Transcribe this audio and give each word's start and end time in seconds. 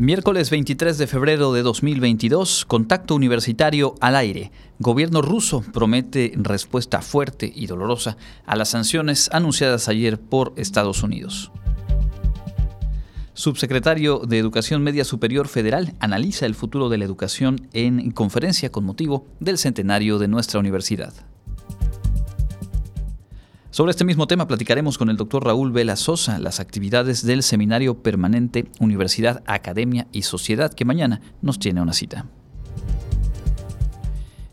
Miércoles 0.00 0.48
23 0.48 0.96
de 0.96 1.06
febrero 1.06 1.52
de 1.52 1.60
2022, 1.60 2.64
contacto 2.64 3.14
universitario 3.14 3.96
al 4.00 4.16
aire. 4.16 4.50
Gobierno 4.78 5.20
ruso 5.20 5.62
promete 5.74 6.32
respuesta 6.36 7.02
fuerte 7.02 7.52
y 7.54 7.66
dolorosa 7.66 8.16
a 8.46 8.56
las 8.56 8.70
sanciones 8.70 9.28
anunciadas 9.30 9.88
ayer 9.90 10.18
por 10.18 10.54
Estados 10.56 11.02
Unidos. 11.02 11.52
Subsecretario 13.34 14.20
de 14.20 14.38
Educación 14.38 14.82
Media 14.82 15.04
Superior 15.04 15.48
Federal 15.48 15.92
analiza 16.00 16.46
el 16.46 16.54
futuro 16.54 16.88
de 16.88 16.96
la 16.96 17.04
educación 17.04 17.68
en 17.74 18.10
conferencia 18.12 18.72
con 18.72 18.84
motivo 18.84 19.26
del 19.38 19.58
centenario 19.58 20.18
de 20.18 20.28
nuestra 20.28 20.60
universidad. 20.60 21.12
Sobre 23.72 23.92
este 23.92 24.04
mismo 24.04 24.26
tema 24.26 24.48
platicaremos 24.48 24.98
con 24.98 25.10
el 25.10 25.16
doctor 25.16 25.44
Raúl 25.44 25.70
Vela 25.70 25.94
Sosa 25.94 26.40
las 26.40 26.58
actividades 26.58 27.24
del 27.24 27.44
Seminario 27.44 28.02
Permanente 28.02 28.68
Universidad, 28.80 29.44
Academia 29.46 30.08
y 30.10 30.22
Sociedad 30.22 30.74
que 30.74 30.84
mañana 30.84 31.20
nos 31.40 31.60
tiene 31.60 31.80
una 31.80 31.92
cita. 31.92 32.26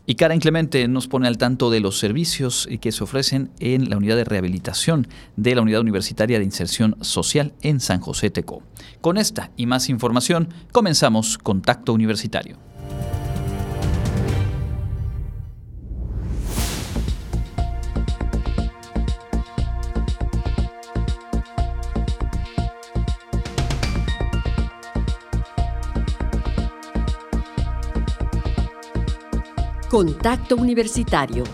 Y 0.06 0.14
Karen 0.14 0.38
Clemente 0.38 0.86
nos 0.86 1.08
pone 1.08 1.26
al 1.26 1.36
tanto 1.36 1.68
de 1.68 1.80
los 1.80 1.98
servicios 1.98 2.68
que 2.80 2.92
se 2.92 3.02
ofrecen 3.02 3.50
en 3.58 3.90
la 3.90 3.96
unidad 3.96 4.14
de 4.14 4.24
rehabilitación 4.24 5.08
de 5.36 5.56
la 5.56 5.62
Unidad 5.62 5.80
Universitaria 5.80 6.38
de 6.38 6.44
Inserción 6.44 6.96
Social 7.00 7.54
en 7.60 7.80
San 7.80 8.00
José 8.00 8.30
Teco. 8.30 8.62
Con 9.00 9.18
esta 9.18 9.50
y 9.56 9.66
más 9.66 9.88
información 9.90 10.48
comenzamos 10.70 11.38
Contacto 11.38 11.92
Universitario. 11.92 12.56
Contacto 29.90 30.54
Universitario. 30.56 31.44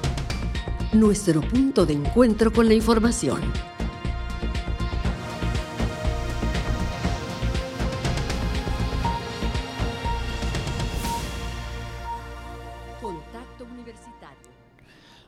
Nuestro 0.93 1.41
punto 1.41 1.87
de 1.87 1.93
encuentro 1.93 2.53
con 2.53 2.67
la 2.67 2.75
información. 2.75 3.41
Contacto 13.01 13.67
Universitario. 13.73 14.51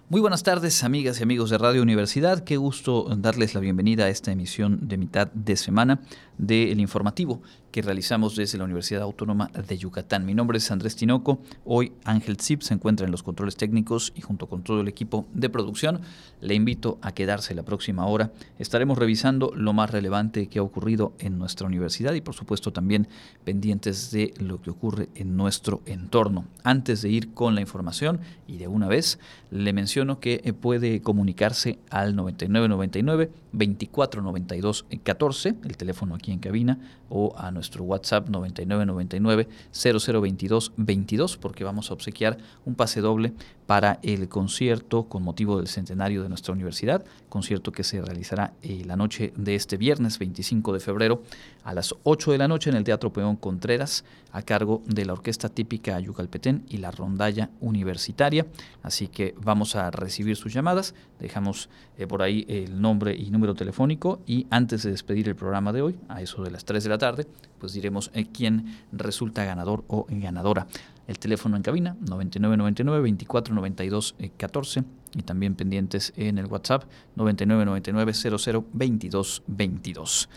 Muy 0.08 0.20
buenas 0.20 0.42
tardes, 0.42 0.82
amigas 0.82 1.20
y 1.20 1.22
amigos 1.22 1.50
de 1.50 1.58
Radio 1.58 1.82
Universidad. 1.82 2.42
Qué 2.42 2.56
gusto 2.56 3.06
darles 3.16 3.54
la 3.54 3.60
bienvenida 3.60 4.06
a 4.06 4.08
esta 4.08 4.32
emisión 4.32 4.88
de 4.88 4.96
mitad 4.96 5.28
de 5.28 5.56
semana 5.56 6.00
del 6.38 6.80
informativo 6.80 7.40
que 7.76 7.82
realizamos 7.82 8.36
desde 8.36 8.56
la 8.56 8.64
Universidad 8.64 9.02
Autónoma 9.02 9.48
de 9.48 9.76
Yucatán. 9.76 10.24
Mi 10.24 10.32
nombre 10.32 10.56
es 10.56 10.70
Andrés 10.70 10.96
Tinoco. 10.96 11.40
Hoy 11.66 11.92
Ángel 12.04 12.38
Zip 12.40 12.62
se 12.62 12.72
encuentra 12.72 13.04
en 13.04 13.12
los 13.12 13.22
controles 13.22 13.56
técnicos 13.56 14.14
y 14.16 14.22
junto 14.22 14.46
con 14.46 14.62
todo 14.62 14.80
el 14.80 14.88
equipo 14.88 15.26
de 15.34 15.50
producción 15.50 16.00
le 16.40 16.54
invito 16.54 16.98
a 17.02 17.12
quedarse 17.12 17.54
la 17.54 17.64
próxima 17.64 18.06
hora. 18.06 18.32
Estaremos 18.58 18.96
revisando 18.96 19.52
lo 19.54 19.74
más 19.74 19.90
relevante 19.90 20.46
que 20.46 20.58
ha 20.58 20.62
ocurrido 20.62 21.12
en 21.18 21.36
nuestra 21.38 21.66
universidad 21.66 22.14
y 22.14 22.22
por 22.22 22.34
supuesto 22.34 22.72
también 22.72 23.08
pendientes 23.44 24.10
de 24.10 24.32
lo 24.38 24.62
que 24.62 24.70
ocurre 24.70 25.10
en 25.14 25.36
nuestro 25.36 25.82
entorno. 25.84 26.46
Antes 26.64 27.02
de 27.02 27.10
ir 27.10 27.34
con 27.34 27.54
la 27.54 27.60
información 27.60 28.20
y 28.48 28.56
de 28.56 28.68
una 28.68 28.88
vez 28.88 29.18
le 29.50 29.74
menciono 29.74 30.18
que 30.18 30.54
puede 30.58 31.02
comunicarse 31.02 31.78
al 31.90 32.16
9999 32.16 33.30
2492 33.52 34.86
14, 35.02 35.54
el 35.62 35.76
teléfono 35.76 36.14
aquí 36.14 36.25
en 36.32 36.38
cabina, 36.38 36.78
o 37.08 37.34
a 37.36 37.50
nuestro 37.50 37.84
WhatsApp 37.84 38.28
9999 38.28 39.48
0022 39.72 40.72
22, 40.76 41.36
porque 41.36 41.64
vamos 41.64 41.90
a 41.90 41.94
obsequiar 41.94 42.38
un 42.64 42.74
pase 42.74 43.00
doble 43.00 43.32
para 43.66 43.98
el 44.02 44.28
concierto 44.28 45.04
con 45.04 45.22
motivo 45.22 45.58
del 45.58 45.66
centenario 45.66 46.22
de 46.22 46.28
nuestra 46.28 46.54
universidad, 46.54 47.04
concierto 47.28 47.72
que 47.72 47.84
se 47.84 48.00
realizará 48.00 48.52
eh, 48.62 48.82
la 48.86 48.96
noche 48.96 49.32
de 49.36 49.54
este 49.54 49.76
viernes 49.76 50.18
25 50.18 50.72
de 50.72 50.80
febrero 50.80 51.22
a 51.64 51.74
las 51.74 51.94
8 52.04 52.32
de 52.32 52.38
la 52.38 52.48
noche 52.48 52.70
en 52.70 52.76
el 52.76 52.84
Teatro 52.84 53.12
Peón 53.12 53.36
Contreras, 53.36 54.04
a 54.32 54.42
cargo 54.42 54.82
de 54.86 55.04
la 55.04 55.14
Orquesta 55.14 55.48
Típica 55.48 55.98
Yucalpetén 55.98 56.64
y 56.68 56.76
la 56.76 56.90
Rondalla 56.90 57.50
Universitaria. 57.60 58.46
Así 58.82 59.08
que 59.08 59.34
vamos 59.42 59.74
a 59.74 59.90
recibir 59.90 60.36
sus 60.36 60.52
llamadas, 60.52 60.94
dejamos 61.18 61.68
eh, 61.98 62.06
por 62.06 62.22
ahí 62.22 62.44
el 62.48 62.80
nombre 62.80 63.16
y 63.16 63.30
número 63.30 63.54
telefónico 63.54 64.20
y 64.26 64.46
antes 64.50 64.84
de 64.84 64.90
despedir 64.90 65.28
el 65.28 65.34
programa 65.34 65.72
de 65.72 65.82
hoy, 65.82 65.98
a 66.08 66.22
eso 66.22 66.42
de 66.42 66.50
las 66.50 66.64
3 66.64 66.84
de 66.84 66.90
la 66.90 66.98
tarde, 66.98 67.26
pues 67.58 67.72
diremos 67.72 68.10
eh, 68.14 68.26
quién 68.32 68.76
resulta 68.92 69.44
ganador 69.44 69.84
o 69.88 70.06
ganadora. 70.08 70.66
El 71.06 71.18
teléfono 71.18 71.56
en 71.56 71.62
cabina 71.62 71.96
9999 72.00 72.98
2492 72.98 74.16
14 74.36 74.84
y 75.14 75.22
también 75.22 75.54
pendientes 75.54 76.12
en 76.16 76.38
el 76.38 76.46
WhatsApp 76.46 76.84
9999 77.16 78.38
00 78.38 78.64
22 78.72 79.42
22. 79.46 80.28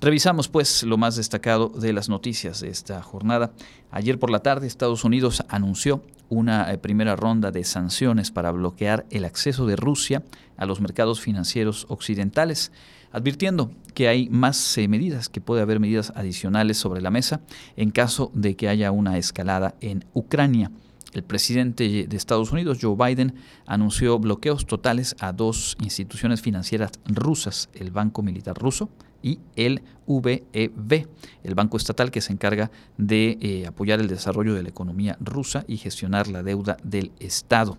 Revisamos 0.00 0.46
pues 0.46 0.84
lo 0.84 0.96
más 0.96 1.16
destacado 1.16 1.70
de 1.70 1.92
las 1.92 2.08
noticias 2.08 2.60
de 2.60 2.68
esta 2.68 3.02
jornada. 3.02 3.52
Ayer 3.90 4.18
por 4.18 4.30
la 4.30 4.38
tarde 4.38 4.68
Estados 4.68 5.02
Unidos 5.02 5.42
anunció 5.48 6.04
una 6.28 6.72
eh, 6.72 6.78
primera 6.78 7.16
ronda 7.16 7.50
de 7.50 7.64
sanciones 7.64 8.30
para 8.30 8.52
bloquear 8.52 9.06
el 9.10 9.24
acceso 9.24 9.66
de 9.66 9.74
Rusia 9.74 10.22
a 10.56 10.66
los 10.66 10.80
mercados 10.80 11.20
financieros 11.20 11.86
occidentales 11.88 12.70
advirtiendo 13.12 13.70
que 13.94 14.08
hay 14.08 14.28
más 14.28 14.78
eh, 14.78 14.88
medidas, 14.88 15.28
que 15.28 15.40
puede 15.40 15.62
haber 15.62 15.80
medidas 15.80 16.12
adicionales 16.14 16.76
sobre 16.76 17.00
la 17.00 17.10
mesa 17.10 17.40
en 17.76 17.90
caso 17.90 18.30
de 18.34 18.56
que 18.56 18.68
haya 18.68 18.92
una 18.92 19.18
escalada 19.18 19.74
en 19.80 20.04
Ucrania. 20.14 20.70
El 21.14 21.24
presidente 21.24 22.06
de 22.06 22.16
Estados 22.16 22.52
Unidos, 22.52 22.78
Joe 22.80 22.94
Biden, 22.94 23.34
anunció 23.66 24.18
bloqueos 24.18 24.66
totales 24.66 25.16
a 25.20 25.32
dos 25.32 25.76
instituciones 25.80 26.42
financieras 26.42 26.92
rusas, 27.06 27.70
el 27.74 27.90
Banco 27.90 28.22
Militar 28.22 28.58
Ruso 28.58 28.90
y 29.22 29.38
el 29.56 29.82
VEB, 30.06 31.08
el 31.44 31.54
banco 31.54 31.76
estatal 31.76 32.10
que 32.10 32.20
se 32.20 32.32
encarga 32.32 32.70
de 32.98 33.38
eh, 33.40 33.66
apoyar 33.66 34.00
el 34.00 34.08
desarrollo 34.08 34.54
de 34.54 34.62
la 34.62 34.68
economía 34.68 35.16
rusa 35.20 35.64
y 35.66 35.78
gestionar 35.78 36.28
la 36.28 36.42
deuda 36.42 36.76
del 36.84 37.10
Estado. 37.18 37.78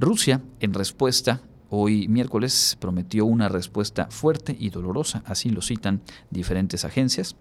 Rusia, 0.00 0.42
en 0.60 0.74
respuesta 0.74 1.40
hoy 1.70 2.08
miércoles 2.08 2.76
prometió 2.80 3.24
una 3.26 3.48
respuesta 3.48 4.08
fuerte 4.10 4.56
y 4.58 4.70
dolorosa, 4.70 5.22
así 5.26 5.50
lo 5.50 5.62
citan 5.62 6.00
diferentes 6.30 6.84
agencias, 6.84 7.36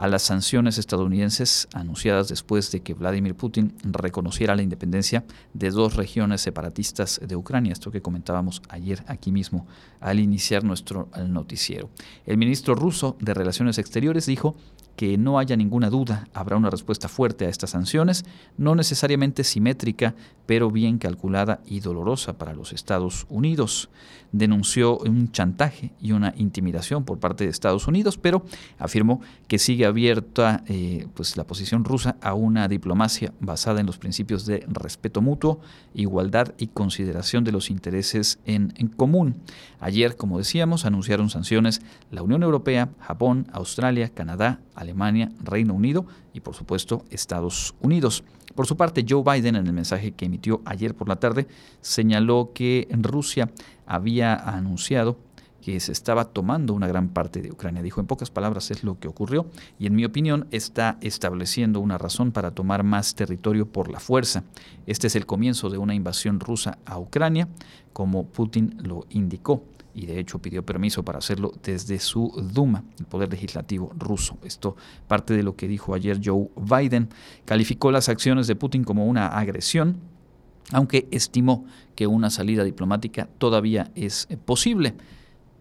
a 0.00 0.08
las 0.08 0.22
sanciones 0.22 0.78
estadounidenses 0.78 1.68
anunciadas 1.74 2.28
después 2.28 2.72
de 2.72 2.80
que 2.80 2.94
Vladimir 2.94 3.34
Putin 3.34 3.74
reconociera 3.82 4.56
la 4.56 4.62
independencia 4.62 5.24
de 5.52 5.68
dos 5.68 5.94
regiones 5.94 6.40
separatistas 6.40 7.20
de 7.22 7.36
Ucrania, 7.36 7.74
esto 7.74 7.90
que 7.90 8.00
comentábamos 8.00 8.62
ayer 8.70 9.04
aquí 9.08 9.30
mismo 9.30 9.66
al 10.00 10.18
iniciar 10.18 10.64
nuestro 10.64 11.10
noticiero. 11.28 11.90
El 12.24 12.38
ministro 12.38 12.74
ruso 12.74 13.18
de 13.20 13.34
Relaciones 13.34 13.76
Exteriores 13.76 14.24
dijo 14.24 14.56
que 15.00 15.16
no 15.16 15.38
haya 15.38 15.56
ninguna 15.56 15.88
duda, 15.88 16.28
habrá 16.34 16.58
una 16.58 16.68
respuesta 16.68 17.08
fuerte 17.08 17.46
a 17.46 17.48
estas 17.48 17.70
sanciones, 17.70 18.24
no 18.58 18.74
necesariamente 18.74 19.44
simétrica, 19.44 20.14
pero 20.44 20.70
bien 20.70 20.98
calculada 20.98 21.60
y 21.64 21.80
dolorosa 21.80 22.36
para 22.36 22.52
los 22.52 22.74
Estados 22.74 23.24
Unidos. 23.30 23.88
Denunció 24.32 24.98
un 24.98 25.32
chantaje 25.32 25.92
y 26.02 26.12
una 26.12 26.34
intimidación 26.36 27.04
por 27.04 27.18
parte 27.18 27.44
de 27.44 27.50
Estados 27.50 27.88
Unidos, 27.88 28.18
pero 28.18 28.44
afirmó 28.78 29.22
que 29.48 29.58
sigue 29.58 29.86
abierta 29.90 30.64
eh, 30.66 31.06
pues, 31.14 31.36
la 31.36 31.44
posición 31.44 31.84
rusa 31.84 32.16
a 32.22 32.34
una 32.34 32.66
diplomacia 32.66 33.32
basada 33.40 33.80
en 33.80 33.86
los 33.86 33.98
principios 33.98 34.46
de 34.46 34.64
respeto 34.68 35.20
mutuo, 35.20 35.60
igualdad 35.94 36.54
y 36.58 36.68
consideración 36.68 37.44
de 37.44 37.52
los 37.52 37.70
intereses 37.70 38.38
en, 38.46 38.72
en 38.76 38.88
común. 38.88 39.36
Ayer, 39.78 40.16
como 40.16 40.38
decíamos, 40.38 40.84
anunciaron 40.86 41.30
sanciones 41.30 41.82
la 42.10 42.22
Unión 42.22 42.42
Europea, 42.42 42.88
Japón, 43.00 43.46
Australia, 43.52 44.08
Canadá, 44.08 44.60
Alemania, 44.74 45.30
Reino 45.42 45.74
Unido 45.74 46.06
y 46.32 46.40
por 46.40 46.54
supuesto 46.54 47.04
Estados 47.10 47.74
Unidos. 47.80 48.24
Por 48.54 48.66
su 48.66 48.76
parte, 48.76 49.04
Joe 49.08 49.22
Biden, 49.22 49.56
en 49.56 49.66
el 49.66 49.72
mensaje 49.72 50.12
que 50.12 50.26
emitió 50.26 50.60
ayer 50.64 50.94
por 50.94 51.08
la 51.08 51.16
tarde, 51.16 51.46
señaló 51.80 52.50
que 52.52 52.88
Rusia 52.90 53.50
había 53.86 54.34
anunciado 54.34 55.18
que 55.60 55.78
se 55.80 55.92
estaba 55.92 56.24
tomando 56.24 56.74
una 56.74 56.88
gran 56.88 57.08
parte 57.08 57.42
de 57.42 57.50
Ucrania. 57.50 57.82
Dijo, 57.82 58.00
en 58.00 58.06
pocas 58.06 58.30
palabras, 58.30 58.70
es 58.70 58.84
lo 58.84 58.98
que 58.98 59.08
ocurrió 59.08 59.46
y 59.78 59.86
en 59.86 59.94
mi 59.94 60.04
opinión 60.04 60.46
está 60.50 60.98
estableciendo 61.00 61.80
una 61.80 61.98
razón 61.98 62.32
para 62.32 62.52
tomar 62.52 62.82
más 62.82 63.14
territorio 63.14 63.66
por 63.66 63.90
la 63.90 64.00
fuerza. 64.00 64.44
Este 64.86 65.06
es 65.06 65.16
el 65.16 65.26
comienzo 65.26 65.70
de 65.70 65.78
una 65.78 65.94
invasión 65.94 66.40
rusa 66.40 66.78
a 66.84 66.98
Ucrania, 66.98 67.48
como 67.92 68.26
Putin 68.26 68.76
lo 68.82 69.06
indicó 69.10 69.62
y 69.94 70.06
de 70.06 70.18
hecho 70.18 70.38
pidió 70.38 70.64
permiso 70.64 71.04
para 71.04 71.18
hacerlo 71.18 71.52
desde 71.62 71.98
su 71.98 72.30
Duma, 72.52 72.84
el 72.98 73.06
poder 73.06 73.30
legislativo 73.30 73.92
ruso. 73.98 74.38
Esto 74.44 74.76
parte 75.08 75.34
de 75.34 75.42
lo 75.42 75.56
que 75.56 75.68
dijo 75.68 75.94
ayer 75.94 76.20
Joe 76.24 76.48
Biden. 76.56 77.08
Calificó 77.44 77.90
las 77.90 78.08
acciones 78.08 78.46
de 78.46 78.56
Putin 78.56 78.84
como 78.84 79.06
una 79.06 79.28
agresión, 79.28 79.96
aunque 80.72 81.08
estimó 81.10 81.64
que 81.96 82.06
una 82.06 82.30
salida 82.30 82.64
diplomática 82.64 83.28
todavía 83.38 83.90
es 83.94 84.28
posible. 84.44 84.94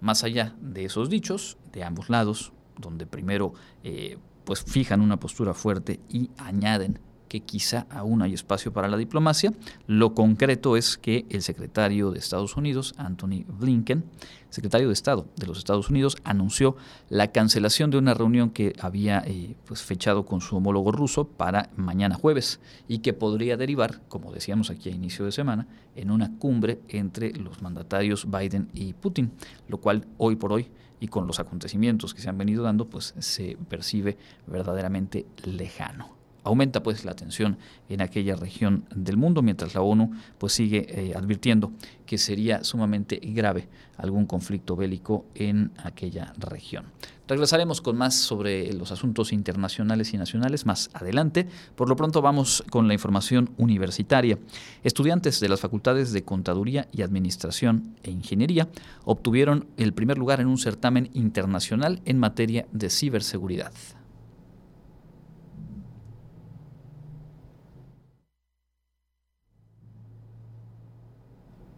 Más 0.02 0.24
allá 0.24 0.56
de 0.62 0.86
esos 0.86 1.10
dichos, 1.10 1.58
de 1.72 1.84
ambos 1.84 2.10
lados, 2.10 2.52
donde 2.78 3.06
primero 3.06 3.54
eh, 3.84 4.18
pues 4.46 4.64
fijan 4.64 5.02
una 5.02 5.20
postura 5.20 5.54
fuerte 5.54 6.00
y 6.10 6.30
añaden 6.38 7.00
que 7.30 7.42
quizá 7.42 7.86
aún 7.92 8.22
hay 8.22 8.34
espacio 8.34 8.74
para 8.74 8.88
la 8.88 8.98
diplomacia. 8.98 9.54
Lo 9.88 10.16
concreto 10.16 10.76
es 10.76 10.98
que 10.98 11.26
el 11.30 11.44
secretario 11.44 12.12
de 12.12 12.20
Estados 12.20 12.58
Unidos, 12.58 12.96
Anthony 12.98 13.46
Blinken, 13.48 14.04
secretario 14.50 14.88
de 14.88 14.94
Estado 14.94 15.26
de 15.36 15.48
los 15.48 15.58
Estados 15.58 15.90
Unidos, 15.90 16.18
anunció 16.24 16.76
la 17.10 17.32
cancelación 17.32 17.92
de 17.92 17.98
una 17.98 18.14
reunión 18.14 18.50
que 18.50 18.74
había 18.80 19.24
eh, 19.26 19.56
pues 19.66 19.82
fechado 19.82 20.26
con 20.26 20.42
su 20.42 20.58
homólogo 20.58 20.92
ruso 20.92 21.28
para 21.28 21.70
mañana 21.76 22.16
jueves 22.16 22.60
y 22.88 23.00
que 23.00 23.14
podría 23.14 23.58
derivar, 23.58 24.02
como 24.08 24.32
decíamos 24.32 24.70
aquí 24.70 24.90
a 24.90 24.94
inicio 24.94 25.26
de 25.26 25.32
semana, 25.32 25.68
en 25.96 26.12
una 26.12 26.38
cumbre 26.38 26.80
entre 26.90 27.34
los 27.34 27.62
mandatarios 27.62 28.28
Biden 28.30 28.70
y 28.74 28.94
Putin, 28.94 29.32
lo 29.68 29.80
cual 29.80 30.06
hoy 30.18 30.36
por 30.36 30.54
hoy 30.54 30.68
y 31.00 31.08
con 31.08 31.28
los 31.28 31.40
acontecimientos 31.40 32.14
que 32.14 32.22
se 32.22 32.30
han 32.30 32.38
venido 32.38 32.64
dando, 32.64 32.86
pues 32.86 33.14
se 33.20 33.58
percibe 33.70 34.18
verdaderamente 34.48 35.26
lejano 35.46 36.19
aumenta 36.44 36.84
pues 36.84 37.06
la 37.06 37.16
tensión 37.16 37.58
en 37.90 38.02
aquella 38.02 38.36
región 38.36 38.86
del 38.96 39.18
mundo, 39.18 39.42
mientras 39.42 39.74
la 39.76 39.82
ONU 39.82 40.12
pues 40.38 40.54
sigue 40.54 40.88
eh, 40.90 41.14
advirtiendo 41.16 41.72
que 42.06 42.18
sería 42.18 42.64
sumamente 42.64 43.20
grave 43.22 43.68
algún 43.98 44.26
conflicto 44.26 44.76
bélico 44.76 45.26
en 45.36 45.72
aquella 45.78 46.34
región. 46.38 46.86
Regresaremos 47.28 47.82
con 47.82 47.96
más 47.96 48.16
sobre 48.16 48.74
los 48.74 48.92
asuntos 48.92 49.32
internacionales 49.32 50.16
y 50.16 50.18
nacionales 50.18 50.66
más 50.66 50.90
adelante. 50.94 51.48
Por 51.76 51.88
lo 51.88 51.96
pronto 51.96 52.24
vamos 52.24 52.64
con 52.72 52.88
la 52.88 52.96
información 52.96 53.52
universitaria. 53.58 54.40
Estudiantes 54.84 55.40
de 55.40 55.50
las 55.50 55.60
facultades 55.60 56.12
de 56.12 56.24
Contaduría 56.24 56.88
y 56.92 57.04
Administración 57.04 57.96
e 58.02 58.10
Ingeniería 58.10 58.68
obtuvieron 59.06 59.68
el 59.78 59.94
primer 59.94 60.18
lugar 60.18 60.42
en 60.42 60.48
un 60.48 60.58
certamen 60.58 61.12
internacional 61.14 62.02
en 62.06 62.18
materia 62.18 62.66
de 62.72 62.90
ciberseguridad. 62.90 63.74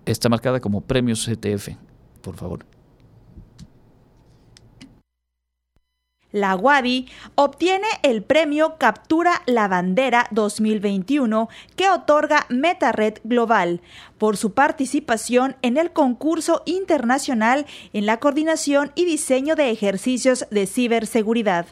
Está 0.06 0.30
marcada 0.30 0.59
como 0.59 0.81
premios 0.81 1.25
CTF, 1.25 1.69
por 2.21 2.36
favor. 2.36 2.65
La 6.31 6.56
WADI 6.56 7.07
obtiene 7.36 7.88
el 8.03 8.24
premio 8.24 8.77
Captura 8.77 9.42
la 9.45 9.68
Bandera 9.68 10.27
2021 10.31 11.50
que 11.75 11.89
otorga 11.89 12.45
MetaRed 12.48 13.15
Global 13.25 13.81
por 14.18 14.38
su 14.38 14.53
participación 14.53 15.57
en 15.62 15.75
el 15.75 15.92
concurso 15.92 16.63
internacional 16.65 17.65
en 17.92 18.06
la 18.06 18.18
coordinación 18.21 18.94
y 18.95 19.03
diseño 19.03 19.56
de 19.56 19.71
ejercicios 19.71 20.45
de 20.51 20.68
ciberseguridad. 20.68 21.65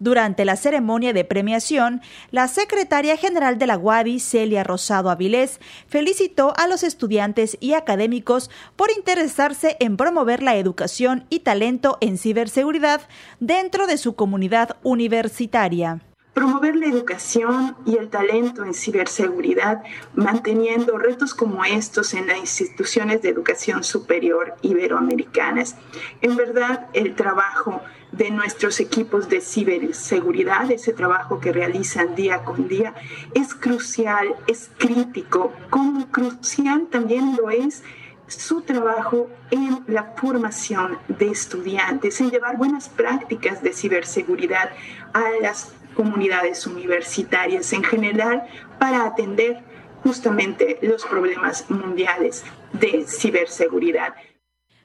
Durante 0.00 0.46
la 0.46 0.56
ceremonia 0.56 1.12
de 1.12 1.26
premiación, 1.26 2.00
la 2.30 2.48
secretaria 2.48 3.18
general 3.18 3.58
de 3.58 3.66
la 3.66 3.76
UADI, 3.76 4.18
Celia 4.18 4.64
Rosado 4.64 5.10
Avilés, 5.10 5.60
felicitó 5.86 6.54
a 6.56 6.66
los 6.66 6.82
estudiantes 6.82 7.58
y 7.60 7.74
académicos 7.74 8.50
por 8.76 8.90
interesarse 8.90 9.76
en 9.78 9.98
promover 9.98 10.42
la 10.42 10.56
educación 10.56 11.26
y 11.28 11.40
talento 11.40 11.98
en 12.00 12.16
ciberseguridad 12.16 13.02
dentro 13.40 13.86
de 13.86 13.98
su 13.98 14.14
comunidad 14.14 14.78
universitaria 14.82 16.00
promover 16.34 16.76
la 16.76 16.86
educación 16.86 17.76
y 17.84 17.96
el 17.96 18.08
talento 18.08 18.64
en 18.64 18.74
ciberseguridad, 18.74 19.82
manteniendo 20.14 20.96
retos 20.96 21.34
como 21.34 21.64
estos 21.64 22.14
en 22.14 22.28
las 22.28 22.38
instituciones 22.38 23.22
de 23.22 23.30
educación 23.30 23.82
superior 23.82 24.54
iberoamericanas. 24.62 25.76
En 26.20 26.36
verdad, 26.36 26.88
el 26.92 27.14
trabajo 27.14 27.80
de 28.12 28.30
nuestros 28.30 28.80
equipos 28.80 29.28
de 29.28 29.40
ciberseguridad, 29.40 30.70
ese 30.70 30.92
trabajo 30.92 31.40
que 31.40 31.52
realizan 31.52 32.14
día 32.14 32.44
con 32.44 32.68
día, 32.68 32.94
es 33.34 33.54
crucial, 33.54 34.34
es 34.46 34.70
crítico, 34.78 35.52
como 35.68 36.06
crucial 36.08 36.88
también 36.90 37.36
lo 37.36 37.50
es 37.50 37.82
su 38.26 38.62
trabajo 38.62 39.28
en 39.50 39.82
la 39.88 40.14
formación 40.16 40.98
de 41.08 41.30
estudiantes, 41.30 42.20
en 42.20 42.30
llevar 42.30 42.56
buenas 42.56 42.88
prácticas 42.88 43.60
de 43.62 43.72
ciberseguridad 43.72 44.70
a 45.12 45.30
las 45.42 45.72
comunidades 45.94 46.66
universitarias 46.66 47.72
en 47.72 47.84
general 47.84 48.46
para 48.78 49.04
atender 49.04 49.62
justamente 50.02 50.78
los 50.82 51.04
problemas 51.04 51.70
mundiales 51.70 52.44
de 52.72 53.04
ciberseguridad. 53.06 54.14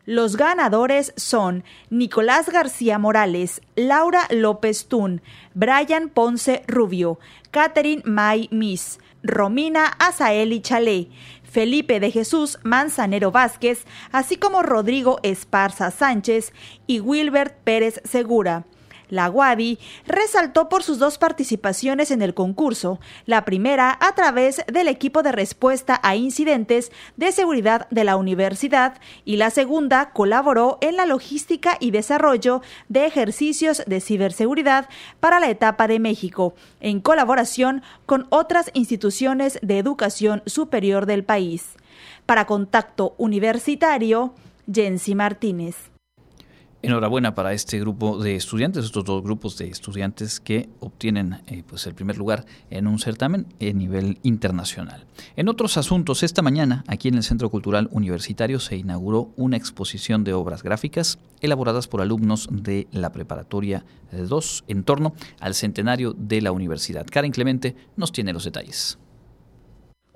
Los 0.06 0.38
ganadores 0.38 1.14
son 1.16 1.64
Nicolás 1.90 2.50
García 2.50 3.00
Morales, 3.00 3.62
Laura 3.76 4.28
López 4.30 4.86
Tún, 4.86 5.24
Brian 5.56 6.10
Ponce 6.10 6.62
Rubio, 6.68 7.18
Catherine 7.50 8.04
May 8.06 8.48
Miss, 8.52 9.00
Romina 9.24 9.88
Azaeli 9.98 10.62
Chalé, 10.62 11.10
Felipe 11.44 12.00
de 12.00 12.12
Jesús 12.12 12.60
Manzanero 12.62 13.32
Vázquez, 13.32 13.86
así 14.12 14.38
como 14.38 14.62
Rodrigo 14.62 15.20
Esparza 15.24 15.90
Sánchez 15.90 16.54
y 16.86 17.00
Wilbert 17.00 17.56
Pérez 17.64 18.00
Segura. 18.04 18.66
La 19.10 19.28
Guadi 19.28 19.80
resaltó 20.08 20.70
por 20.70 20.84
sus 20.84 21.00
dos 21.00 21.18
participaciones 21.18 22.12
en 22.12 22.22
el 22.22 22.34
concurso, 22.34 23.00
la 23.26 23.46
primera 23.46 23.98
a 24.02 24.16
través 24.16 24.64
del 24.72 24.88
equipo 24.88 25.24
de 25.24 25.32
respuesta 25.32 26.00
a 26.04 26.16
incidentes 26.16 26.92
de 27.18 27.32
seguridad 27.32 27.88
de 27.90 28.04
la 28.04 28.18
universidad 28.18 29.00
y 29.24 29.38
la 29.38 29.50
segunda 29.50 30.12
colaboró 30.12 30.78
en 30.82 30.96
la 30.98 31.06
logística 31.06 31.78
y 31.80 31.92
desarrollo 31.92 32.62
de 32.90 33.06
ejercicios 33.06 33.84
de 33.86 34.02
ciberseguridad 34.02 34.90
para 35.20 35.40
la 35.40 35.50
etapa 35.50 35.88
de 35.88 36.00
México, 36.00 36.56
en 36.80 37.00
colaboración 37.00 37.84
con 38.06 38.28
otras 38.30 38.72
instituciones 38.74 39.60
de 39.62 39.80
educación 39.80 40.44
superior 40.46 41.06
del 41.06 41.24
país. 41.24 41.76
Para 42.26 42.46
Contacto 42.46 43.16
Universitario, 43.18 44.34
Jensi 44.72 45.16
Martínez. 45.16 45.95
Enhorabuena 46.86 47.36
para 47.36 47.54
este 47.54 47.80
grupo 47.80 48.18
de 48.22 48.36
estudiantes, 48.36 48.86
estos 48.86 49.04
dos 49.04 49.24
grupos 49.24 49.58
de 49.58 49.68
estudiantes 49.68 50.40
que 50.40 50.70
obtienen 50.80 51.42
eh, 51.48 51.64
pues 51.68 51.88
el 51.88 51.96
primer 51.96 52.18
lugar 52.18 52.46
en 52.70 52.88
un 52.88 53.00
certamen 53.00 53.48
a 53.60 53.66
nivel 53.74 54.20
internacional. 54.24 55.06
En 55.36 55.50
otros 55.50 55.78
asuntos, 55.78 56.24
esta 56.24 56.42
mañana 56.42 56.84
aquí 56.88 57.08
en 57.08 57.16
el 57.16 57.24
Centro 57.24 57.50
Cultural 57.50 57.90
Universitario 57.92 58.60
se 58.60 58.78
inauguró 58.78 59.32
una 59.36 59.58
exposición 59.58 60.24
de 60.24 60.34
obras 60.34 60.64
gráficas 60.64 61.20
elaboradas 61.42 61.88
por 61.88 62.02
alumnos 62.02 62.48
de 62.52 62.88
la 62.92 63.12
Preparatoria 63.12 63.86
2 64.12 64.66
en 64.68 64.84
torno 64.84 65.14
al 65.40 65.56
centenario 65.56 66.14
de 66.14 66.42
la 66.42 66.52
universidad. 66.52 67.06
Karen 67.10 67.32
Clemente 67.32 67.76
nos 67.96 68.12
tiene 68.12 68.34
los 68.34 68.44
detalles. 68.44 68.98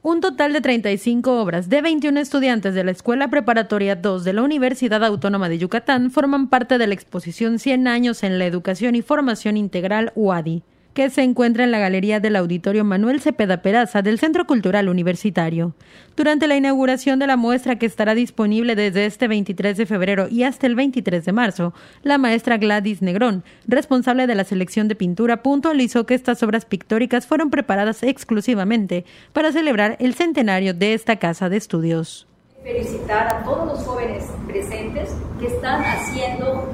Un 0.01 0.22
total 0.22 0.53
de 0.53 0.62
35 0.62 1.41
obras 1.41 1.68
de 1.68 1.82
21 1.82 2.22
estudiantes 2.22 2.74
de 2.74 2.86
la 2.86 2.91
Escuela 2.91 3.29
Preparatoria 3.29 3.98
2 3.98 4.24
de 4.24 4.32
la 4.32 4.44
Universidad 4.44 5.03
Autónoma 5.03 5.50
de 5.50 5.58
Yucatán 5.58 6.10
forman 6.10 6.48
parte 6.48 6.77
de 6.77 6.88
la 6.88 6.94
exposición 6.94 7.60
100 7.60 7.86
años 7.86 8.24
en 8.24 8.39
la 8.39 8.46
educación 8.46 8.96
y 8.96 9.01
formación 9.01 9.58
integral 9.58 10.13
UADI 10.15 10.63
que 11.00 11.10
se 11.10 11.24
encuentra 11.24 11.63
en 11.63 11.72
la 11.72 11.79
galería 11.79 12.20
del 12.20 12.36
Auditorio 12.36 12.84
Manuel 12.84 13.22
Cepeda 13.22 13.62
Peraza 13.62 14.01
del 14.01 14.20
Centro 14.20 14.46
Cultural 14.46 14.89
Universitario. 14.89 15.74
Durante 16.18 16.46
la 16.46 16.58
inauguración 16.58 17.20
de 17.20 17.27
la 17.27 17.38
muestra 17.38 17.77
que 17.77 17.86
estará 17.86 18.15
disponible 18.15 18.75
desde 18.75 19.06
este 19.06 19.29
23 19.29 19.77
de 19.77 19.86
febrero 19.86 20.27
y 20.27 20.44
hasta 20.44 20.68
el 20.68 20.75
23 20.75 21.24
de 21.24 21.32
marzo, 21.32 21.74
la 22.03 22.18
maestra 22.18 22.58
Gladys 22.58 23.01
Negrón, 23.01 23.46
responsable 23.65 24.27
de 24.27 24.36
la 24.36 24.44
selección 24.44 24.89
de 24.89 24.96
pintura, 24.96 25.41
puntualizó 25.41 26.06
que 26.06 26.15
estas 26.15 26.44
obras 26.44 26.65
pictóricas 26.65 27.25
fueron 27.25 27.50
preparadas 27.50 28.03
exclusivamente 28.03 29.06
para 29.32 29.53
celebrar 29.53 29.96
el 30.01 30.15
centenario 30.15 30.74
de 30.74 30.96
esta 30.96 31.15
casa 31.15 31.48
de 31.48 31.56
estudios. 31.56 32.27
Felicitar 32.62 33.38
a 33.38 33.44
todos 33.46 33.68
los 33.68 33.88
jóvenes 33.88 34.25
presentes 34.50 35.15
que 35.39 35.48
están 35.48 35.82
haciendo 35.82 36.68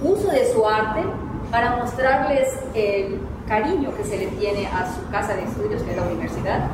uso 0.00 0.28
de 0.28 0.46
su 0.52 0.64
arte 0.64 1.00
para 1.50 1.74
mostrarles 1.78 2.48
el 2.76 3.18
cariño 3.46 3.94
que 3.96 4.04
se 4.04 4.18
le 4.18 4.26
tiene 4.28 4.66
a 4.66 4.92
su 4.94 5.08
casa 5.10 5.34
de 5.34 5.44
estudios, 5.44 5.82
que 5.82 5.90
es 5.90 5.96
la 5.96 6.02
universidad, 6.02 6.68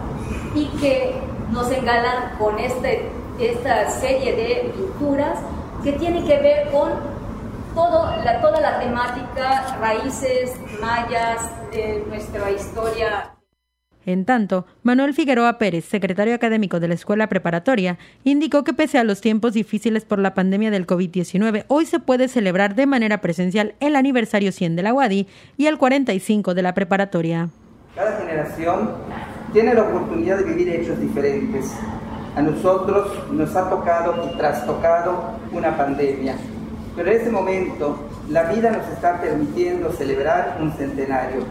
y 0.54 0.66
que 0.78 1.14
nos 1.50 1.70
engalan 1.70 2.36
con 2.38 2.58
este, 2.58 3.08
esta 3.38 3.90
serie 3.90 4.34
de 4.36 4.72
pinturas 4.76 5.38
que 5.82 5.92
tiene 5.92 6.24
que 6.24 6.38
ver 6.38 6.70
con 6.70 6.90
todo, 7.74 8.10
la, 8.24 8.40
toda 8.40 8.60
la 8.60 8.80
temática, 8.80 9.76
raíces 9.80 10.54
mayas 10.80 11.50
de 11.70 12.04
nuestra 12.08 12.50
historia. 12.50 13.34
En 14.10 14.24
tanto, 14.24 14.66
Manuel 14.82 15.14
Figueroa 15.14 15.56
Pérez, 15.58 15.84
secretario 15.84 16.34
académico 16.34 16.80
de 16.80 16.88
la 16.88 16.94
Escuela 16.94 17.28
Preparatoria, 17.28 17.96
indicó 18.24 18.64
que 18.64 18.72
pese 18.72 18.98
a 18.98 19.04
los 19.04 19.20
tiempos 19.20 19.52
difíciles 19.52 20.04
por 20.04 20.18
la 20.18 20.34
pandemia 20.34 20.72
del 20.72 20.86
COVID-19, 20.86 21.64
hoy 21.68 21.86
se 21.86 22.00
puede 22.00 22.26
celebrar 22.26 22.74
de 22.74 22.86
manera 22.86 23.20
presencial 23.20 23.74
el 23.78 23.94
aniversario 23.94 24.50
100 24.50 24.74
de 24.74 24.82
la 24.82 24.92
UADI 24.92 25.28
y 25.56 25.66
el 25.66 25.78
45 25.78 26.54
de 26.54 26.62
la 26.62 26.74
preparatoria. 26.74 27.50
Cada 27.94 28.18
generación 28.18 28.90
tiene 29.52 29.74
la 29.74 29.82
oportunidad 29.82 30.38
de 30.38 30.44
vivir 30.44 30.68
hechos 30.70 31.00
diferentes. 31.00 31.72
A 32.34 32.42
nosotros 32.42 33.30
nos 33.30 33.54
ha 33.54 33.70
tocado 33.70 34.28
y 34.32 34.36
trastocado 34.36 35.38
una 35.52 35.76
pandemia 35.76 36.36
pero 36.96 37.12
en 37.12 37.16
este 37.16 37.30
momento 37.30 37.96
la 38.28 38.44
vida 38.44 38.70
nos 38.70 38.86
está 38.88 39.20
permitiendo 39.20 39.92
celebrar 39.92 40.58
un 40.60 40.72
centenario, 40.72 41.44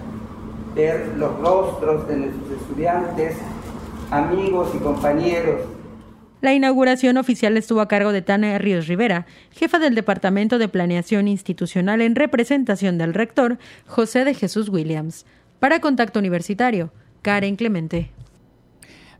ver 0.79 1.17
los 1.17 1.37
rostros 1.39 2.07
de 2.07 2.17
nuestros 2.17 2.61
estudiantes, 2.61 3.35
amigos 4.11 4.69
y 4.73 4.79
compañeros. 4.79 5.61
La 6.41 6.53
inauguración 6.53 7.17
oficial 7.17 7.57
estuvo 7.57 7.81
a 7.81 7.89
cargo 7.89 8.13
de 8.13 8.21
Tania 8.21 8.57
Ríos 8.57 8.87
Rivera, 8.87 9.25
jefa 9.51 9.77
del 9.77 9.93
Departamento 9.93 10.57
de 10.57 10.69
Planeación 10.69 11.27
Institucional 11.27 12.01
en 12.01 12.15
representación 12.15 12.97
del 12.97 13.13
rector 13.13 13.57
José 13.87 14.23
de 14.23 14.33
Jesús 14.33 14.69
Williams. 14.69 15.25
Para 15.59 15.81
Contacto 15.81 16.19
Universitario, 16.19 16.93
Karen 17.21 17.57
Clemente. 17.57 18.11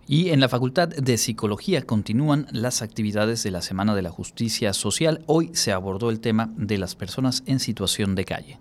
Y 0.08 0.30
en 0.30 0.40
la 0.40 0.48
Facultad 0.48 0.88
de 0.88 1.18
Psicología 1.18 1.82
continúan 1.82 2.48
las 2.52 2.82
actividades 2.82 3.44
de 3.44 3.52
la 3.52 3.62
Semana 3.62 3.94
de 3.96 4.02
la 4.02 4.10
Justicia 4.10 4.72
Social. 4.72 5.22
Hoy 5.26 5.50
se 5.54 5.74
abordó 5.74 6.10
el 6.10 6.22
tema 6.22 6.50
de 6.56 6.78
las 6.78 6.96
personas 6.96 7.44
en 7.46 7.60
situación 7.60 8.16
de 8.16 8.24
calle. 8.24 8.60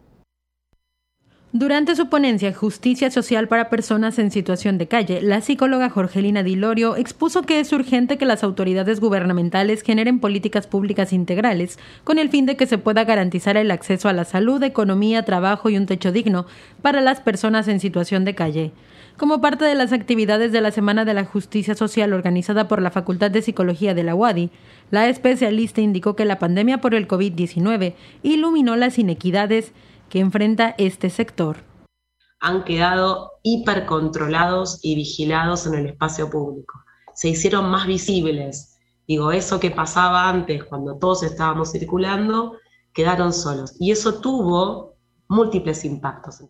Durante 1.54 1.96
su 1.96 2.10
ponencia 2.10 2.52
Justicia 2.52 3.10
Social 3.10 3.48
para 3.48 3.70
Personas 3.70 4.18
en 4.18 4.30
Situación 4.30 4.76
de 4.76 4.86
Calle, 4.86 5.22
la 5.22 5.40
psicóloga 5.40 5.88
Jorgelina 5.88 6.42
Dilorio 6.42 6.94
expuso 6.94 7.40
que 7.40 7.58
es 7.58 7.72
urgente 7.72 8.18
que 8.18 8.26
las 8.26 8.44
autoridades 8.44 9.00
gubernamentales 9.00 9.80
generen 9.80 10.20
políticas 10.20 10.66
públicas 10.66 11.10
integrales 11.14 11.78
con 12.04 12.18
el 12.18 12.28
fin 12.28 12.44
de 12.44 12.58
que 12.58 12.66
se 12.66 12.76
pueda 12.76 13.04
garantizar 13.04 13.56
el 13.56 13.70
acceso 13.70 14.10
a 14.10 14.12
la 14.12 14.26
salud, 14.26 14.62
economía, 14.62 15.24
trabajo 15.24 15.70
y 15.70 15.78
un 15.78 15.86
techo 15.86 16.12
digno 16.12 16.44
para 16.82 17.00
las 17.00 17.22
personas 17.22 17.66
en 17.68 17.80
situación 17.80 18.26
de 18.26 18.34
calle. 18.34 18.72
Como 19.16 19.40
parte 19.40 19.64
de 19.64 19.74
las 19.74 19.94
actividades 19.94 20.52
de 20.52 20.60
la 20.60 20.70
Semana 20.70 21.06
de 21.06 21.14
la 21.14 21.24
Justicia 21.24 21.74
Social 21.74 22.12
organizada 22.12 22.68
por 22.68 22.82
la 22.82 22.90
Facultad 22.90 23.30
de 23.30 23.40
Psicología 23.40 23.94
de 23.94 24.04
la 24.04 24.14
UADI, 24.14 24.50
la 24.90 25.08
especialista 25.08 25.80
indicó 25.80 26.14
que 26.14 26.26
la 26.26 26.38
pandemia 26.38 26.82
por 26.82 26.94
el 26.94 27.08
COVID-19 27.08 27.94
iluminó 28.22 28.76
las 28.76 28.98
inequidades 28.98 29.72
que 30.08 30.20
enfrenta 30.20 30.74
este 30.78 31.10
sector. 31.10 31.58
Han 32.40 32.64
quedado 32.64 33.32
hipercontrolados 33.42 34.80
y 34.82 34.94
vigilados 34.94 35.66
en 35.66 35.74
el 35.74 35.86
espacio 35.86 36.30
público. 36.30 36.80
Se 37.14 37.28
hicieron 37.28 37.70
más 37.70 37.86
visibles. 37.86 38.78
Digo, 39.06 39.32
eso 39.32 39.58
que 39.58 39.70
pasaba 39.70 40.28
antes 40.28 40.64
cuando 40.64 40.98
todos 40.98 41.22
estábamos 41.22 41.72
circulando, 41.72 42.56
quedaron 42.92 43.32
solos. 43.32 43.74
Y 43.80 43.90
eso 43.90 44.20
tuvo 44.20 44.96
múltiples 45.28 45.84
impactos. 45.84 46.44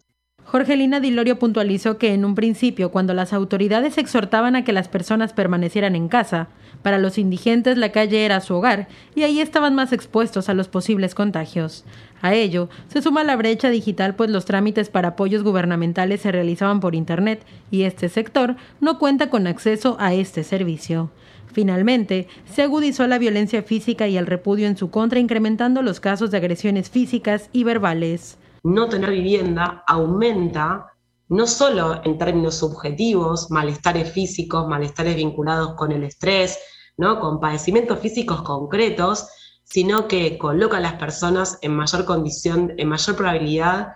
Jorgelina 0.45 0.99
Dilorio 0.99 1.39
puntualizó 1.39 1.99
que 1.99 2.15
en 2.15 2.25
un 2.25 2.35
principio, 2.35 2.91
cuando 2.91 3.13
las 3.13 3.35
autoridades 3.35 3.99
exhortaban 3.99 4.57
a 4.57 4.65
que 4.65 4.73
las 4.73 4.89
personas 4.89 5.35
permanecieran 5.35 5.95
en 5.95 6.09
casa, 6.09 6.49
para 6.83 6.99
los 6.99 7.19
indigentes 7.19 7.77
la 7.77 7.93
calle 7.93 8.25
era 8.25 8.41
su 8.41 8.55
hogar 8.55 8.89
y 9.15 9.23
ahí 9.23 9.41
estaban 9.41 9.75
más 9.75 9.93
expuestos 9.93 10.49
a 10.49 10.55
los 10.55 10.69
posibles 10.69 11.15
contagios. 11.15 11.85
A 12.23 12.35
ello 12.35 12.69
se 12.89 13.03
suma 13.03 13.25
la 13.25 13.37
brecha 13.37 13.71
digital 13.71 14.15
pues 14.15 14.31
los 14.31 14.45
trámites 14.45 14.89
para 14.91 15.09
apoyos 15.09 15.43
gubernamentales 15.43 16.21
se 16.21 16.33
realizaban 16.33 16.81
por 16.81 16.95
Internet 16.95 17.45
y 17.71 17.83
este 17.83 18.09
sector 18.09 18.57
no 18.81 18.99
cuenta 18.99 19.31
con 19.31 19.47
acceso 19.47 19.97
a 20.01 20.15
este 20.15 20.45
servicio. 20.45 21.11
Finalmente, 21.53 22.29
se 22.45 22.63
agudizó 22.63 23.07
la 23.07 23.19
violencia 23.19 23.63
física 23.63 24.07
y 24.07 24.17
el 24.17 24.27
repudio 24.27 24.67
en 24.67 24.77
su 24.77 24.91
contra, 24.91 25.19
incrementando 25.19 25.83
los 25.83 25.99
casos 25.99 26.31
de 26.31 26.37
agresiones 26.37 26.91
físicas 26.91 27.49
y 27.53 27.65
verbales 27.65 28.39
no 28.65 28.89
tener 28.89 29.11
vivienda 29.11 29.85
aumenta 29.87 30.93
no 31.29 31.47
solo 31.47 32.01
en 32.05 32.17
términos 32.19 32.57
subjetivos, 32.57 33.51
malestares 33.51 34.11
físicos, 34.11 34.67
malestares 34.67 35.17
vinculados 35.17 35.75
con 35.75 35.93
el 35.93 36.05
estrés, 36.05 36.59
¿no? 36.97 37.21
con 37.21 37.41
padecimientos 37.41 37.99
físicos 38.01 38.43
concretos, 38.43 39.29
sino 39.65 40.09
que 40.09 40.39
coloca 40.39 40.79
a 40.79 40.81
las 40.81 40.95
personas 40.95 41.59
en 41.61 41.77
mayor 41.77 42.07
condición, 42.07 42.73
en 42.79 42.89
mayor 42.89 43.17
probabilidad 43.17 43.89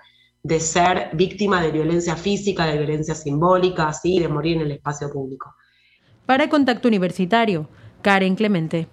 de 0.42 0.60
ser 0.60 1.10
víctima 1.14 1.62
de 1.62 1.70
violencia 1.70 2.16
física, 2.16 2.66
de 2.66 2.78
violencia 2.78 3.14
simbólica, 3.14 3.88
así, 3.88 4.18
de 4.18 4.28
morir 4.28 4.56
en 4.56 4.62
el 4.62 4.72
espacio 4.72 5.10
público. 5.10 5.54
Para 6.26 6.48
Contacto 6.48 6.88
Universitario, 6.88 7.68
Karen 8.02 8.34
Clemente. 8.36 8.88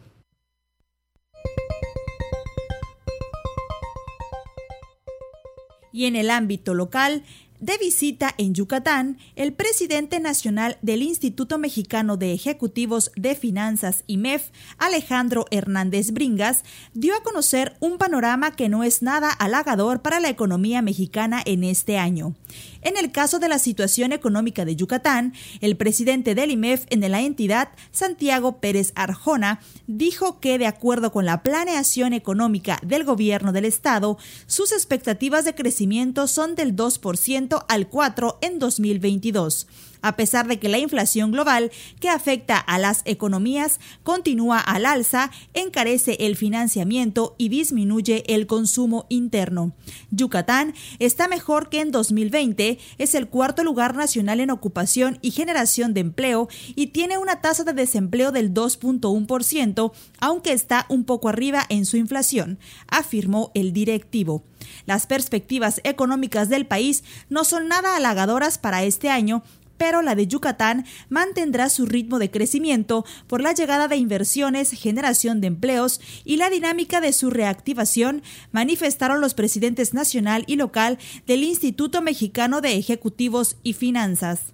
Y 5.91 6.05
en 6.05 6.15
el 6.15 6.29
ámbito 6.29 6.75
local, 6.75 7.23
de 7.59 7.77
visita 7.77 8.33
en 8.37 8.53
Yucatán, 8.53 9.17
el 9.35 9.53
presidente 9.53 10.19
nacional 10.19 10.77
del 10.81 11.01
Instituto 11.01 11.57
Mexicano 11.57 12.15
de 12.15 12.33
Ejecutivos 12.33 13.11
de 13.15 13.35
Finanzas, 13.35 14.03
IMEF, 14.07 14.49
Alejandro 14.77 15.45
Hernández 15.51 16.11
Bringas, 16.11 16.63
dio 16.93 17.15
a 17.15 17.23
conocer 17.23 17.75
un 17.79 17.97
panorama 17.97 18.55
que 18.55 18.69
no 18.69 18.83
es 18.83 19.01
nada 19.01 19.31
halagador 19.31 20.01
para 20.01 20.19
la 20.19 20.29
economía 20.29 20.81
mexicana 20.81 21.41
en 21.45 21.63
este 21.63 21.97
año. 21.97 22.35
En 22.81 22.95
el 22.95 23.11
caso 23.11 23.39
de 23.39 23.49
la 23.49 23.59
situación 23.59 24.13
económica 24.13 24.63
de 24.63 24.75
Yucatán, 24.75 25.33
el 25.59 25.75
presidente 25.75 26.35
del 26.35 26.51
IMEF 26.51 26.85
en 26.89 27.09
la 27.09 27.21
entidad, 27.21 27.69
Santiago 27.91 28.59
Pérez 28.59 28.93
Arjona, 28.95 29.59
dijo 29.87 30.39
que 30.39 30.57
de 30.57 30.67
acuerdo 30.67 31.11
con 31.11 31.25
la 31.25 31.43
planeación 31.43 32.13
económica 32.13 32.79
del 32.83 33.03
gobierno 33.03 33.51
del 33.51 33.65
estado, 33.65 34.17
sus 34.47 34.71
expectativas 34.71 35.43
de 35.43 35.55
crecimiento 35.55 36.27
son 36.27 36.55
del 36.55 36.75
2% 36.75 37.48
al 37.67 37.89
4% 37.89 38.37
en 38.41 38.59
2022 38.59 39.67
a 40.01 40.15
pesar 40.15 40.47
de 40.47 40.59
que 40.59 40.69
la 40.69 40.77
inflación 40.77 41.31
global 41.31 41.71
que 41.99 42.09
afecta 42.09 42.57
a 42.57 42.77
las 42.79 43.01
economías 43.05 43.79
continúa 44.03 44.59
al 44.59 44.85
alza, 44.85 45.31
encarece 45.53 46.17
el 46.19 46.35
financiamiento 46.35 47.35
y 47.37 47.49
disminuye 47.49 48.23
el 48.27 48.47
consumo 48.47 49.05
interno. 49.09 49.73
Yucatán 50.11 50.73
está 50.99 51.27
mejor 51.27 51.69
que 51.69 51.81
en 51.81 51.91
2020, 51.91 52.79
es 52.97 53.15
el 53.15 53.27
cuarto 53.27 53.63
lugar 53.63 53.95
nacional 53.95 54.39
en 54.39 54.51
ocupación 54.51 55.19
y 55.21 55.31
generación 55.31 55.93
de 55.93 56.01
empleo 56.01 56.49
y 56.75 56.87
tiene 56.87 57.17
una 57.17 57.41
tasa 57.41 57.63
de 57.63 57.73
desempleo 57.73 58.31
del 58.31 58.53
2.1%, 58.53 59.91
aunque 60.19 60.53
está 60.53 60.85
un 60.89 61.03
poco 61.03 61.29
arriba 61.29 61.65
en 61.69 61.85
su 61.85 61.97
inflación, 61.97 62.59
afirmó 62.87 63.51
el 63.53 63.73
directivo. 63.73 64.43
Las 64.85 65.07
perspectivas 65.07 65.81
económicas 65.83 66.49
del 66.49 66.65
país 66.65 67.03
no 67.29 67.43
son 67.43 67.67
nada 67.67 67.95
halagadoras 67.95 68.57
para 68.57 68.83
este 68.83 69.09
año, 69.09 69.43
pero 69.79 70.03
la 70.03 70.13
de 70.13 70.27
Yucatán 70.27 70.85
mantendrá 71.09 71.69
su 71.69 71.87
ritmo 71.87 72.19
de 72.19 72.29
crecimiento 72.29 73.05
por 73.25 73.41
la 73.41 73.53
llegada 73.53 73.87
de 73.87 73.95
inversiones, 73.95 74.69
generación 74.69 75.41
de 75.41 75.47
empleos 75.47 76.01
y 76.23 76.37
la 76.37 76.51
dinámica 76.51 77.01
de 77.01 77.13
su 77.13 77.31
reactivación, 77.31 78.21
manifestaron 78.51 79.21
los 79.21 79.33
presidentes 79.33 79.95
nacional 79.95 80.43
y 80.45 80.57
local 80.57 80.99
del 81.25 81.43
Instituto 81.43 82.03
Mexicano 82.03 82.61
de 82.61 82.75
Ejecutivos 82.75 83.57
y 83.63 83.73
Finanzas. 83.73 84.53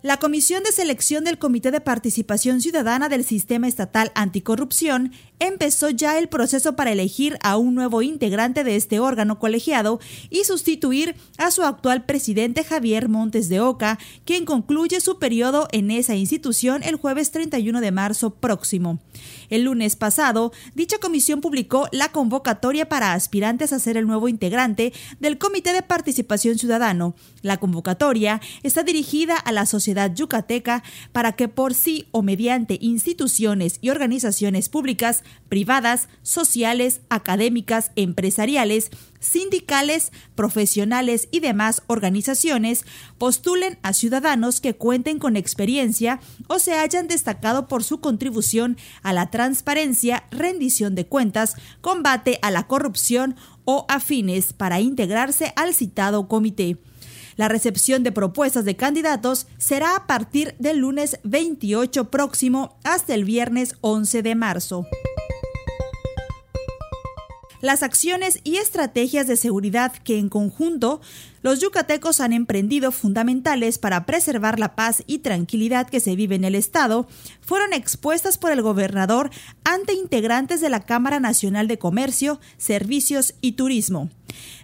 La 0.00 0.18
Comisión 0.18 0.62
de 0.62 0.70
Selección 0.70 1.24
del 1.24 1.38
Comité 1.38 1.72
de 1.72 1.80
Participación 1.80 2.60
Ciudadana 2.60 3.08
del 3.08 3.24
Sistema 3.24 3.66
Estatal 3.66 4.12
Anticorrupción 4.14 5.12
empezó 5.40 5.90
ya 5.90 6.18
el 6.18 6.28
proceso 6.28 6.76
para 6.76 6.92
elegir 6.92 7.38
a 7.42 7.56
un 7.56 7.74
nuevo 7.74 8.02
integrante 8.02 8.64
de 8.64 8.76
este 8.76 9.00
órgano 9.00 9.38
colegiado 9.38 10.00
y 10.30 10.44
sustituir 10.44 11.16
a 11.36 11.50
su 11.50 11.62
actual 11.62 12.04
presidente 12.04 12.64
Javier 12.64 13.08
Montes 13.08 13.48
de 13.48 13.60
Oca, 13.60 13.98
quien 14.24 14.44
concluye 14.44 15.00
su 15.00 15.18
periodo 15.18 15.68
en 15.72 15.90
esa 15.90 16.14
institución 16.14 16.82
el 16.82 16.96
jueves 16.96 17.30
31 17.30 17.80
de 17.80 17.92
marzo 17.92 18.30
próximo. 18.30 18.98
El 19.50 19.64
lunes 19.64 19.96
pasado, 19.96 20.52
dicha 20.74 20.98
comisión 20.98 21.40
publicó 21.40 21.88
la 21.92 22.10
convocatoria 22.10 22.88
para 22.88 23.14
aspirantes 23.14 23.72
a 23.72 23.78
ser 23.78 23.96
el 23.96 24.06
nuevo 24.06 24.28
integrante 24.28 24.92
del 25.20 25.38
Comité 25.38 25.72
de 25.72 25.82
Participación 25.82 26.58
Ciudadano. 26.58 27.14
La 27.42 27.56
convocatoria 27.56 28.40
está 28.62 28.82
dirigida 28.82 29.36
a 29.36 29.52
la 29.52 29.66
sociedad 29.66 30.14
yucateca 30.14 30.82
para 31.12 31.32
que 31.32 31.48
por 31.48 31.74
sí 31.74 32.06
o 32.10 32.22
mediante 32.22 32.78
instituciones 32.80 33.78
y 33.80 33.90
organizaciones 33.90 34.68
públicas 34.68 35.22
privadas, 35.48 36.08
sociales, 36.22 37.00
académicas, 37.08 37.90
empresariales, 37.96 38.90
sindicales, 39.20 40.12
profesionales 40.34 41.28
y 41.30 41.40
demás 41.40 41.82
organizaciones 41.86 42.84
postulen 43.18 43.78
a 43.82 43.92
ciudadanos 43.92 44.60
que 44.60 44.74
cuenten 44.74 45.18
con 45.18 45.36
experiencia 45.36 46.20
o 46.46 46.58
se 46.58 46.74
hayan 46.74 47.08
destacado 47.08 47.68
por 47.68 47.82
su 47.84 48.00
contribución 48.00 48.76
a 49.02 49.12
la 49.12 49.30
transparencia, 49.30 50.24
rendición 50.30 50.94
de 50.94 51.06
cuentas, 51.06 51.56
combate 51.80 52.38
a 52.42 52.50
la 52.50 52.66
corrupción 52.66 53.36
o 53.64 53.86
afines 53.88 54.52
para 54.52 54.80
integrarse 54.80 55.52
al 55.56 55.74
citado 55.74 56.28
comité. 56.28 56.78
La 57.36 57.46
recepción 57.46 58.02
de 58.02 58.10
propuestas 58.10 58.64
de 58.64 58.74
candidatos 58.74 59.46
será 59.58 59.94
a 59.94 60.06
partir 60.08 60.56
del 60.58 60.78
lunes 60.78 61.20
28 61.22 62.10
próximo 62.10 62.76
hasta 62.82 63.14
el 63.14 63.24
viernes 63.24 63.76
11 63.80 64.22
de 64.22 64.34
marzo. 64.34 64.86
Las 67.60 67.82
acciones 67.82 68.40
y 68.44 68.56
estrategias 68.56 69.26
de 69.26 69.36
seguridad 69.36 69.92
que 69.92 70.18
en 70.18 70.28
conjunto 70.28 71.00
los 71.42 71.60
yucatecos 71.60 72.20
han 72.20 72.32
emprendido 72.32 72.92
fundamentales 72.92 73.78
para 73.78 74.06
preservar 74.06 74.58
la 74.58 74.74
paz 74.74 75.02
y 75.06 75.18
tranquilidad 75.18 75.88
que 75.88 76.00
se 76.00 76.16
vive 76.16 76.34
en 76.34 76.44
el 76.44 76.54
Estado, 76.54 77.06
fueron 77.40 77.72
expuestas 77.72 78.38
por 78.38 78.52
el 78.52 78.62
gobernador 78.62 79.30
ante 79.64 79.94
integrantes 79.94 80.60
de 80.60 80.70
la 80.70 80.80
Cámara 80.80 81.20
Nacional 81.20 81.68
de 81.68 81.78
Comercio, 81.78 82.40
Servicios 82.56 83.34
y 83.40 83.52
Turismo. 83.52 84.10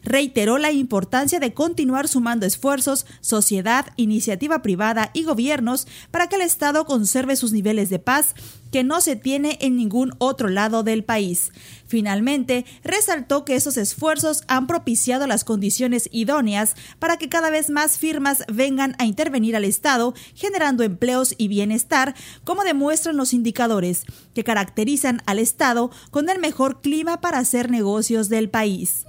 Reiteró 0.03 0.59
la 0.59 0.73
importancia 0.73 1.41
de 1.41 1.55
continuar 1.55 2.09
sumando 2.09 2.47
esfuerzos, 2.47 3.07
sociedad, 3.21 3.87
iniciativa 3.97 4.61
privada 4.63 5.11
y 5.15 5.25
gobiernos 5.25 5.87
para 6.11 6.29
que 6.29 6.37
el 6.37 6.43
Estado 6.43 6.85
conserve 6.85 7.37
sus 7.37 7.53
niveles 7.53 7.89
de 7.89 7.99
paz 7.99 8.35
que 8.71 8.85
no 8.85 9.01
se 9.01 9.17
tiene 9.17 9.57
en 9.61 9.77
ningún 9.77 10.15
otro 10.19 10.49
lado 10.49 10.83
del 10.83 11.05
país. 11.05 11.53
Finalmente, 11.87 12.65
resaltó 12.83 13.45
que 13.45 13.55
esos 13.55 13.77
esfuerzos 13.77 14.43
han 14.49 14.67
propiciado 14.67 15.27
las 15.27 15.45
condiciones 15.45 16.09
idóneas 16.13 16.64
para 16.99 17.17
que 17.17 17.29
cada 17.29 17.51
vez 17.51 17.71
más 17.71 17.99
firmas 17.99 18.45
vengan 18.53 18.95
a 18.99 19.05
intervenir 19.05 19.57
al 19.57 19.65
Estado, 19.65 20.15
generando 20.35 20.83
empleos 20.83 21.35
y 21.37 21.49
bienestar, 21.49 22.15
como 22.45 22.65
demuestran 22.65 23.17
los 23.17 23.33
indicadores 23.33 24.05
que 24.35 24.45
caracterizan 24.45 25.23
al 25.27 25.39
Estado 25.39 25.91
con 26.11 26.29
el 26.29 26.39
mejor 26.39 26.81
clima 26.81 27.21
para 27.21 27.39
hacer 27.39 27.71
negocios 27.71 28.29
del 28.29 28.49
país. 28.51 29.05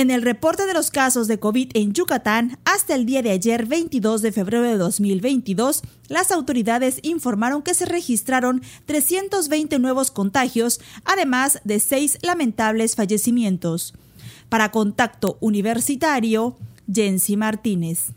En 0.00 0.10
el 0.10 0.22
reporte 0.22 0.64
de 0.64 0.72
los 0.72 0.90
casos 0.90 1.28
de 1.28 1.38
COVID 1.38 1.72
en 1.74 1.92
Yucatán, 1.92 2.58
hasta 2.64 2.94
el 2.94 3.04
día 3.04 3.20
de 3.20 3.32
ayer, 3.32 3.66
22 3.66 4.22
de 4.22 4.32
febrero 4.32 4.62
de 4.62 4.78
2022, 4.78 5.82
las 6.08 6.30
autoridades 6.30 7.00
informaron 7.02 7.60
que 7.60 7.74
se 7.74 7.84
registraron 7.84 8.62
320 8.86 9.78
nuevos 9.78 10.10
contagios, 10.10 10.80
además 11.04 11.60
de 11.64 11.80
seis 11.80 12.16
lamentables 12.22 12.96
fallecimientos. 12.96 13.92
Para 14.50 14.72
Contacto 14.72 15.38
Universitario, 15.40 16.56
Jensi 16.92 17.36
Martínez. 17.36 18.12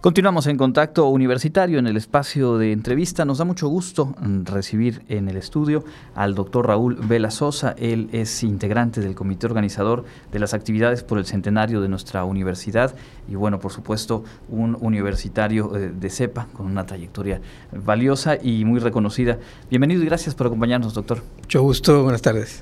Continuamos 0.00 0.46
en 0.46 0.56
contacto 0.56 1.08
universitario 1.08 1.80
en 1.80 1.88
el 1.88 1.96
espacio 1.96 2.56
de 2.56 2.70
entrevista. 2.70 3.24
Nos 3.24 3.38
da 3.38 3.44
mucho 3.44 3.66
gusto 3.66 4.14
mm, 4.20 4.44
recibir 4.44 5.02
en 5.08 5.28
el 5.28 5.36
estudio 5.36 5.82
al 6.14 6.36
doctor 6.36 6.68
Raúl 6.68 6.94
Vela 6.94 7.32
Sosa. 7.32 7.74
Él 7.76 8.08
es 8.12 8.44
integrante 8.44 9.00
del 9.00 9.16
comité 9.16 9.46
organizador 9.46 10.04
de 10.30 10.38
las 10.38 10.54
actividades 10.54 11.02
por 11.02 11.18
el 11.18 11.26
centenario 11.26 11.80
de 11.80 11.88
nuestra 11.88 12.24
universidad 12.24 12.94
y 13.28 13.34
bueno, 13.34 13.58
por 13.58 13.72
supuesto, 13.72 14.22
un 14.48 14.78
universitario 14.80 15.76
eh, 15.76 15.90
de 15.92 16.10
CEPA 16.10 16.46
con 16.52 16.66
una 16.66 16.86
trayectoria 16.86 17.40
valiosa 17.72 18.36
y 18.40 18.64
muy 18.64 18.78
reconocida. 18.78 19.38
Bienvenido 19.68 20.04
y 20.04 20.06
gracias 20.06 20.36
por 20.36 20.46
acompañarnos, 20.46 20.94
doctor. 20.94 21.24
Mucho 21.40 21.62
gusto, 21.62 22.04
buenas 22.04 22.22
tardes. 22.22 22.60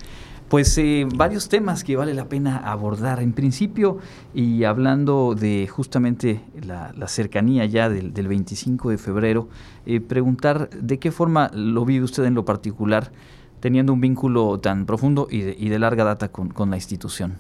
Pues 0.49 0.79
eh, 0.79 1.07
varios 1.13 1.49
temas 1.49 1.83
que 1.83 1.97
vale 1.97 2.15
la 2.15 2.29
pena 2.29 2.59
abordar. 2.59 3.21
En 3.21 3.33
principio, 3.33 3.99
y 4.33 4.63
hablando 4.63 5.35
de 5.35 5.67
justamente 5.67 6.41
la, 6.65 6.93
cercanía 7.09 7.65
ya 7.67 7.89
del, 7.89 8.29
25 8.29 8.91
de 8.91 8.99
febrero, 8.99 9.49
eh, 9.87 10.01
preguntar 10.01 10.71
de 10.71 10.99
qué 11.01 11.11
forma 11.11 11.51
lo 11.53 11.85
vive 11.85 12.05
usted 12.05 12.25
en 12.25 12.35
lo 12.35 12.45
particular, 12.45 13.11
teniendo 13.59 13.93
un 13.93 14.01
vínculo 14.01 14.61
tan 14.61 14.87
profundo 14.87 15.27
y 15.29 15.41
de, 15.41 15.79
larga 15.81 16.05
data 16.05 16.29
con, 16.29 16.51
con, 16.51 16.71
la 16.71 16.77
institución. 16.77 17.35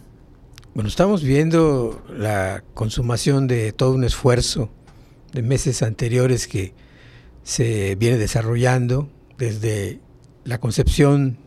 Bueno, 0.74 0.88
estamos 0.88 1.22
viendo 1.22 2.02
la 2.12 2.64
consumación 2.74 3.46
de 3.46 3.70
todo 3.72 3.92
un 3.92 4.02
esfuerzo 4.02 4.68
de 5.32 5.42
meses 5.42 5.82
anteriores 5.84 6.48
que 6.48 6.74
se 7.44 7.94
viene 7.94 8.18
desarrollando 8.18 9.08
desde 9.38 10.00
la 10.44 10.58
concepción 10.58 11.38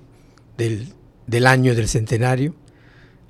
del 0.57 0.93
del 1.29 1.45
año 1.47 1.75
del 1.75 1.87
centenario, 1.87 2.55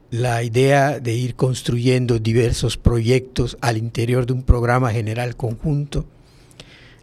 la 0.09 0.41
idea 0.41 0.99
de 0.99 1.13
ir 1.13 1.35
construyendo 1.35 2.17
diversos 2.17 2.77
proyectos 2.77 3.57
al 3.61 3.77
interior 3.77 4.25
de 4.25 4.33
un 4.33 4.43
programa 4.43 4.91
general 4.91 5.35
conjunto, 5.35 6.05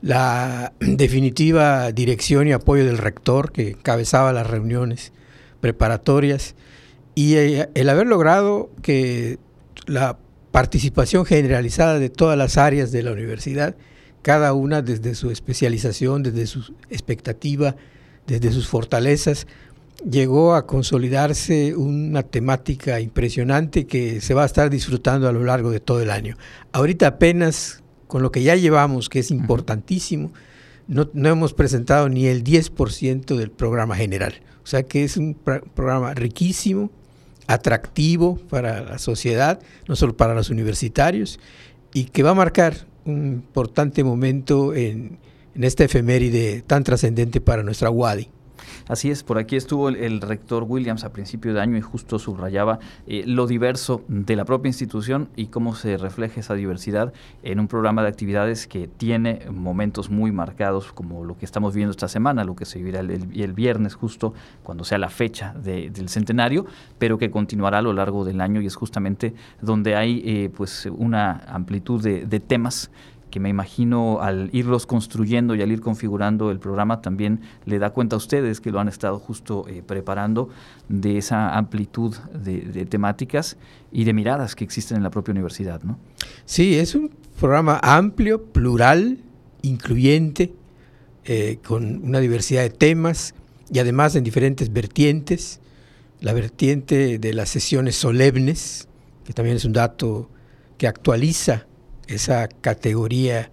la 0.01 0.73
definitiva 0.81 1.93
dirección 1.93 2.49
y 2.49 2.53
apoyo 2.53 2.85
del 2.85 2.99
rector 2.99 3.53
que 3.53 3.71
encabezaba 3.71 4.33
las 4.33 4.47
reuniones 4.47 5.13
preparatorias 5.61 6.55
y 7.15 7.35
eh, 7.35 7.69
el 7.75 7.89
haber 7.89 8.07
logrado 8.07 8.71
que 8.83 9.39
la 9.87 10.19
participación 10.51 11.27
generalizada 11.27 11.99
de 11.99 12.09
todas 12.09 12.39
las 12.39 12.57
áreas 12.57 12.91
de 12.91 13.03
la 13.03 13.13
universidad, 13.13 13.77
cada 14.23 14.55
una 14.55 14.83
desde 14.83 15.15
su 15.15 15.31
especialización, 15.31 16.23
desde 16.23 16.47
su 16.47 16.75
expectativa, 16.91 17.77
desde 18.27 18.51
sus 18.51 18.67
fortalezas, 18.67 19.47
llegó 20.05 20.55
a 20.55 20.67
consolidarse 20.67 21.75
una 21.75 22.23
temática 22.23 23.01
impresionante 23.01 23.87
que 23.87 24.21
se 24.21 24.35
va 24.35 24.43
a 24.43 24.47
estar 24.47 24.71
disfrutando 24.71 25.29
a 25.29 25.33
lo 25.33 25.45
largo 25.45 25.71
de 25.71 25.81
todo 25.81 26.01
el 26.01 26.11
año. 26.11 26.37
Ahorita 26.73 27.07
apenas 27.07 27.83
con 28.07 28.23
lo 28.23 28.31
que 28.31 28.43
ya 28.43 28.55
llevamos, 28.57 29.09
que 29.09 29.19
es 29.19 29.31
importantísimo, 29.31 30.33
no, 30.87 31.09
hemos 31.15 31.53
presentado 31.53 32.09
ni 32.09 32.27
el 32.27 32.45
10% 32.45 33.37
del 33.37 33.51
programa 33.51 33.97
general. 33.97 34.35
O 34.63 34.67
sea 34.67 34.85
que 34.85 35.05
es 35.05 35.17
un 35.17 35.35
programa 35.35 36.15
riquísimo, 36.15 36.91
atractivo 37.49 38.37
para 38.49 38.83
la 38.83 38.99
sociedad, 38.99 39.61
no 39.89 39.97
solo 39.97 40.17
para 40.17 40.35
los 40.35 40.51
universitarios, 40.51 41.41
y 41.93 42.05
que 42.05 42.23
va 42.23 42.31
a 42.31 42.35
marcar 42.35 42.87
un 43.05 43.27
importante 43.27 44.05
momento 44.05 44.75
en, 44.75 45.19
en 45.55 45.65
esta 45.65 45.85
efeméride 45.85 46.63
tan 46.63 46.85
trascendente 46.85 47.41
para 47.41 47.63
nuestra 47.63 47.91
UADI. 47.91 48.29
Así 48.89 49.11
es, 49.11 49.23
por 49.23 49.39
aquí 49.39 49.57
estuvo 49.57 49.89
el, 49.89 50.21
rector 50.21 50.65
Williams 50.67 51.05
a 51.05 51.13
principio 51.13 51.55
de 51.55 51.61
año 51.61 51.77
y 51.77 51.81
justo 51.81 52.19
subrayaba 52.19 52.79
eh, 53.07 53.25
lo 53.27 53.47
diverso 53.47 54.03
de 54.09 54.37
la 54.37 54.45
propia 54.45 54.69
institución 54.69 55.29
y 55.37 55.47
cómo 55.47 55.75
se 55.75 55.97
refleja 55.97 56.41
esa 56.41 56.55
diversidad 56.55 57.13
en 57.43 57.61
un 57.61 57.69
programa 57.69 58.03
de 58.03 58.09
actividades 58.09 58.67
que 58.67 58.89
tiene 58.89 59.43
momentos 59.51 60.11
muy 60.11 60.33
marcados 60.33 60.93
como 60.93 61.25
lo 61.25 61.37
que 61.37 61.45
estamos 61.45 61.75
viendo 61.75 61.91
esta 61.91 62.09
semana, 62.09 62.45
lo 62.45 62.57
que 62.57 62.65
se 62.65 62.79
vivirá 62.79 63.01
el, 63.01 63.53
viernes 63.53 63.95
justo 63.95 64.35
cuando 64.63 64.85
sea 64.85 64.99
la 64.99 65.09
fecha 65.09 65.55
del 65.55 66.09
centenario, 66.09 66.67
pero 66.99 67.17
que 67.17 67.31
continuará 67.31 67.79
a 67.79 67.83
lo 67.83 67.93
largo 67.93 68.25
del 68.25 68.41
año 68.41 68.61
y 68.61 68.67
es 68.67 68.75
justamente 68.75 69.35
donde 69.63 69.97
hay 69.97 70.23
eh, 70.25 70.51
pues 70.55 70.87
una 70.87 71.43
amplitud 71.49 72.03
de, 72.03 72.27
de 72.27 72.41
temas 72.41 72.91
que 73.37 73.41
me 73.41 73.51
imagino 73.51 74.23
al 74.23 74.49
irlos 74.55 74.87
construyendo 74.87 75.55
y 75.55 75.61
al 75.61 75.71
ir 75.71 75.83
configurando 75.83 76.51
el 76.51 76.59
programa 76.59 77.03
también 77.03 77.43
le 77.67 77.79
da 77.79 77.91
cuenta 77.91 78.17
a 78.17 78.19
ustedes 78.19 78.63
que 78.63 78.71
lo 78.71 78.81
han 78.81 78.89
estado 78.89 79.19
justo 79.19 79.67
eh, 79.69 79.83
preparando 79.87 80.49
de 80.89 81.19
esa 81.19 81.55
amplitud 81.55 82.17
de, 82.33 82.87
temáticas 82.87 83.59
y 83.93 84.05
de 84.05 84.15
miradas 84.15 84.55
que 84.55 84.65
existen 84.65 84.97
en 84.97 85.03
la 85.03 85.11
propia 85.11 85.33
universidad, 85.33 85.83
¿no? 85.83 85.99
Sí, 86.47 86.79
es 86.79 86.95
un 86.95 87.11
programa 87.39 87.79
amplio, 87.83 88.43
plural, 88.43 89.19
incluyente, 89.61 90.55
eh, 91.27 91.59
con 91.63 92.03
una 92.05 92.21
diversidad 92.21 92.63
de 92.63 92.71
temas 92.71 93.35
y 93.71 93.81
además 93.81 94.17
en 94.17 94.25
diferentes 94.25 94.73
vertientes. 94.73 95.61
La 96.23 96.33
vertiente 96.33 97.19
de 97.19 97.35
las 97.35 97.51
sesiones 97.51 97.97
solemnes, 97.97 98.89
que 99.27 99.35
también 99.35 99.59
es 99.59 99.67
un 99.67 99.75
dato 99.75 100.31
que 100.79 100.87
actualiza 100.87 101.66
esa 102.07 102.49
categoría 102.49 103.51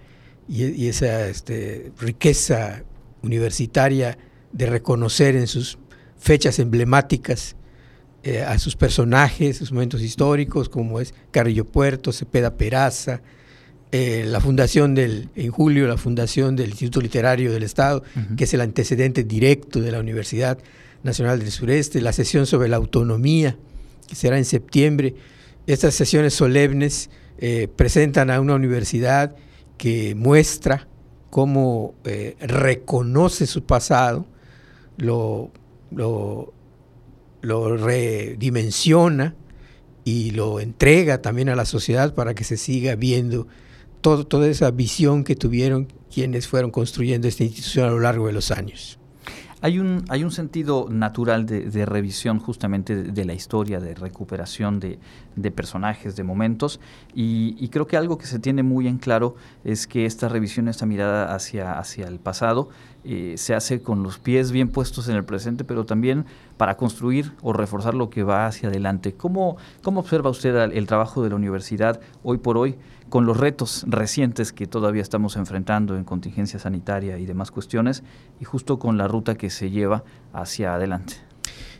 y, 0.47 0.87
esa 0.87 1.27
este, 1.27 1.91
riqueza 1.99 2.83
universitaria 3.21 4.17
de 4.51 4.65
reconocer 4.65 5.35
en 5.35 5.47
sus 5.47 5.77
fechas 6.17 6.59
emblemáticas 6.59 7.55
eh, 8.23 8.41
a 8.41 8.57
sus 8.59 8.75
personajes, 8.75 9.57
sus 9.57 9.71
momentos 9.71 10.01
históricos, 10.01 10.69
como 10.69 10.99
es 10.99 11.13
Carrillo 11.31 11.65
Puerto, 11.65 12.11
Cepeda 12.11 12.55
Peraza, 12.55 13.21
eh, 13.91 14.23
la 14.25 14.39
fundación 14.39 14.95
del, 14.95 15.29
en 15.35 15.51
julio, 15.51 15.87
la 15.87 15.97
fundación 15.97 16.55
del 16.55 16.69
Instituto 16.69 17.01
Literario 17.01 17.51
del 17.51 17.63
Estado, 17.63 18.03
que 18.35 18.45
es 18.45 18.53
el 18.53 18.61
antecedente 18.61 19.23
directo 19.23 19.81
de 19.81 19.91
la 19.91 19.99
Universidad 19.99 20.57
Nacional 21.03 21.39
del 21.39 21.51
Sureste, 21.51 22.01
la 22.01 22.13
sesión 22.13 22.47
sobre 22.47 22.69
la 22.69 22.77
autonomía, 22.77 23.55
que 24.07 24.15
será 24.15 24.37
en 24.37 24.45
septiembre, 24.45 25.13
estas 25.67 25.93
sesiones 25.93 26.33
solemnes 26.33 27.09
eh, 27.37 27.67
presentan 27.67 28.29
a 28.29 28.39
una 28.39 28.55
universidad 28.55 29.35
que 29.77 30.15
muestra 30.15 30.87
cómo 31.29 31.95
eh, 32.03 32.35
reconoce 32.39 33.47
su 33.47 33.63
pasado, 33.63 34.25
lo, 34.97 35.51
lo, 35.91 36.53
redimensiona 37.77 39.35
y 40.05 40.31
lo 40.31 40.59
entrega 40.59 41.21
también 41.21 41.49
a 41.49 41.55
la 41.55 41.65
sociedad 41.65 42.13
para 42.13 42.35
que 42.35 42.43
se 42.43 42.55
siga 42.55 42.95
viendo 42.95 43.47
toda 44.01 44.47
esa 44.47 44.69
visión 44.71 45.23
que 45.23 45.35
tuvieron 45.35 45.87
quienes 46.13 46.47
fueron 46.47 46.71
construyendo 46.71 47.27
esta 47.27 47.43
institución 47.43 47.87
a 47.87 47.91
lo 47.91 47.99
largo 47.99 48.27
de 48.27 48.33
los 48.33 48.51
años. 48.51 48.99
Hay 49.63 49.79
un, 49.79 50.03
hay 50.09 50.25
un 50.25 50.31
sentido 50.31 50.87
natural 50.89 51.45
de, 51.45 51.85
revisión 51.85 52.37
justamente 52.37 53.01
de, 53.01 53.23
la 53.23 53.33
historia, 53.33 53.79
de 53.79 53.95
recuperación 53.95 54.81
de, 54.81 54.99
personajes, 55.51 56.17
de 56.17 56.23
momentos, 56.23 56.81
y, 57.13 57.69
creo 57.69 57.87
que 57.87 57.95
algo 57.95 58.17
que 58.17 58.25
se 58.25 58.39
tiene 58.39 58.61
muy 58.61 58.89
en 58.89 58.97
claro 58.97 59.35
es 59.63 59.87
que 59.87 60.05
esta 60.05 60.27
revisión, 60.27 60.67
esta 60.67 60.85
mirada 60.85 61.33
hacia, 61.33 61.79
hacia 61.79 62.09
el 62.09 62.19
pasado, 62.19 62.71
eh, 63.05 63.35
se 63.37 63.55
hace 63.55 63.81
con 63.81 64.03
los 64.03 64.19
pies 64.19 64.51
bien 64.51 64.67
puestos 64.67 65.07
en 65.07 65.15
el 65.15 65.23
presente, 65.23 65.63
pero 65.63 65.85
también 65.85 66.25
para 66.57 66.75
construir 66.75 67.31
o 67.41 67.53
reforzar 67.53 67.93
lo 67.93 68.09
que 68.09 68.23
va 68.23 68.47
hacia 68.47 68.67
adelante. 68.67 69.13
¿Cómo, 69.13 69.55
cómo 69.81 70.01
observa 70.01 70.29
usted 70.29 70.73
el 70.73 70.87
trabajo 70.87 71.23
de 71.23 71.29
la 71.29 71.37
universidad 71.37 72.01
hoy 72.21 72.37
por 72.37 72.57
hoy? 72.57 72.75
Con 73.13 73.27
los 73.27 73.37
retos 73.37 73.85
recientes 73.87 74.51
que 74.53 74.65
todavía 74.65 75.03
estamos 75.03 75.35
enfrentando 75.35 75.97
en 75.97 76.03
contingencia 76.03 76.57
sanitaria 76.57 77.19
y 77.19 77.27
demás 77.27 77.51
cuestiones, 77.51 78.01
y 78.41 78.43
justo 78.43 78.79
con 78.79 78.97
la 78.97 79.07
ruta 79.07 79.35
que 79.35 79.51
se 79.51 79.69
lleva 79.69 80.03
hacia 80.33 80.73
adelante. 80.73 81.17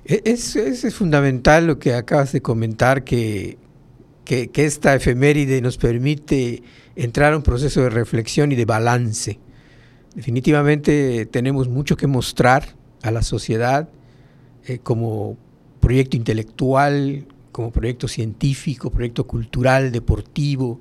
E-, 0.05 0.21
es, 0.25 0.55
es, 0.55 0.93
fundamental 0.93 1.65
lo 1.65 1.79
que 1.79 1.95
acabas 1.95 2.33
de 2.33 2.43
comentar, 2.43 3.03
que, 3.03 3.57
que, 4.25 4.51
esta 4.53 4.93
efeméride 4.93 5.59
nos 5.59 5.77
permite 5.77 6.61
entrar 6.95 7.33
a 7.33 7.37
un 7.37 7.41
proceso 7.41 7.81
de 7.81 7.89
reflexión 7.89 8.51
y 8.51 8.55
de 8.55 8.65
balance. 8.65 9.39
Definitivamente 10.13 11.25
tenemos 11.25 11.67
mucho 11.67 11.97
que 11.97 12.05
mostrar 12.05 12.75
a 13.01 13.09
la 13.09 13.23
sociedad 13.23 13.89
eh, 14.67 14.77
como 14.77 15.35
proyecto 15.79 16.15
intelectual, 16.15 17.25
como 17.51 17.71
proyecto 17.71 18.07
científico, 18.07 18.91
proyecto 18.91 19.25
cultural, 19.25 19.91
deportivo, 19.91 20.79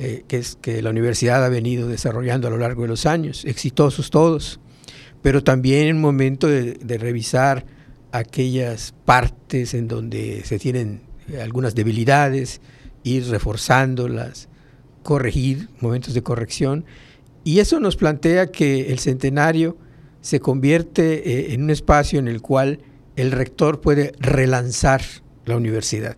eh, 0.00 0.22
que, 0.28 0.36
es, 0.36 0.56
que 0.62 0.80
la 0.80 0.90
universidad 0.90 1.44
ha 1.44 1.48
venido 1.48 1.88
desarrollando 1.88 2.46
a 2.46 2.50
lo 2.52 2.58
largo 2.58 2.82
de 2.82 2.88
los 2.88 3.04
años, 3.04 3.44
exitosos 3.44 4.10
todos, 4.10 4.60
pero 5.22 5.42
también 5.42 5.96
un 5.96 6.00
momento 6.00 6.46
de, 6.46 6.78
revisar 6.98 7.66
aquellas 8.12 8.94
partes 9.04 9.74
en 9.74 9.88
donde 9.88 10.42
se 10.44 10.60
tienen 10.60 11.02
algunas 11.42 11.74
debilidades, 11.74 12.60
ir 13.02 13.26
reforzándolas, 13.26 14.48
corregir, 15.02 15.68
momentos 15.80 16.14
de 16.14 16.22
corrección, 16.22 16.84
y 17.42 17.58
eso 17.58 17.80
nos 17.80 17.96
plantea 17.96 18.52
que 18.52 18.92
el 18.92 19.00
centenario 19.00 19.76
se 20.20 20.38
convierte 20.38 21.28
eh, 21.28 21.54
en 21.54 21.64
un 21.64 21.70
espacio 21.70 22.20
en 22.20 22.28
el 22.28 22.40
cual 22.40 22.78
el 23.16 23.32
rector 23.32 23.80
puede 23.80 24.12
relanzar 24.20 25.00
la 25.44 25.56
universidad. 25.56 26.16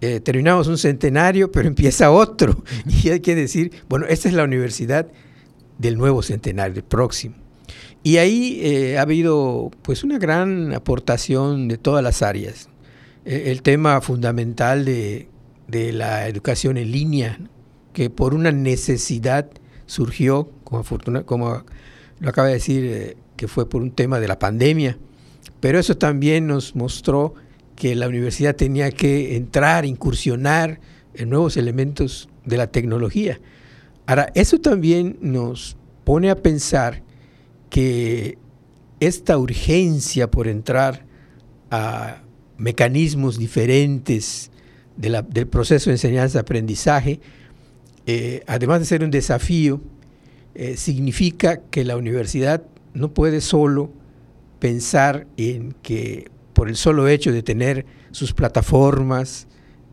Eh, 0.00 0.20
terminamos 0.20 0.68
un 0.68 0.78
centenario, 0.78 1.50
pero 1.50 1.68
empieza 1.68 2.10
otro. 2.10 2.62
Y 2.86 3.10
hay 3.10 3.20
que 3.20 3.34
decir, 3.34 3.72
bueno, 3.88 4.06
esta 4.06 4.28
es 4.28 4.34
la 4.34 4.44
universidad 4.44 5.08
del 5.78 5.96
nuevo 5.96 6.22
centenario, 6.22 6.74
del 6.74 6.84
próximo. 6.84 7.34
Y 8.02 8.18
ahí 8.18 8.60
eh, 8.62 8.98
ha 8.98 9.02
habido 9.02 9.70
pues 9.82 10.04
una 10.04 10.18
gran 10.18 10.72
aportación 10.72 11.68
de 11.68 11.78
todas 11.78 12.02
las 12.02 12.22
áreas. 12.22 12.68
E, 13.24 13.50
el 13.50 13.62
tema 13.62 14.00
fundamental 14.00 14.84
de, 14.84 15.28
la 15.68 16.28
educación 16.28 16.76
en 16.78 16.92
línea, 16.92 17.38
que 17.92 18.08
por 18.08 18.34
una 18.34 18.52
necesidad 18.52 19.50
surgió, 19.86 20.50
como, 20.64 20.84
como 21.26 21.64
lo 22.20 22.28
acaba 22.28 22.48
de 22.48 22.54
decir, 22.54 22.84
eh, 22.86 23.16
que 23.36 23.48
fue 23.48 23.68
por 23.68 23.82
un 23.82 23.90
tema 23.90 24.20
de 24.20 24.28
la 24.28 24.38
pandemia, 24.38 24.96
pero 25.60 25.78
eso 25.78 25.96
también 25.96 26.46
nos 26.46 26.74
mostró 26.74 27.34
que 27.78 27.94
la 27.94 28.08
universidad 28.08 28.56
tenía 28.56 28.90
que 28.90 29.36
entrar, 29.36 29.84
incursionar 29.84 30.80
en 31.14 31.30
nuevos 31.30 31.56
elementos 31.56 32.28
de 32.44 32.56
la 32.56 32.66
tecnología. 32.66 33.38
Ahora, 34.04 34.32
eso 34.34 34.58
también 34.58 35.16
nos 35.20 35.76
pone 36.02 36.28
a 36.28 36.34
pensar 36.34 37.04
que 37.70 38.36
esta 38.98 39.38
urgencia 39.38 40.28
por 40.28 40.48
entrar 40.48 41.04
a 41.70 42.22
mecanismos 42.56 43.38
diferentes 43.38 44.50
del 44.96 45.46
proceso 45.46 45.90
de 45.90 45.94
enseñanza-aprendizaje, 45.94 47.20
eh, 48.06 48.42
además 48.48 48.80
de 48.80 48.86
ser 48.86 49.04
un 49.04 49.12
desafío, 49.12 49.80
eh, 50.56 50.76
significa 50.76 51.60
que 51.70 51.84
la 51.84 51.96
universidad 51.96 52.64
no 52.92 53.14
puede 53.14 53.40
solo 53.40 53.92
pensar 54.58 55.28
en 55.36 55.76
que 55.80 56.28
por 56.58 56.68
el 56.68 56.74
solo 56.74 57.06
hecho 57.06 57.30
de 57.30 57.44
tener 57.44 57.86
sus 58.10 58.34
plataformas 58.34 59.46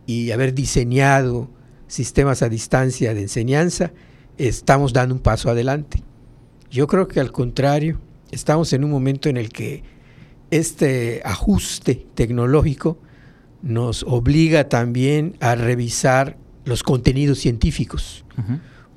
y 0.08 0.32
haber 0.32 0.56
diseñado 0.56 1.47
sistemas 1.86 2.41
a 2.41 2.49
distancia 2.49 3.13
de 3.13 3.21
enseñanza, 3.21 3.91
estamos 4.39 4.91
dando 4.91 5.13
un 5.13 5.21
paso 5.21 5.51
adelante. 5.51 6.01
Yo 6.71 6.88
creo 6.88 7.08
que 7.08 7.19
al 7.19 7.32
contrario, 7.32 7.99
estamos 8.32 8.73
en 8.73 8.84
un 8.84 8.89
momento 8.89 9.30
en 9.30 9.38
el 9.38 9.49
que 9.49 9.84
este 10.49 11.21
ajuste 11.23 12.08
tecnológico 12.15 12.97
nos 13.62 14.01
obliga 14.01 14.67
también 14.67 15.36
a 15.41 15.54
revisar 15.54 16.36
los 16.63 16.82
contenidos 16.82 17.38
científicos, 17.38 18.25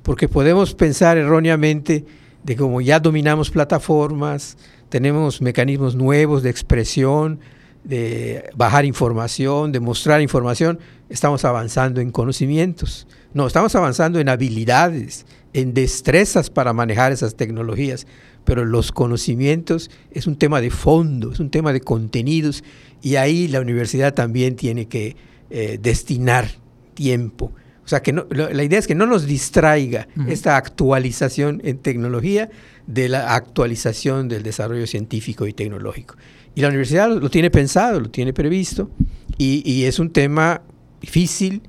porque 0.01 0.27
podemos 0.27 0.73
pensar 0.73 1.19
erróneamente 1.19 2.03
de 2.43 2.55
cómo 2.55 2.81
ya 2.81 2.99
dominamos 2.99 3.51
plataformas, 3.51 4.57
tenemos 4.89 5.39
mecanismos 5.39 5.93
nuevos 5.93 6.41
de 6.41 6.49
expresión, 6.49 7.39
de 7.83 8.49
bajar 8.55 8.85
información, 8.85 9.71
de 9.71 9.79
mostrar 9.79 10.21
información, 10.21 10.79
estamos 11.09 11.45
avanzando 11.45 12.01
en 12.01 12.11
conocimientos. 12.11 13.07
No, 13.33 13.47
estamos 13.47 13.75
avanzando 13.75 14.19
en 14.19 14.29
habilidades, 14.29 15.25
en 15.53 15.73
destrezas 15.73 16.49
para 16.49 16.73
manejar 16.73 17.11
esas 17.11 17.35
tecnologías, 17.35 18.05
pero 18.43 18.65
los 18.65 18.91
conocimientos 18.91 19.89
es 20.11 20.27
un 20.27 20.35
tema 20.35 20.61
de 20.61 20.69
fondo, 20.69 21.31
es 21.31 21.39
un 21.39 21.49
tema 21.49 21.73
de 21.73 21.81
contenidos 21.81 22.63
y 23.01 23.15
ahí 23.15 23.47
la 23.47 23.61
universidad 23.61 24.13
también 24.13 24.55
tiene 24.55 24.87
que 24.87 25.15
eh, 25.49 25.79
destinar 25.81 26.47
tiempo. 26.93 27.53
O 27.83 27.87
sea, 27.89 28.03
que 28.03 28.13
la 28.13 28.63
idea 28.63 28.77
es 28.77 28.85
que 28.85 28.93
no 28.93 29.07
nos 29.07 29.25
distraiga 29.25 30.07
esta 30.27 30.57
actualización 30.57 31.59
en 31.63 31.79
tecnología 31.79 32.51
de 32.85 33.09
la 33.09 33.33
actualización 33.33 34.27
del 34.27 34.43
desarrollo 34.43 34.85
científico 34.85 35.47
y 35.47 35.53
tecnológico. 35.53 36.15
Y 36.55 36.61
la 36.61 36.69
universidad 36.69 37.09
lo 37.09 37.29
tiene 37.29 37.49
pensado, 37.49 37.99
lo 37.99 38.09
tiene 38.09 38.33
previsto, 38.33 38.89
y, 39.37 39.83
es 39.83 39.99
un 39.99 40.09
tema 40.09 40.61
difícil 40.99 41.61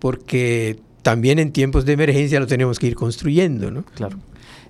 porque 0.00 0.80
también 1.02 1.38
en 1.38 1.52
tiempos 1.52 1.84
de 1.84 1.92
emergencia 1.92 2.40
lo 2.40 2.46
tenemos 2.46 2.78
que 2.78 2.88
ir 2.88 2.96
construyendo, 2.96 3.70
¿no? 3.70 3.84
Claro. 3.94 4.18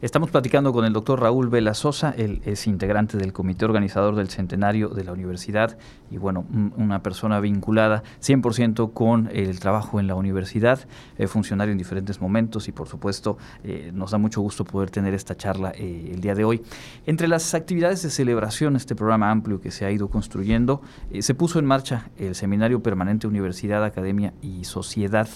Estamos 0.03 0.31
platicando 0.31 0.73
con 0.73 0.85
el 0.85 0.93
doctor 0.93 1.21
Raúl 1.21 1.49
Vela 1.49 1.73
Sosa, 1.73 2.13
él 2.17 2.43
es 2.45 2.67
integrante 2.67 3.17
del 3.17 3.33
comité 3.33 3.65
organizador 3.65 4.17
del 4.17 4.29
centenario 4.29 4.89
de 4.89 5.05
la 5.05 5.13
universidad 5.13 5.79
y 6.11 6.19
bueno, 6.19 6.45
una 6.77 7.03
persona 7.03 7.39
vinculada 7.41 8.03
100% 8.21 8.93
con 8.93 9.31
el 9.33 9.61
trabajo 9.61 10.01
en 10.01 10.07
la 10.07 10.15
universidad, 10.17 10.81
eh, 11.17 11.29
funcionario 11.29 11.73
en 11.73 11.79
diferentes 11.79 12.21
momentos 12.21 12.67
y 12.69 12.73
por 12.73 12.89
supuesto 12.89 13.39
eh, 13.63 13.93
nos 13.95 14.11
da 14.11 14.19
mucho 14.19 14.41
gusto 14.41 14.65
poder 14.65 14.91
tener 14.91 15.15
esta 15.15 15.37
charla 15.37 15.73
eh, 15.77 16.11
el 16.13 16.21
día 16.21 16.35
de 16.35 16.45
hoy. 16.45 16.63
Entre 17.07 17.29
las 17.29 17.55
actividades 17.55 18.03
de 18.03 18.11
celebración, 18.11 18.77
este 18.77 18.97
programa 18.97 19.31
amplio 19.31 19.61
que 19.61 19.71
se 19.71 19.85
ha 19.87 19.91
ido 19.91 20.09
construyendo, 20.09 20.83
se 21.21 21.35
puso 21.35 21.59
en 21.59 21.67
marcha 21.67 22.11
el 22.19 22.35
Seminario 22.35 22.83
Permanente 22.83 23.27
Universidad, 23.27 23.85
Academia 23.85 24.35
y 24.43 24.65
Sociedad. 24.65 25.29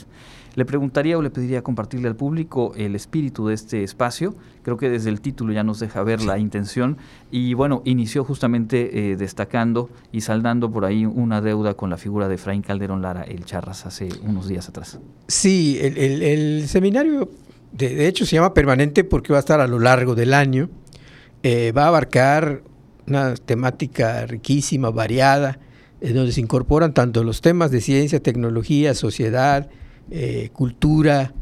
Le 0.59 0.65
preguntaría 0.65 1.17
o 1.17 1.23
le 1.23 1.31
pediría 1.31 1.63
compartirle 1.63 2.09
al 2.09 2.17
público 2.17 2.73
el 2.75 2.97
espíritu 2.97 3.47
de 3.47 3.55
este 3.55 3.85
espacio. 3.85 4.35
Creo 4.65 4.77
que 4.77 4.91
desde 4.91 5.09
el 5.09 5.21
título 5.21 5.53
ya 5.53 5.63
nos 5.63 5.79
deja 5.79 6.03
ver 6.03 6.21
la 6.21 6.37
intención. 6.37 6.99
Y 7.31 7.55
bueno, 7.55 7.81
inició 7.85 8.25
justamente 8.25 9.13
eh, 9.13 9.17
destacando 9.17 9.89
y 10.11 10.23
saldando 10.23 10.69
por 10.69 10.85
ahí 10.85 11.07
una 11.07 11.41
deuda 11.41 11.75
con 11.75 11.91
la 11.91 11.97
figura 11.97 12.27
de 12.27 12.35
Efraín 12.35 12.63
Calderón 12.63 13.03
Lara, 13.03 13.23
el 13.23 13.45
Charras, 13.45 13.87
hace 13.87 14.09
unos 14.25 14.49
días 14.49 14.69
atrás. 14.69 14.99
Sí, 15.29 15.79
el, 15.81 16.67
seminario 16.67 17.31
de, 17.71 18.09
hecho 18.09 18.27
se 18.27 18.35
llama 18.35 18.53
permanente 18.53 19.05
porque 19.05 19.33
va 19.33 19.39
a 19.39 19.47
estar 19.47 19.61
a 19.61 19.69
lo 19.69 19.79
largo 19.79 20.17
del 20.17 20.35
año. 20.35 20.71
Eh, 21.45 21.71
va 21.71 21.85
a 21.85 21.87
abarcar 21.87 22.63
una 23.07 23.37
temática 23.37 24.27
riquísima, 24.27 24.91
variada, 24.91 25.61
en 26.01 26.17
donde 26.17 26.33
se 26.33 26.41
incorporan 26.41 26.95
tanto 26.95 27.23
los 27.23 27.43
temas 27.43 27.71
de 27.71 27.81
ciencia, 27.81 28.21
tecnología, 28.21 28.95
sociedad, 28.95 29.71
eh, 30.11 30.51
cultura, 30.53 31.33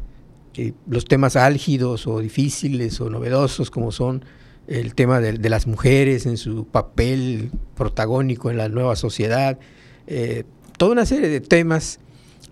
eh, 0.55 0.73
los 0.87 1.05
temas 1.05 1.35
álgidos 1.35 2.07
o 2.07 2.19
difíciles 2.19 2.99
o 2.99 3.09
novedosos 3.09 3.69
como 3.69 3.91
son 3.91 4.25
el 4.67 4.95
tema 4.95 5.21
de, 5.21 5.49
las 5.49 5.67
mujeres 5.67 6.25
en 6.25 6.35
su 6.37 6.65
papel 6.65 7.51
protagónico 7.75 8.51
en 8.51 8.57
la 8.57 8.67
nueva 8.67 8.95
sociedad, 8.95 9.57
eh, 10.07 10.43
toda 10.77 10.91
una 10.91 11.05
serie 11.05 11.29
de 11.29 11.39
temas 11.39 11.99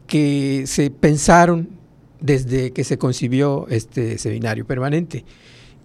que 0.07 0.63
se 0.67 0.89
pensaron 0.89 1.69
desde 2.21 2.71
que 2.71 2.83
se 2.83 2.97
concibió 2.97 3.67
este 3.69 4.17
seminario 4.17 4.65
permanente. 4.65 5.25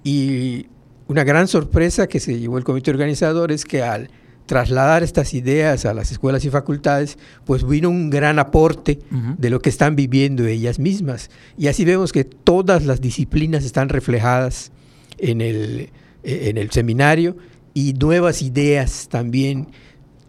Y 0.05 0.67
una 1.09 1.25
gran 1.25 1.49
sorpresa 1.49 2.07
que 2.07 2.21
se 2.21 2.39
llevó 2.39 2.59
el 2.59 2.65
comité 2.65 2.91
organizador 2.93 3.51
es 3.51 3.65
que 3.65 3.83
al 3.83 4.11
trasladar 4.51 5.05
estas 5.05 5.33
ideas 5.33 5.87
a 5.87 5.95
las 5.95 6.11
escuelas 6.11 6.45
y 6.45 6.51
facultades, 6.51 7.19
pues 7.45 7.65
vino 7.65 7.89
un 7.89 8.11
gran 8.11 8.41
aporte 8.41 8.99
de 9.39 9.49
lo 9.49 9.61
que 9.61 9.69
están 9.69 9.95
viviendo 9.95 10.45
ellas 10.45 10.81
mismas. 10.81 11.31
Y 11.57 11.69
así 11.69 11.85
vemos 11.85 12.13
que 12.13 12.25
todas 12.25 12.85
las 12.85 13.01
disciplinas 13.01 13.65
están 13.65 13.89
reflejadas 13.89 14.73
en 15.19 15.41
el, 15.41 15.91
eh, 16.25 16.49
en 16.49 16.59
el 16.59 16.73
seminario 16.73 17.37
y 17.75 17.93
nuevas 17.93 18.43
ideas 18.43 19.07
también, 19.09 19.69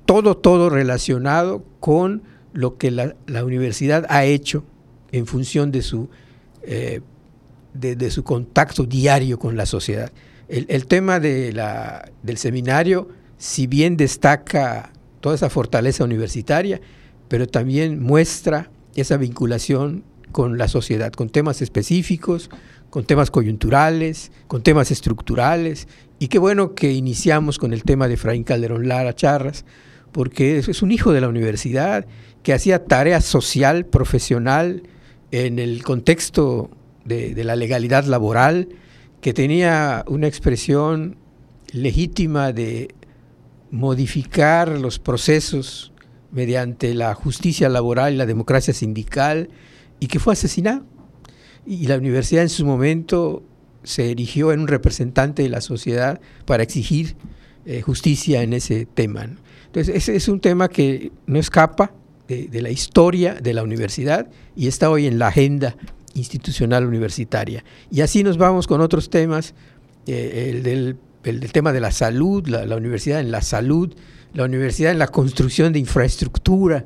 todo, 0.06 0.38
todo 0.38 0.70
relacionado 0.70 1.66
con 1.80 2.22
lo 2.54 2.78
que 2.78 2.92
la, 2.92 3.16
universidad 3.44 4.06
ha 4.08 4.24
hecho 4.24 4.64
en 5.12 5.26
función 5.26 5.72
de 5.72 5.82
su, 5.82 6.10
eh, 6.62 7.02
de, 7.74 8.12
su 8.12 8.24
contacto 8.24 8.86
diario 8.86 9.40
con 9.40 9.58
la 9.58 9.66
sociedad. 9.66 10.12
El, 10.48 10.86
tema 10.86 11.20
de 11.20 11.54
la, 11.54 12.12
del 12.22 12.38
seminario, 12.38 13.10
si 13.42 13.66
bien 13.66 13.98
destaca 13.98 14.94
toda 15.20 15.34
esa 15.34 15.50
fortaleza 15.50 16.04
universitaria, 16.04 16.80
pero 17.28 17.48
también 17.48 18.00
muestra 18.00 18.70
esa 18.94 19.18
vinculación 19.18 20.04
con 20.32 20.60
la 20.60 20.68
sociedad, 20.68 21.12
con 21.12 21.28
temas 21.32 21.64
específicos, 21.64 22.52
con 22.92 23.04
temas 23.04 23.32
coyunturales, 23.32 24.32
con 24.46 24.62
temas 24.62 24.92
estructurales. 24.92 25.88
Y 26.20 26.28
qué 26.28 26.38
bueno 26.38 26.76
que 26.76 26.92
iniciamos 26.92 27.58
con 27.58 27.74
el 27.74 27.84
tema 27.84 28.08
de 28.08 28.16
Fraín 28.16 28.44
Calderón 28.44 28.88
Lara 28.88 29.16
Charras, 29.16 29.66
porque 30.12 30.60
es 30.60 30.84
un 30.84 30.92
hijo 30.92 31.12
de 31.12 31.22
la 31.22 31.28
universidad 31.28 32.06
que 32.44 32.54
hacía 32.54 32.86
tarea 32.86 33.22
social, 33.22 33.88
profesional, 33.88 34.84
en 35.32 35.58
el 35.58 35.82
contexto 35.84 36.70
de, 37.06 37.44
la 37.44 37.56
legalidad 37.56 38.06
laboral, 38.06 38.70
que 39.20 39.34
tenía 39.34 40.06
una 40.08 40.28
expresión 40.28 41.16
legítima 41.74 42.54
de 42.54 42.94
modificar 43.72 44.70
los 44.70 45.00
procesos 45.00 45.92
mediante 46.32 46.94
la 46.94 47.14
justicia 47.14 47.70
laboral 47.70 48.14
y 48.14 48.18
la 48.18 48.26
democracia 48.26 48.74
sindical, 48.74 49.50
y 50.00 50.08
que 50.08 50.20
fue 50.20 50.34
asesinado. 50.34 50.84
Y 51.66 51.88
la 51.88 51.98
universidad 51.98 52.44
en 52.44 52.50
su 52.50 52.66
momento 52.66 53.44
se 53.84 54.12
erigió 54.12 54.52
en 54.52 54.62
un 54.62 54.68
representante 54.68 55.44
de 55.44 55.50
la 55.50 55.62
sociedad 55.62 56.20
para 56.46 56.64
exigir 56.64 57.16
eh, 57.66 57.82
justicia 57.82 58.44
en 58.44 58.54
ese 58.54 58.86
tema. 58.86 59.28
Entonces, 59.68 59.96
ese 59.96 60.16
es 60.16 60.28
un 60.28 60.40
tema 60.40 60.68
que 60.68 61.12
no 61.28 61.40
escapa 61.40 61.94
de, 62.28 62.62
la 62.62 62.70
historia 62.70 63.36
de 63.36 63.54
la 63.54 63.64
universidad 63.64 64.30
y 64.56 64.68
está 64.68 64.90
hoy 64.90 65.06
en 65.06 65.20
la 65.20 65.28
agenda 65.28 65.76
institucional 66.14 66.86
universitaria. 66.86 67.64
Y 67.90 68.02
así 68.02 68.24
nos 68.24 68.38
vamos 68.38 68.68
con 68.68 68.82
otros 68.82 69.10
temas, 69.10 69.54
eh, 70.08 70.50
el, 70.50 70.64
del, 70.64 70.98
tema 71.52 71.72
de 71.74 71.80
la 71.80 71.92
salud, 71.92 72.48
la, 72.48 72.76
universidad 72.76 73.20
en 73.20 73.32
la 73.32 73.42
salud, 73.42 73.94
la 74.34 74.46
universidad 74.46 74.92
en 74.92 75.00
la 75.00 75.08
construcción 75.08 75.74
de 75.74 75.80
infraestructura, 75.80 76.86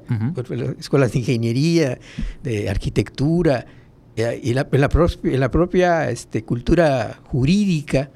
escuelas 0.80 1.14
de 1.14 1.20
ingeniería, 1.20 2.00
de 2.44 2.70
arquitectura, 2.70 3.66
eh, 4.16 4.40
y 4.42 4.54
la, 4.54 4.68
en, 4.72 4.82
la 4.82 4.90
en 5.24 5.40
la 5.40 5.52
propia 5.52 6.10
este, 6.10 6.44
cultura 6.44 7.20
jurídica, 7.26 8.10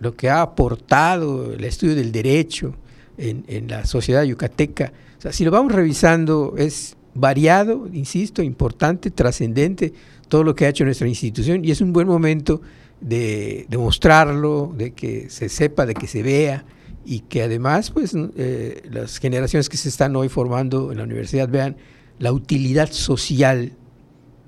lo 0.00 0.14
que 0.14 0.28
ha 0.28 0.42
aportado 0.42 1.52
el 1.52 1.64
estudio 1.64 1.94
del 1.94 2.10
derecho 2.10 2.74
en, 3.16 3.44
en 3.46 3.68
la 3.68 3.84
sociedad 3.86 4.24
yucateca. 4.24 4.92
Si 5.30 5.44
lo 5.44 5.50
vamos 5.50 5.72
revisando, 5.72 6.54
es 6.58 6.96
variado, 7.14 7.88
insisto, 7.92 8.42
importante, 8.42 9.10
trascendente 9.10 9.92
todo 10.28 10.42
lo 10.42 10.54
que 10.54 10.66
ha 10.66 10.68
hecho 10.68 10.84
nuestra 10.84 11.06
institución 11.06 11.64
y 11.64 11.70
es 11.70 11.80
un 11.80 11.92
buen 11.92 12.08
momento 12.08 12.60
de, 13.04 13.66
mostrarlo, 13.76 14.72
de 14.74 14.92
que 14.92 15.28
se 15.28 15.48
sepa, 15.48 15.86
de 15.86 15.94
que 15.94 16.06
se 16.06 16.22
vea 16.22 16.64
y 17.04 17.20
que 17.20 17.42
además 17.42 17.90
pues 17.90 18.14
eh, 18.36 18.82
las 18.90 19.18
generaciones 19.18 19.68
que 19.68 19.76
se 19.76 19.90
están 19.90 20.16
hoy 20.16 20.28
formando 20.28 20.90
en 20.90 20.98
la 20.98 21.04
universidad 21.04 21.48
vean 21.48 21.76
la 22.18 22.32
utilidad 22.32 22.90
social, 22.90 23.72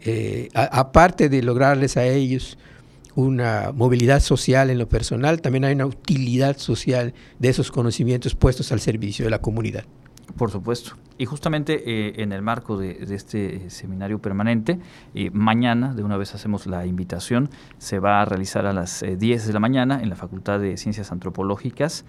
eh, 0.01 0.49
aparte 0.55 1.29
de 1.29 1.43
lograrles 1.43 1.97
a 1.97 2.07
ellos 2.07 2.57
una 3.15 3.73
movilidad 3.75 4.21
social 4.21 4.71
en 4.71 4.79
lo 4.79 4.89
personal, 4.89 5.41
también 5.41 5.65
hay 5.65 5.75
una 5.75 5.87
utilidad 5.87 6.57
social 6.59 7.15
de 7.39 7.49
esos 7.49 7.71
conocimientos 7.71 8.35
puestos 8.35 8.73
al 8.73 8.81
servicio 8.81 9.25
de 9.25 9.31
la 9.31 9.41
comunidad. 9.41 9.85
Por 10.37 10.51
supuesto. 10.51 10.97
Y 11.19 11.25
justamente 11.25 11.83
eh, 11.87 12.23
en 12.23 12.33
el 12.33 12.43
marco 12.43 12.77
de, 12.77 13.07
este 13.11 13.57
eh, 13.57 13.71
seminario 13.71 14.19
permanente, 14.19 14.79
eh, 15.15 15.31
mañana, 15.31 15.95
de 15.95 16.03
una 16.03 16.19
vez 16.19 16.35
hacemos 16.35 16.67
la 16.67 16.85
invitación, 16.85 17.49
se 17.79 17.99
va 17.99 18.21
a 18.21 18.25
realizar 18.27 18.67
a 18.67 18.75
las 18.75 19.03
10 19.03 19.47
de 19.47 19.53
la 19.53 19.61
mañana 19.61 20.01
en 20.03 20.11
la 20.11 20.17
Facultad 20.17 20.61
de 20.61 20.77
Ciencias 20.77 21.13
Antropológicas, 21.13 22.05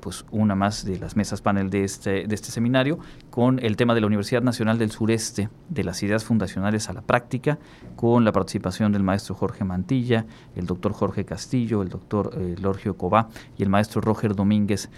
pues 0.00 0.24
una 0.30 0.54
más 0.54 0.84
de 0.84 0.98
las 0.98 1.14
mesas 1.14 1.42
panel 1.42 1.70
de 1.70 1.84
este, 1.84 2.26
de 2.26 2.34
este 2.34 2.50
seminario, 2.50 2.98
con 3.30 3.58
el 3.60 3.76
tema 3.76 3.94
de 3.94 4.00
la 4.00 4.06
Universidad 4.06 4.42
Nacional 4.42 4.78
del 4.78 4.90
Sureste, 4.90 5.50
de 5.68 5.84
las 5.84 6.02
ideas 6.02 6.24
fundacionales 6.24 6.88
a 6.88 6.94
la 6.94 7.02
práctica, 7.02 7.58
con 7.96 8.24
la 8.24 8.32
participación 8.32 8.92
del 8.92 9.02
maestro 9.02 9.34
Jorge 9.34 9.64
Mantilla, 9.64 10.24
el 10.56 10.66
doctor 10.66 10.92
Jorge 10.92 11.24
Castillo, 11.24 11.82
el 11.82 11.90
doctor 11.90 12.36
Lorgio 12.60 12.96
Cobá 12.96 13.28
y 13.56 13.62
el 13.62 13.68
maestro 13.68 14.00
Roger 14.00 14.34
Domínguez, 14.34 14.90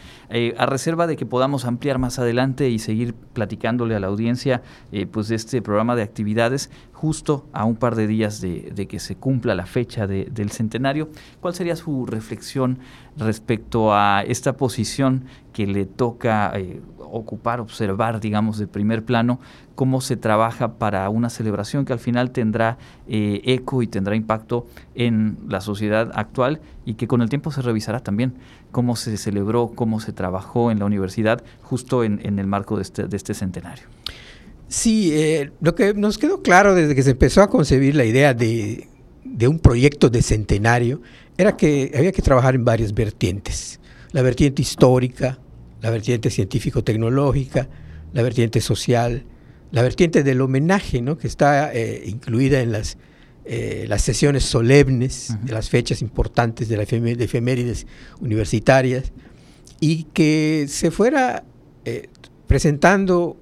a 0.57 0.67
reserva 0.67 1.07
de 1.07 1.17
que 1.17 1.27
podamos 1.27 1.65
ampliar 1.65 1.99
más 1.99 2.19
adelante 2.19 2.71
y 2.71 2.79
seguir 2.79 3.15
platicándole 3.41 3.95
a 3.97 4.01
la 4.01 4.09
audiencia 4.09 4.61
eh, 4.93 5.07
pues 5.07 5.29
de 5.29 5.37
este 5.37 5.63
programa 5.63 5.97
de 5.97 6.03
actividades 6.03 6.71
justo 6.93 7.47
a 7.55 7.65
un 7.65 7.77
par 7.77 7.95
de 7.95 8.07
días 8.07 8.43
de, 8.43 8.87
que 8.87 8.99
se 8.99 9.17
cumpla 9.17 9.55
la 9.55 9.65
fecha 9.65 10.07
del 10.07 10.51
centenario. 10.51 11.09
¿Cuál 11.41 11.55
sería 11.55 11.75
su 11.75 12.05
reflexión 12.05 12.81
respecto 13.17 13.95
a 13.95 14.23
esta 14.27 14.59
posición 14.59 15.25
que 15.55 15.67
le 15.67 15.87
toca 15.87 16.53
eh, 16.55 16.83
ocupar, 17.13 17.61
observar, 17.61 18.21
digamos, 18.21 18.59
de 18.59 18.67
primer 18.67 19.05
plano, 19.05 19.41
cómo 19.75 20.01
se 20.01 20.17
trabaja 20.17 20.79
para 20.79 21.09
una 21.09 21.31
celebración 21.31 21.85
que 21.85 21.93
al 21.93 21.99
final 21.99 22.31
tendrá 22.31 22.79
eh, 23.09 23.41
eco 23.45 23.83
y 23.83 23.87
tendrá 23.87 24.15
impacto 24.17 24.67
en 24.95 25.39
la 25.49 25.61
sociedad 25.61 26.11
actual 26.15 26.61
y 26.85 26.95
que 26.95 27.09
con 27.09 27.23
el 27.23 27.29
tiempo 27.29 27.51
se 27.51 27.63
revisará 27.63 28.01
también 28.01 28.35
cómo 28.73 28.97
se 28.97 29.17
celebró, 29.17 29.73
cómo 29.75 30.01
se 30.01 30.13
trabajó 30.13 30.71
en 30.71 30.79
la 30.79 30.85
universidad 30.85 31.43
justo 31.63 32.05
en, 32.05 32.21
el 32.39 32.47
marco 32.47 32.77
de 32.77 32.83
este, 32.83 33.07
de 33.07 33.17
este 33.17 33.35
centenario. 33.35 33.85
Sí, 34.69 35.11
eh, 35.13 35.51
lo 35.61 35.75
que 35.75 35.95
nos 35.95 36.19
quedó 36.19 36.43
claro 36.43 36.75
desde 36.75 36.95
que 36.95 37.03
se 37.03 37.11
empezó 37.11 37.43
a 37.43 37.51
concebir 37.51 37.97
la 37.97 38.05
idea 38.05 38.35
de, 38.35 38.89
de 39.25 39.49
un 39.49 39.59
proyecto 39.59 40.11
de 40.11 40.23
centenario 40.23 41.01
era 41.37 41.57
que 41.57 41.91
había 41.97 42.13
que 42.13 42.23
trabajar 42.23 42.55
en 42.55 42.65
varias 42.65 42.93
vertientes. 42.93 43.81
La 44.13 44.23
vertiente 44.23 44.63
histórica, 44.63 45.39
la 45.81 45.91
vertiente 45.91 46.31
científico-tecnológica, 46.31 47.69
la 48.13 48.23
vertiente 48.23 48.61
social, 48.61 49.25
la 49.71 49.83
vertiente 49.83 50.23
del 50.23 50.41
homenaje, 50.41 51.01
¿no? 51.01 51.17
que 51.17 51.27
está 51.27 51.73
eh, 51.73 52.03
incluida 52.07 52.61
en 52.61 52.73
las, 52.73 52.99
eh, 53.45 53.87
las 53.89 54.03
sesiones 54.03 54.45
solemnes, 54.45 55.37
de 55.43 55.53
las 55.53 55.71
fechas 55.71 56.03
importantes 56.03 56.69
de 56.69 56.77
las 56.77 56.93
efemérides 56.93 57.87
universitarias, 58.21 59.13
y 59.81 60.05
que 60.13 60.67
se 60.69 60.91
fuera 60.91 61.45
eh, 61.85 62.09
presentando 62.47 63.37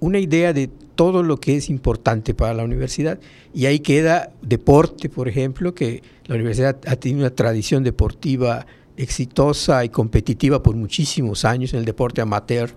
una 0.00 0.18
idea 0.18 0.52
de 0.52 0.70
todo 0.94 1.22
lo 1.22 1.38
que 1.38 1.56
es 1.56 1.68
importante 1.68 2.34
para 2.34 2.54
la 2.54 2.64
universidad. 2.64 3.18
Y 3.54 3.66
ahí 3.66 3.80
queda 3.80 4.32
deporte, 4.40 5.08
por 5.08 5.28
ejemplo, 5.28 5.74
que 5.74 6.02
la 6.26 6.34
universidad 6.36 6.78
ha 6.86 6.96
tenido 6.96 7.20
una 7.20 7.34
tradición 7.34 7.82
deportiva 7.82 8.66
exitosa 8.96 9.84
y 9.84 9.88
competitiva 9.88 10.62
por 10.62 10.76
muchísimos 10.76 11.44
años 11.44 11.72
en 11.72 11.80
el 11.80 11.84
deporte 11.84 12.20
amateur 12.20 12.70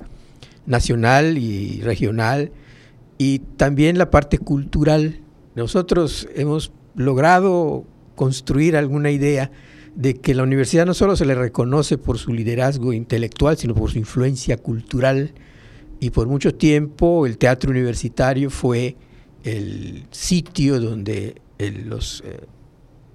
nacional 0.65 1.37
y 1.37 1.81
regional 1.81 2.51
y 3.17 3.39
también 3.39 3.97
la 3.97 4.09
parte 4.09 4.37
cultural. 4.37 5.21
Nosotros 5.55 6.27
hemos 6.35 6.71
logrado 6.95 7.85
construir 8.15 8.75
alguna 8.75 9.11
idea 9.11 9.51
de 9.95 10.15
que 10.15 10.33
la 10.33 10.43
universidad 10.43 10.85
no 10.85 10.93
solo 10.93 11.15
se 11.15 11.25
le 11.25 11.35
reconoce 11.35 11.97
por 11.97 12.17
su 12.17 12.33
liderazgo 12.33 12.91
intelectual, 12.93 13.57
sino 13.57 13.73
por 13.73 13.91
su 13.91 13.97
influencia 13.97 14.57
cultural. 14.57 15.33
Y 15.99 16.09
por 16.09 16.27
mucho 16.27 16.53
tiempo 16.53 17.25
el 17.25 17.37
teatro 17.37 17.71
universitario 17.71 18.49
fue 18.49 18.97
el 19.43 20.05
sitio 20.11 20.79
donde 20.81 21.41
los 21.85 22.21
eh, 22.25 22.39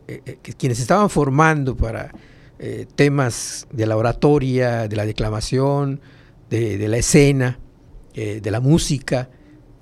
eh, 0.09 0.23
eh, 0.25 0.39
quienes 0.57 0.81
estaban 0.81 1.11
formando 1.11 1.77
para 1.77 2.13
eh, 2.62 2.87
temas 2.94 3.66
de 3.73 3.87
la 3.87 3.96
oratoria, 3.96 4.87
de 4.87 4.94
la 4.94 5.07
declamación, 5.07 5.99
de, 6.51 6.88
la 6.88 6.99
escena, 6.99 7.59
eh, 8.12 8.40
de 8.42 8.51
la 8.51 8.61
música, 8.61 9.31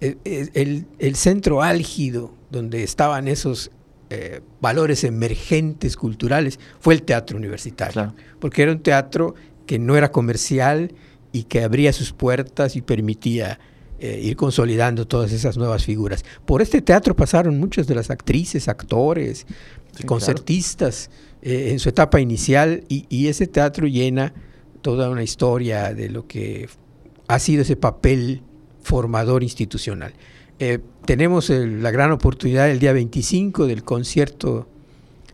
eh, 0.00 0.16
el, 0.54 1.16
centro 1.16 1.60
álgido 1.60 2.32
donde 2.50 2.84
estaban 2.84 3.26
esos 3.26 3.72
valores 4.60 5.04
emergentes 5.04 5.96
culturales 5.96 6.60
fue 6.78 6.94
el 6.94 7.02
teatro 7.02 7.36
universitario, 7.36 8.14
porque 8.38 8.62
era 8.62 8.72
un 8.72 8.80
teatro 8.80 9.34
que 9.66 9.78
no 9.78 9.96
era 9.96 10.12
comercial 10.12 10.94
y 11.32 11.42
que 11.42 11.62
abría 11.62 11.92
sus 11.92 12.12
puertas 12.12 12.74
y 12.76 12.80
permitía 12.80 13.58
ir 14.00 14.34
consolidando 14.36 15.06
todas 15.06 15.32
esas 15.32 15.58
nuevas 15.58 15.84
figuras. 15.84 16.24
Por 16.46 16.62
este 16.62 16.80
teatro 16.80 17.14
pasaron 17.14 17.58
muchas 17.58 17.86
de 17.86 17.96
las 17.96 18.08
actrices, 18.08 18.68
actores, 18.68 19.46
concertistas. 20.06 21.10
Eh, 21.42 21.70
en 21.70 21.78
su 21.78 21.88
etapa 21.88 22.20
inicial 22.20 22.84
y, 22.88 23.28
ese 23.28 23.46
teatro 23.46 23.86
llena 23.86 24.32
toda 24.82 25.08
una 25.08 25.22
historia 25.22 25.94
de 25.94 26.08
lo 26.08 26.26
que 26.26 26.68
ha 27.28 27.38
sido 27.38 27.62
ese 27.62 27.76
papel 27.76 28.42
formador 28.82 29.42
institucional. 29.42 30.14
Eh, 30.58 30.80
tenemos 31.04 31.50
la 31.50 31.90
gran 31.90 32.10
oportunidad 32.10 32.68
el 32.70 32.80
día 32.80 32.92
25 32.92 33.66
del 33.66 33.84
concierto 33.84 34.68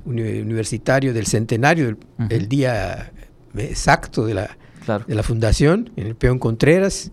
universitario 0.05 1.15
del 1.15 1.27
centenario, 1.27 1.97
el, 2.29 2.49
día 2.49 3.11
exacto 3.57 4.27
de 4.27 4.35
la, 4.35 4.59
de 5.07 5.15
la 5.15 5.23
fundación, 5.23 5.91
en 5.97 6.09
el 6.09 6.15
Peón 6.15 6.39
Contreras, 6.39 7.11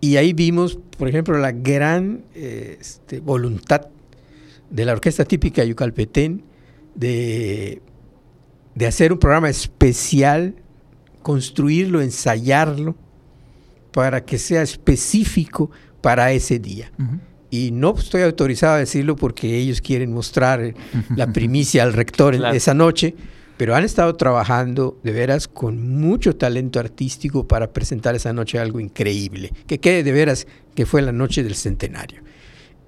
y 0.00 0.16
ahí 0.16 0.32
vimos, 0.32 0.78
por 0.98 1.08
ejemplo, 1.08 1.38
la 1.38 1.52
gran 1.52 2.24
eh, 2.34 2.76
este, 2.80 3.20
voluntad 3.20 3.88
de 4.70 4.84
la 4.84 4.92
orquesta 4.92 5.24
típica 5.24 5.64
yucalpetén 5.64 6.42
de, 6.94 7.82
de 8.74 8.86
hacer 8.86 9.12
un 9.12 9.18
programa 9.18 9.50
especial, 9.50 10.54
construirlo, 11.22 12.00
ensayarlo, 12.00 12.96
para 13.92 14.24
que 14.24 14.38
sea 14.38 14.62
específico 14.62 15.70
para 16.00 16.32
ese 16.32 16.58
día. 16.58 16.90
Y 17.50 17.70
no 17.70 17.94
estoy 17.96 18.22
autorizado 18.22 18.74
a 18.74 18.78
decirlo 18.78 19.14
porque 19.14 19.58
ellos 19.58 19.80
quieren 19.80 20.12
mostrar 20.12 20.74
la 21.16 21.32
primicia 21.32 21.82
al 21.82 21.92
rector 21.92 22.34
esa 22.34 22.74
noche, 22.74 23.14
pero 23.58 23.76
han 23.76 23.84
estado 23.84 24.16
trabajando 24.16 24.98
de 25.04 25.12
veras 25.12 25.46
con 25.46 26.00
mucho 26.00 26.34
talento 26.34 26.80
artístico 26.80 27.46
para 27.46 27.72
presentar 27.72 28.14
esa 28.14 28.32
noche 28.32 28.58
algo 28.58 28.80
increíble, 28.80 29.52
que 29.66 29.78
quede 29.78 30.02
de 30.02 30.12
veras 30.12 30.46
que 30.74 30.86
fue 30.86 31.02
la 31.02 31.12
noche 31.12 31.44
del 31.44 31.54
centenario. 31.54 32.22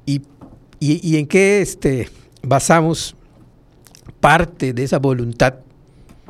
¿Y, 0.06 0.22
y, 0.80 1.16
en 1.16 1.26
qué 1.26 1.62
este, 1.62 2.08
basamos 2.42 3.16
parte 4.20 4.72
de 4.72 4.84
esa 4.84 4.98
voluntad 4.98 5.63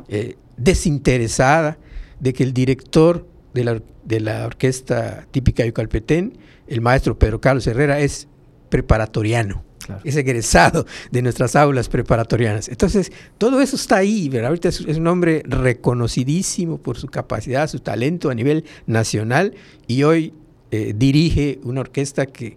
eh, 0.08 0.36
desinteresada 0.56 1.78
de 2.20 2.32
que 2.32 2.42
el 2.42 2.52
director 2.52 3.26
de 3.52 3.64
la, 3.64 3.82
de 4.04 4.20
la 4.20 4.46
orquesta 4.46 5.26
típica 5.30 5.62
de 5.62 5.70
Yucalpetén, 5.70 6.38
el 6.66 6.80
maestro 6.80 7.18
Pedro 7.18 7.40
Carlos 7.40 7.66
Herrera, 7.66 8.00
es 8.00 8.28
preparatoriano. 8.68 9.64
Es 10.02 10.16
egresado 10.16 10.86
de 11.10 11.22
nuestras 11.22 11.56
aulas 11.56 11.88
preparatorianas. 11.88 12.68
Entonces, 12.68 13.12
todo 13.38 13.60
eso 13.60 13.76
está 13.76 13.96
ahí, 13.96 14.28
¿verdad? 14.28 14.48
Ahorita 14.48 14.68
es, 14.70 14.80
un 14.80 15.06
hombre 15.06 15.42
reconocidísimo 15.44 16.78
por 16.78 16.96
su 16.96 17.08
capacidad, 17.08 17.68
su 17.68 17.80
talento 17.80 18.30
a 18.30 18.34
nivel 18.34 18.64
nacional 18.86 19.54
y 19.86 20.02
hoy 20.04 20.32
eh, 20.70 20.94
dirige 20.96 21.60
una 21.64 21.82
orquesta 21.82 22.26
que 22.26 22.56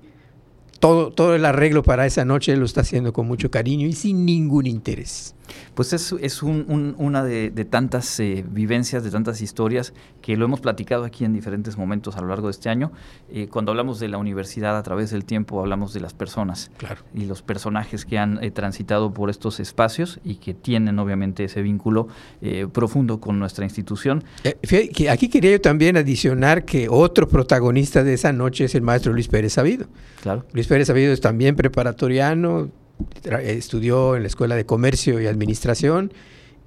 todo, 0.80 1.12
todo 1.12 1.36
el 1.36 1.44
arreglo 1.46 1.84
para 1.84 2.06
esa 2.06 2.24
noche 2.24 2.56
lo 2.56 2.66
está 2.66 2.82
haciendo 2.82 3.12
con 3.12 3.28
mucho 3.28 3.52
cariño 3.52 3.88
y 3.88 3.94
sin 3.94 4.26
ningún 4.26 4.66
interés. 4.66 5.36
Pues 5.76 5.94
es, 5.94 6.14
es 6.22 6.44
una 6.44 7.24
de, 7.24 7.52
tantas 7.70 8.20
eh, 8.20 8.44
vivencias, 8.50 9.04
de 9.04 9.12
tantas 9.12 9.42
historias 9.42 9.94
que 10.22 10.38
lo 10.38 10.46
hemos 10.46 10.60
platicado 10.60 11.04
aquí 11.04 11.26
en 11.26 11.34
diferentes 11.34 11.78
momentos 11.78 12.18
a 12.18 12.22
lo 12.22 12.28
largo 12.28 12.48
de 12.48 12.52
este 12.52 12.70
año. 12.70 12.92
Eh, 13.32 13.48
cuando 13.48 13.72
hablamos 13.72 14.00
de 14.00 14.08
la 14.08 14.18
universidad 14.18 14.78
a 14.78 14.84
través 14.84 15.12
del 15.12 15.26
tiempo, 15.26 15.60
hablamos 15.60 15.94
de 15.94 16.00
las 16.00 16.14
personas 16.14 16.72
claro. 16.78 17.02
y 17.14 17.26
los 17.26 17.42
personajes 17.42 18.06
que 18.06 18.18
han 18.18 18.44
eh, 18.44 18.52
transitado 18.52 19.14
por 19.14 19.30
estos 19.30 19.60
espacios 19.60 20.20
y 20.24 20.36
que 20.36 20.54
tienen 20.54 21.00
obviamente 21.00 21.44
ese 21.44 21.62
vínculo 21.62 22.08
profundo 22.72 23.20
con 23.20 23.40
nuestra 23.40 23.66
institución. 23.66 24.24
aquí 25.10 25.30
quería 25.30 25.52
yo 25.52 25.62
también 25.62 25.98
adicionar 25.98 26.66
que 26.66 26.88
otro 26.90 27.28
protagonista 27.28 28.04
de 28.04 28.14
esa 28.14 28.32
noche 28.32 28.66
es 28.66 28.76
el 28.76 28.82
maestro 28.82 29.14
Luis 29.14 29.28
Pérez 29.28 29.54
Sabido. 29.54 29.88
Claro. 30.22 30.46
Luis 30.54 30.68
Pérez 30.68 30.88
Sabido 30.88 31.14
es 31.14 31.22
también 31.22 31.56
preparatoriano, 31.56 32.70
estudió 33.44 34.16
en 34.16 34.24
la 34.24 34.28
Escuela 34.28 34.56
de 34.56 34.66
Comercio 34.66 35.20
y 35.22 35.28
Administración 35.28 36.14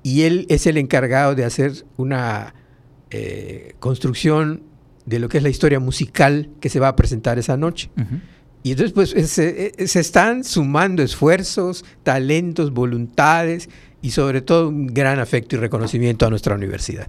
y 0.02 0.22
él 0.22 0.46
es 0.48 0.66
el 0.66 0.76
encargado 0.76 1.34
de 1.34 1.44
hacer 1.44 1.84
una 1.96 2.54
eh, 3.10 3.74
construcción 3.78 4.62
de 5.06 5.18
lo 5.18 5.28
que 5.28 5.38
es 5.38 5.42
la 5.42 5.48
historia 5.48 5.80
musical 5.80 6.48
que 6.60 6.68
se 6.68 6.80
va 6.80 6.88
a 6.88 6.96
presentar 6.96 7.38
esa 7.38 7.56
noche. 7.56 7.90
Y 8.62 8.72
entonces 8.72 8.92
pues 8.92 9.10
se, 9.10 9.86
se, 9.86 10.00
están 10.00 10.44
sumando 10.44 11.02
esfuerzos, 11.02 11.84
talentos, 12.02 12.72
voluntades 12.72 13.68
y 14.02 14.10
sobre 14.10 14.42
todo 14.42 14.68
un 14.68 14.86
gran 14.86 15.18
afecto 15.18 15.56
y 15.56 15.58
reconocimiento 15.58 16.26
a 16.26 16.30
nuestra 16.30 16.54
universidad. 16.54 17.08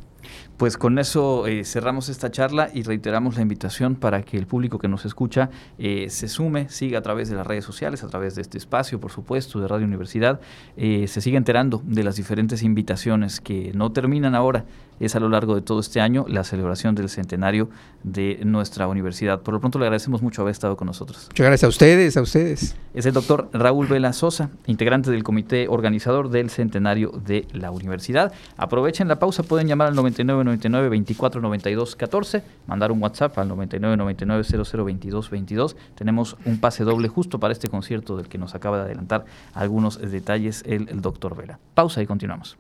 Pues 0.58 0.78
con 0.78 1.00
eso 1.00 1.48
eh, 1.48 1.64
cerramos 1.64 2.08
esta 2.10 2.30
charla 2.30 2.70
y 2.72 2.84
reiteramos 2.84 3.36
la 3.36 3.42
invitación 3.42 3.96
para 3.96 4.22
que 4.22 4.38
el 4.38 4.46
público 4.46 4.78
que 4.78 4.88
nos 4.88 5.06
escucha 5.06 5.50
eh, 5.80 6.08
se 6.10 6.28
sume, 6.28 6.70
siga 6.70 7.00
a 7.00 7.02
través 7.02 7.30
de 7.30 7.36
las 7.36 7.48
redes 7.48 7.66
sociales, 7.66 8.04
a 8.04 8.08
través 8.08 8.36
de 8.36 8.44
este 8.44 8.60
espacio, 8.60 9.00
por 9.00 9.12
supuesto, 9.12 9.60
de 9.60 9.68
Radio 9.68 9.88
Universidad, 9.88 10.40
eh, 10.78 11.08
se 11.08 11.20
siga 11.20 11.38
enterando 11.38 11.82
de 11.84 12.04
las 12.04 12.16
diferentes 12.16 12.62
invitaciones 12.62 13.42
que 13.42 13.72
no 13.74 13.92
terminan 13.92 14.36
ahora, 14.36 14.66
es 15.02 15.16
a 15.16 15.20
lo 15.20 15.30
largo 15.30 15.56
de 15.56 15.62
todo 15.62 15.80
este 15.80 16.00
año 16.00 16.26
la 16.28 16.44
celebración 16.44 16.96
del 16.96 17.10
centenario 17.10 17.70
de 18.04 18.40
nuestra 18.44 18.88
universidad. 18.88 19.42
Por 19.42 19.54
lo 19.54 19.60
pronto 19.60 19.80
le 19.80 19.86
agradecemos 19.86 20.22
mucho 20.22 20.42
haber 20.42 20.52
estado 20.52 20.78
con 20.78 20.86
nosotros. 20.86 21.28
Muchas 21.30 21.46
gracias 21.46 21.64
a 21.64 21.68
ustedes, 21.68 22.18
a 22.18 22.22
ustedes. 22.22 22.76
Es 22.94 23.06
el 23.06 23.14
doctor 23.14 23.50
Raúl 23.54 23.88
Vela 23.88 24.14
Sosa, 24.14 24.50
integrante 24.68 25.12
del 25.12 25.24
comité 25.24 25.68
organizador 25.68 26.30
del 26.30 26.50
centenario 26.50 27.12
de 27.26 27.48
la 27.54 27.72
universidad. 27.72 28.32
Aprovechen 28.58 29.08
la 29.08 29.20
pausa, 29.20 29.44
pueden 29.44 29.68
llamar 29.68 29.88
al 29.88 29.96
99 29.96 30.44
99 30.44 30.90
24 30.90 31.42
92 31.42 31.96
14, 31.96 32.44
mandar 32.68 32.92
un 32.92 33.02
WhatsApp 33.02 33.38
al 33.40 33.48
99 33.48 33.98
99 33.98 34.44
00 34.44 34.86
22 34.86 35.30
22. 35.30 35.76
Tenemos 35.96 36.38
un 36.46 36.60
pase 36.60 36.84
doble 36.84 37.08
justo 37.08 37.40
para 37.40 37.54
este 37.54 37.70
concierto 37.70 38.18
del 38.18 38.28
que 38.28 38.38
nos 38.38 38.56
acaba 38.56 38.78
de 38.78 38.84
adelantar 38.84 39.26
algunos 39.54 40.00
detalles 40.00 40.64
el, 40.66 40.90
el 40.90 41.02
doctor 41.02 41.36
Vela. 41.36 41.60
Pausa 41.74 42.02
y 42.02 42.06
continuamos. 42.06 42.58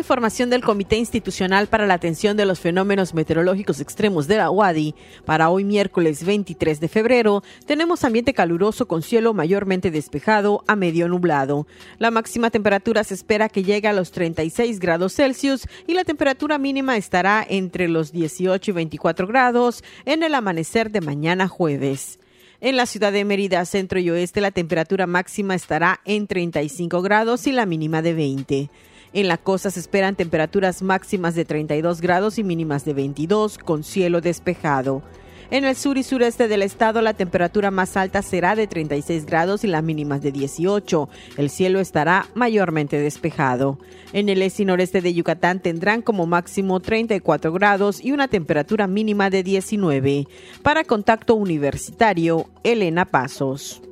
Información 0.00 0.50
del 0.50 0.64
Comité 0.64 0.96
Institucional 0.96 1.68
para 1.68 1.86
la 1.86 1.94
Atención 1.94 2.36
de 2.36 2.46
los 2.46 2.58
Fenómenos 2.58 3.14
Meteorológicos 3.14 3.80
Extremos 3.80 4.26
de 4.26 4.38
la 4.38 4.50
UADI, 4.50 4.94
para 5.24 5.50
hoy 5.50 5.62
miércoles 5.62 6.24
23 6.24 6.80
de 6.80 6.88
febrero, 6.88 7.44
tenemos 7.66 8.02
ambiente 8.02 8.34
caluroso 8.34 8.88
con 8.88 9.02
cielo 9.02 9.34
mayormente 9.34 9.90
despejado 9.90 10.64
a 10.66 10.74
medio 10.74 11.06
nublado. 11.06 11.66
La 11.98 12.10
máxima 12.10 12.50
temperatura 12.50 13.04
se 13.04 13.14
espera 13.14 13.48
que 13.48 13.62
llegue 13.62 13.88
a 13.88 13.92
los 13.92 14.10
36 14.10 14.80
grados 14.80 15.14
Celsius 15.14 15.68
y 15.86 15.94
la 15.94 16.04
temperatura 16.04 16.58
mínima 16.58 16.96
estará 16.96 17.46
entre 17.48 17.86
los 17.86 18.10
18 18.10 18.70
y 18.70 18.74
24 18.74 19.26
grados 19.26 19.84
en 20.06 20.22
el 20.22 20.34
amanecer 20.34 20.90
de 20.90 21.02
mañana 21.02 21.46
jueves. 21.46 22.18
En 22.62 22.76
la 22.76 22.86
ciudad 22.86 23.12
de 23.12 23.24
Mérida, 23.24 23.64
centro 23.64 24.00
y 24.00 24.10
oeste, 24.10 24.40
la 24.40 24.50
temperatura 24.50 25.06
máxima 25.06 25.54
estará 25.54 26.00
en 26.04 26.26
35 26.26 27.00
grados 27.00 27.46
y 27.46 27.52
la 27.52 27.66
mínima 27.66 28.02
de 28.02 28.14
20. 28.14 28.70
En 29.12 29.26
la 29.26 29.38
costa 29.38 29.70
se 29.70 29.80
esperan 29.80 30.14
temperaturas 30.14 30.82
máximas 30.82 31.34
de 31.34 31.44
32 31.44 32.00
grados 32.00 32.38
y 32.38 32.44
mínimas 32.44 32.84
de 32.84 32.94
22 32.94 33.58
con 33.58 33.82
cielo 33.82 34.20
despejado. 34.20 35.02
En 35.50 35.64
el 35.64 35.74
sur 35.74 35.98
y 35.98 36.04
sureste 36.04 36.46
del 36.46 36.62
estado 36.62 37.02
la 37.02 37.12
temperatura 37.12 37.72
más 37.72 37.96
alta 37.96 38.22
será 38.22 38.54
de 38.54 38.68
36 38.68 39.26
grados 39.26 39.64
y 39.64 39.66
la 39.66 39.82
mínima 39.82 40.20
de 40.20 40.30
18. 40.30 41.08
El 41.36 41.50
cielo 41.50 41.80
estará 41.80 42.26
mayormente 42.34 43.00
despejado. 43.00 43.80
En 44.12 44.28
el 44.28 44.42
este 44.42 44.62
y 44.62 44.66
noreste 44.66 45.00
de 45.00 45.12
Yucatán 45.12 45.58
tendrán 45.58 46.02
como 46.02 46.26
máximo 46.26 46.78
34 46.78 47.52
grados 47.52 48.00
y 48.00 48.12
una 48.12 48.28
temperatura 48.28 48.86
mínima 48.86 49.28
de 49.28 49.42
19. 49.42 50.28
Para 50.62 50.84
contacto 50.84 51.34
universitario, 51.34 52.48
Elena 52.62 53.04
Pasos. 53.04 53.82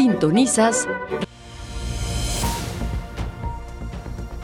Sintonizas 0.00 0.88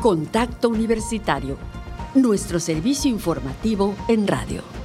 Contacto 0.02 0.68
Universitario, 0.68 1.56
nuestro 2.14 2.60
servicio 2.60 3.10
informativo 3.10 3.94
en 4.06 4.26
radio. 4.26 4.75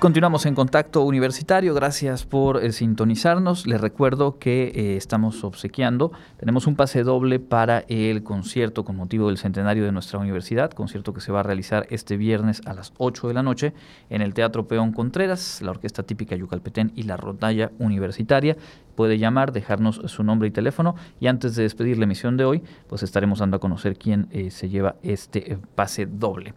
Continuamos 0.00 0.44
en 0.44 0.54
contacto 0.54 1.02
universitario, 1.02 1.72
gracias 1.72 2.26
por 2.26 2.62
eh, 2.62 2.72
sintonizarnos. 2.72 3.66
Les 3.66 3.80
recuerdo 3.80 4.38
que 4.38 4.64
eh, 4.74 4.96
estamos 4.96 5.44
obsequiando, 5.44 6.12
tenemos 6.36 6.66
un 6.66 6.76
pase 6.76 7.04
doble 7.04 7.38
para 7.38 7.84
el 7.88 8.22
concierto 8.22 8.84
con 8.84 8.96
motivo 8.96 9.28
del 9.28 9.38
centenario 9.38 9.84
de 9.84 9.92
nuestra 9.92 10.18
universidad, 10.18 10.72
concierto 10.72 11.14
que 11.14 11.22
se 11.22 11.32
va 11.32 11.40
a 11.40 11.42
realizar 11.42 11.86
este 11.88 12.18
viernes 12.18 12.60
a 12.66 12.74
las 12.74 12.92
8 12.98 13.28
de 13.28 13.34
la 13.34 13.42
noche 13.42 13.72
en 14.10 14.20
el 14.20 14.34
Teatro 14.34 14.68
Peón 14.68 14.92
Contreras, 14.92 15.62
la 15.62 15.70
Orquesta 15.70 16.02
Típica 16.02 16.36
Yucalpetén 16.36 16.92
y 16.94 17.04
la 17.04 17.16
Rondalla 17.16 17.70
Universitaria. 17.78 18.58
Puede 18.96 19.16
llamar, 19.16 19.52
dejarnos 19.52 20.02
su 20.04 20.22
nombre 20.22 20.48
y 20.48 20.50
teléfono 20.50 20.96
y 21.18 21.28
antes 21.28 21.56
de 21.56 21.62
despedir 21.62 21.96
la 21.96 22.04
emisión 22.04 22.36
de 22.36 22.44
hoy, 22.44 22.62
pues 22.88 23.02
estaremos 23.02 23.38
dando 23.38 23.56
a 23.56 23.60
conocer 23.60 23.96
quién 23.96 24.28
eh, 24.32 24.50
se 24.50 24.68
lleva 24.68 24.96
este 25.02 25.56
pase 25.74 26.04
doble. 26.04 26.52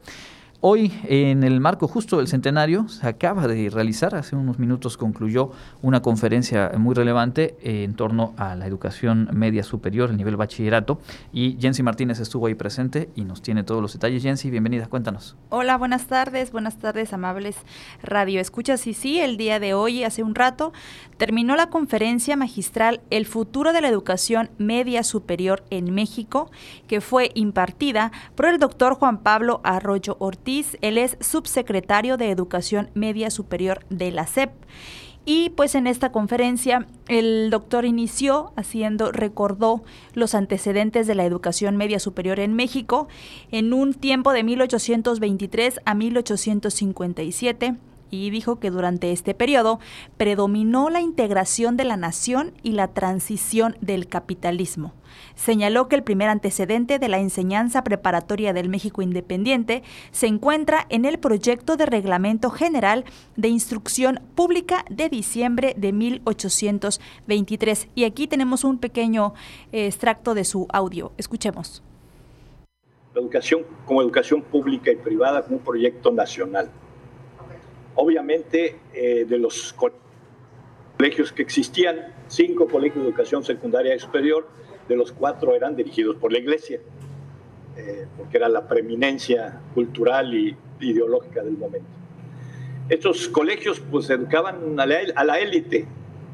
Hoy, 0.59 0.91
en 1.03 1.43
el 1.43 1.59
marco 1.59 1.87
justo 1.87 2.17
del 2.17 2.27
centenario, 2.27 2.87
se 2.87 3.07
acaba 3.07 3.47
de 3.47 3.69
realizar, 3.69 4.15
hace 4.15 4.35
unos 4.35 4.57
minutos 4.57 4.97
concluyó 4.97 5.51
una 5.83 6.01
conferencia 6.01 6.71
muy 6.79 6.95
relevante 6.95 7.55
en 7.61 7.93
torno 7.93 8.33
a 8.37 8.55
la 8.55 8.65
educación 8.65 9.29
media 9.33 9.61
superior, 9.61 10.09
el 10.09 10.17
nivel 10.17 10.35
bachillerato, 10.35 10.99
y 11.31 11.57
Jensi 11.61 11.83
Martínez 11.83 12.19
estuvo 12.19 12.47
ahí 12.47 12.55
presente 12.55 13.11
y 13.13 13.23
nos 13.23 13.43
tiene 13.43 13.63
todos 13.63 13.83
los 13.83 13.93
detalles. 13.93 14.23
Jensi, 14.23 14.49
bienvenida, 14.49 14.87
cuéntanos. 14.87 15.35
Hola, 15.49 15.77
buenas 15.77 16.07
tardes, 16.07 16.51
buenas 16.51 16.77
tardes, 16.77 17.13
amables 17.13 17.55
radio 18.01 18.41
escuchas. 18.41 18.87
Y 18.87 18.95
sí, 18.95 19.19
el 19.19 19.37
día 19.37 19.59
de 19.59 19.75
hoy, 19.75 20.03
hace 20.03 20.23
un 20.23 20.33
rato, 20.33 20.73
terminó 21.17 21.55
la 21.55 21.69
conferencia 21.69 22.35
magistral 22.35 23.01
El 23.11 23.27
futuro 23.27 23.73
de 23.73 23.81
la 23.81 23.89
educación 23.89 24.49
media 24.57 25.03
superior 25.03 25.63
en 25.69 25.93
México, 25.93 26.49
que 26.87 26.99
fue 26.99 27.29
impartida 27.35 28.11
por 28.33 28.47
el 28.47 28.57
doctor 28.57 28.95
Juan 28.95 29.19
Pablo 29.19 29.61
Arroyo 29.63 30.17
Ortiz 30.17 30.47
él 30.81 30.97
es 30.97 31.17
subsecretario 31.19 32.17
de 32.17 32.31
Educación 32.31 32.89
Media 32.93 33.29
Superior 33.29 33.85
de 33.89 34.11
la 34.11 34.27
SEP. 34.27 34.51
Y 35.29 35.49
pues 35.49 35.75
en 35.75 35.87
esta 35.87 36.13
conferencia 36.13 36.87
el 37.09 37.49
doctor 37.49 37.83
inició 37.83 38.53
haciendo, 38.55 39.11
recordó 39.11 39.83
los 40.13 40.33
antecedentes 40.33 41.05
de 41.05 41.15
la 41.15 41.25
educación 41.25 41.75
media 41.75 41.99
superior 41.99 42.39
en 42.39 42.53
México 42.53 43.09
en 43.51 43.73
un 43.73 43.93
tiempo 43.93 44.31
de 44.31 44.43
1823 44.43 45.81
a 45.83 45.93
1857 45.95 47.75
y 48.09 48.29
dijo 48.29 48.59
que 48.59 48.71
durante 48.71 49.11
este 49.11 49.33
periodo 49.33 49.79
predominó 50.17 50.89
la 50.89 51.01
integración 51.01 51.77
de 51.77 51.85
la 51.85 51.97
nación 51.97 52.53
y 52.63 52.71
la 52.71 52.89
transición 52.89 53.77
del 53.81 54.07
capitalismo. 54.07 54.93
Señaló 55.35 55.87
que 55.87 55.95
el 55.95 56.03
primer 56.03 56.29
antecedente 56.29 56.99
de 56.99 57.07
la 57.07 57.19
enseñanza 57.19 57.83
preparatoria 57.83 58.53
del 58.53 58.69
México 58.69 59.01
independiente 59.01 59.83
se 60.11 60.27
encuentra 60.27 60.85
en 60.89 61.05
el 61.05 61.19
proyecto 61.19 61.77
de 61.77 61.85
Reglamento 61.85 62.49
General 62.49 63.05
de 63.35 63.47
Instrucción 63.47 64.21
Pública 64.35 64.85
de 64.89 65.09
diciembre 65.09 65.73
de 65.77 65.93
1823. 65.93 67.87
Y 67.95 68.03
aquí 68.03 68.27
tenemos 68.27 68.63
un 68.63 68.77
pequeño 68.79 69.33
eh, 69.71 69.87
extracto 69.87 70.33
de 70.33 70.43
su 70.43 70.67
audio. 70.71 71.11
Escuchemos. 71.17 71.83
La 73.13 73.21
educación 73.21 73.63
como 73.85 74.01
educación 74.01 74.41
pública 74.41 74.91
y 74.91 74.95
privada 74.95 75.43
como 75.43 75.59
proyecto 75.59 76.11
nacional. 76.11 76.69
Obviamente, 77.99 78.75
eh, 78.93 79.25
de 79.27 79.39
los 79.39 79.75
colegios 80.97 81.31
que 81.31 81.41
existían, 81.41 82.13
cinco 82.27 82.67
colegios 82.67 83.03
de 83.03 83.09
educación 83.09 83.43
secundaria 83.43 83.97
superior, 83.97 84.47
de 84.87 84.95
los 84.95 85.11
cuatro 85.11 85.55
eran 85.55 85.75
dirigidos 85.75 86.15
por 86.17 86.31
la 86.31 86.37
iglesia, 86.37 86.79
eh, 87.75 88.05
porque 88.15 88.37
era 88.37 88.49
la 88.49 88.67
preeminencia 88.67 89.61
cultural 89.73 90.31
y 90.31 90.55
ideológica 90.79 91.41
del 91.41 91.57
momento. 91.57 91.89
Estos 92.87 93.27
colegios 93.29 93.79
pues 93.79 94.11
educaban 94.11 94.79
a 94.79 94.85
la, 94.85 95.39
élite 95.39 95.87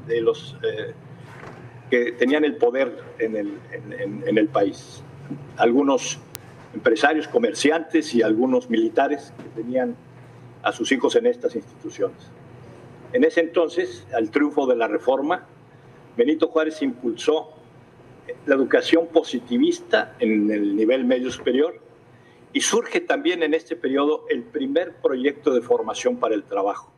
de 0.05 0.20
los 0.20 0.57
eh, 0.64 0.91
que 1.89 2.11
tenían 2.11 2.43
el 2.43 2.57
poder 2.57 2.91
en 3.20 4.38
el 4.38 4.47
país. 4.49 5.01
Algunos 5.55 6.20
empresarios, 6.74 7.30
comerciantes 7.30 8.14
y 8.14 8.22
algunos 8.22 8.70
militares 8.70 9.32
que 9.38 9.61
tenían 9.61 9.95
a 10.64 10.72
sus 10.72 10.91
hijos 10.91 11.16
en 11.16 11.28
estas 11.28 11.55
instituciones. 11.55 12.18
En 13.11 13.24
ese 13.24 13.41
entonces, 13.41 14.07
al 14.16 14.32
triunfo 14.32 14.66
de 14.66 14.76
la 14.76 14.88
reforma, 14.88 15.45
Benito 16.18 16.47
Juárez 16.47 16.82
impulsó 16.82 17.51
la 18.45 18.55
educación 18.55 19.07
positivista 19.07 20.16
en 20.20 20.49
el 20.51 20.76
nivel 20.76 21.05
medio 21.05 21.32
superior 21.32 21.80
y 22.53 22.61
surge 22.61 23.01
también 23.01 23.43
en 23.43 23.53
este 23.53 23.76
periodo 23.76 24.26
el 24.30 24.43
primer 24.43 24.95
proyecto 25.01 25.53
de 25.53 25.61
formación 25.61 26.18
para 26.18 26.36
el 26.36 26.43
trabajo. 26.43 26.91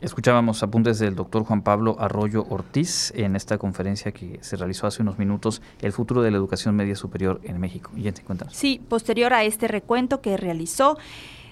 Escuchábamos 0.00 0.62
apuntes 0.62 0.98
del 0.98 1.14
doctor 1.14 1.44
Juan 1.44 1.62
Pablo 1.62 1.96
Arroyo 1.98 2.44
Ortiz 2.50 3.10
en 3.16 3.36
esta 3.36 3.56
conferencia 3.56 4.12
que 4.12 4.38
se 4.42 4.56
realizó 4.56 4.86
hace 4.86 5.00
unos 5.00 5.18
minutos, 5.18 5.62
El 5.80 5.92
futuro 5.92 6.20
de 6.20 6.30
la 6.30 6.36
educación 6.36 6.76
media 6.76 6.94
superior 6.94 7.40
en 7.44 7.58
México. 7.58 7.90
Y 7.96 8.10
te 8.12 8.22
cuéntanos. 8.22 8.54
Sí, 8.54 8.82
posterior 8.86 9.32
a 9.32 9.44
este 9.44 9.66
recuento 9.66 10.20
que 10.20 10.36
realizó, 10.36 10.98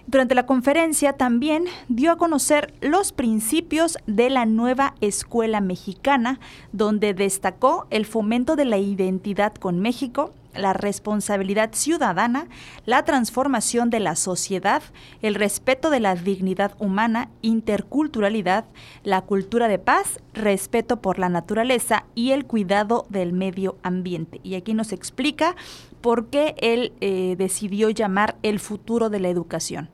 durante 0.06 0.34
la 0.34 0.46
conferencia 0.46 1.12
también 1.14 1.64
dio 1.88 2.12
a 2.12 2.16
conocer 2.16 2.74
los 2.80 3.12
principios 3.12 3.98
de 4.06 4.30
la 4.30 4.46
nueva 4.46 4.94
escuela 5.00 5.60
mexicana, 5.60 6.40
donde 6.72 7.14
destacó 7.14 7.86
el 7.90 8.04
fomento 8.04 8.56
de 8.56 8.64
la 8.64 8.78
identidad 8.78 9.54
con 9.54 9.80
México, 9.80 10.32
la 10.54 10.72
responsabilidad 10.72 11.70
ciudadana, 11.72 12.46
la 12.84 13.04
transformación 13.04 13.90
de 13.90 14.00
la 14.00 14.16
sociedad, 14.16 14.82
el 15.22 15.34
respeto 15.34 15.88
de 15.88 16.00
la 16.00 16.14
dignidad 16.14 16.74
humana, 16.78 17.30
interculturalidad, 17.40 18.64
la 19.04 19.22
cultura 19.22 19.68
de 19.68 19.78
paz, 19.78 20.20
respeto 20.34 21.00
por 21.00 21.18
la 21.18 21.28
naturaleza 21.28 22.04
y 22.14 22.32
el 22.32 22.44
cuidado 22.44 23.06
del 23.08 23.32
medio 23.32 23.76
ambiente. 23.82 24.40
Y 24.42 24.54
aquí 24.54 24.74
nos 24.74 24.92
explica 24.92 25.56
por 26.02 26.26
qué 26.26 26.54
él 26.58 26.92
eh, 27.00 27.36
decidió 27.38 27.88
llamar 27.90 28.36
el 28.42 28.58
futuro 28.58 29.08
de 29.08 29.20
la 29.20 29.28
educación. 29.28 29.88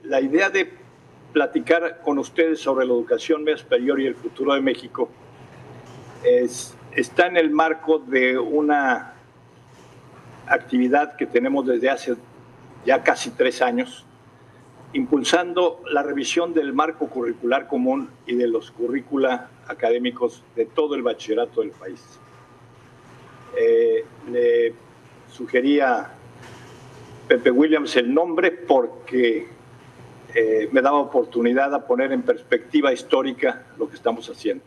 La 0.00 0.20
idea 0.20 0.50
de 0.50 0.70
platicar 1.32 2.02
con 2.02 2.18
ustedes 2.18 2.60
sobre 2.60 2.84
la 2.84 2.92
educación 2.92 3.44
media 3.44 3.56
superior 3.56 4.00
y 4.00 4.06
el 4.06 4.14
futuro 4.14 4.52
de 4.54 4.60
México 4.60 5.08
es 6.24 6.76
está 6.94 7.26
en 7.26 7.36
el 7.36 7.50
marco 7.50 7.98
de 7.98 8.38
una 8.38 9.14
actividad 10.46 11.16
que 11.16 11.26
tenemos 11.26 11.66
desde 11.66 11.90
hace 11.90 12.16
ya 12.84 13.02
casi 13.02 13.30
tres 13.30 13.62
años, 13.62 14.04
impulsando 14.92 15.82
la 15.90 16.02
revisión 16.02 16.52
del 16.52 16.72
marco 16.72 17.08
curricular 17.08 17.66
común 17.66 18.10
y 18.26 18.34
de 18.34 18.48
los 18.48 18.70
currícula 18.70 19.48
académicos 19.68 20.42
de 20.54 20.66
todo 20.66 20.94
el 20.94 21.02
bachillerato 21.02 21.60
del 21.60 21.70
país. 21.70 22.18
Eh, 23.56 24.04
le 24.30 24.74
sugería 25.30 26.10
Pepe 27.28 27.50
Williams 27.50 27.96
el 27.96 28.12
nombre 28.12 28.50
porque 28.50 29.46
eh, 30.34 30.68
me 30.72 30.80
daba 30.80 30.98
oportunidad 30.98 31.74
a 31.74 31.86
poner 31.86 32.12
en 32.12 32.22
perspectiva 32.22 32.92
histórica 32.92 33.66
lo 33.78 33.88
que 33.88 33.96
estamos 33.96 34.28
haciendo. 34.28 34.64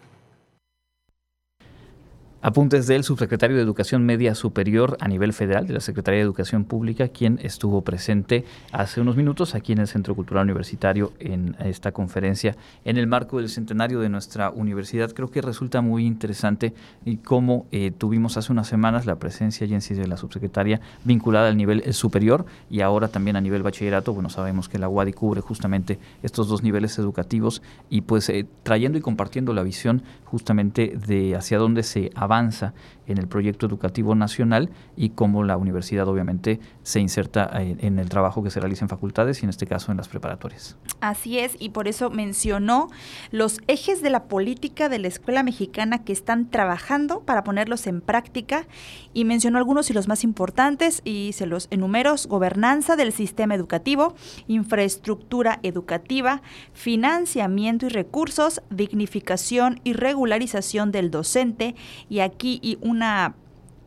Apuntes 2.47 2.85
del 2.85 3.03
subsecretario 3.03 3.57
de 3.57 3.63
Educación 3.63 4.05
Media 4.05 4.35
Superior 4.35 4.97
a 4.99 5.07
nivel 5.07 5.33
federal 5.33 5.65
de 5.65 5.73
la 5.73 5.79
Secretaría 5.79 6.19
de 6.19 6.25
Educación 6.25 6.63
Pública, 6.63 7.07
quien 7.07 7.39
estuvo 7.41 7.81
presente 7.81 8.45
hace 8.71 9.01
unos 9.01 9.15
minutos 9.15 9.55
aquí 9.55 9.73
en 9.73 9.79
el 9.79 9.87
Centro 9.87 10.13
Cultural 10.13 10.43
Universitario 10.43 11.11
en 11.19 11.55
esta 11.57 11.91
conferencia 11.91 12.55
en 12.83 12.97
el 12.97 13.07
marco 13.07 13.39
del 13.39 13.49
centenario 13.49 13.99
de 13.99 14.09
nuestra 14.09 14.51
universidad. 14.51 15.11
Creo 15.11 15.31
que 15.31 15.41
resulta 15.41 15.81
muy 15.81 16.05
interesante 16.05 16.75
y 17.03 17.17
cómo 17.17 17.65
eh, 17.71 17.89
tuvimos 17.89 18.37
hace 18.37 18.51
unas 18.51 18.67
semanas 18.67 19.07
la 19.07 19.15
presencia 19.15 19.65
en 19.65 19.81
sí 19.81 19.95
de 19.95 20.07
la 20.07 20.15
subsecretaria 20.15 20.81
vinculada 21.03 21.47
al 21.47 21.57
nivel 21.57 21.95
superior 21.95 22.45
y 22.69 22.81
ahora 22.81 23.07
también 23.07 23.37
a 23.37 23.41
nivel 23.41 23.63
bachillerato. 23.63 24.13
Bueno, 24.13 24.29
sabemos 24.29 24.69
que 24.69 24.77
la 24.77 24.87
UADI 24.87 25.13
cubre 25.13 25.41
justamente 25.41 25.97
estos 26.21 26.47
dos 26.47 26.61
niveles 26.61 26.99
educativos 26.99 27.63
y 27.89 28.01
pues 28.01 28.29
eh, 28.29 28.45
trayendo 28.61 28.99
y 28.99 29.01
compartiendo 29.01 29.51
la 29.51 29.63
visión 29.63 30.03
justamente 30.25 30.95
de 31.07 31.35
hacia 31.35 31.57
dónde 31.57 31.81
se 31.81 32.11
avanza 32.13 32.34
avanza 32.35 32.73
en 33.07 33.17
el 33.17 33.27
proyecto 33.27 33.65
educativo 33.65 34.15
nacional 34.15 34.69
y 34.95 35.09
cómo 35.09 35.43
la 35.43 35.57
universidad 35.57 36.07
obviamente 36.07 36.59
se 36.83 36.99
inserta 36.99 37.49
en, 37.53 37.99
el 37.99 38.09
trabajo 38.09 38.43
que 38.43 38.49
se 38.49 38.59
realiza 38.59 38.85
en 38.85 38.89
facultades 38.89 39.41
y 39.41 39.45
en 39.45 39.49
este 39.49 39.67
caso 39.67 39.91
en 39.91 39.97
las 39.97 40.07
preparatorias. 40.07 40.77
Así 41.01 41.39
es, 41.39 41.55
y 41.59 41.69
por 41.69 41.87
eso 41.87 42.09
mencionó 42.09 42.89
los 43.31 43.59
ejes 43.67 44.01
de 44.01 44.09
la 44.09 44.23
política 44.23 44.89
de 44.89 44.99
la 44.99 45.07
escuela 45.07 45.43
mexicana 45.43 46.03
que 46.03 46.13
están 46.13 46.49
trabajando 46.49 47.21
para 47.21 47.43
ponerlos 47.43 47.87
en 47.87 48.01
práctica 48.01 48.67
y 49.13 49.25
mencionó 49.25 49.57
algunos 49.57 49.89
y 49.89 49.93
los 49.93 50.07
más 50.07 50.23
importantes 50.23 51.01
y 51.03 51.31
se 51.33 51.45
los 51.45 51.67
enumero, 51.71 52.15
gobernanza 52.27 52.95
del 52.95 53.11
sistema 53.11 53.55
educativo, 53.55 54.15
infraestructura 54.47 55.59
educativa, 55.63 56.41
financiamiento 56.73 57.85
y 57.85 57.89
recursos, 57.89 58.61
dignificación 58.69 59.79
y 59.83 59.93
regularización 59.93 60.91
del 60.91 61.11
docente 61.11 61.75
y 62.09 62.19
aquí 62.19 62.59
y 62.61 62.77
una 62.95 63.35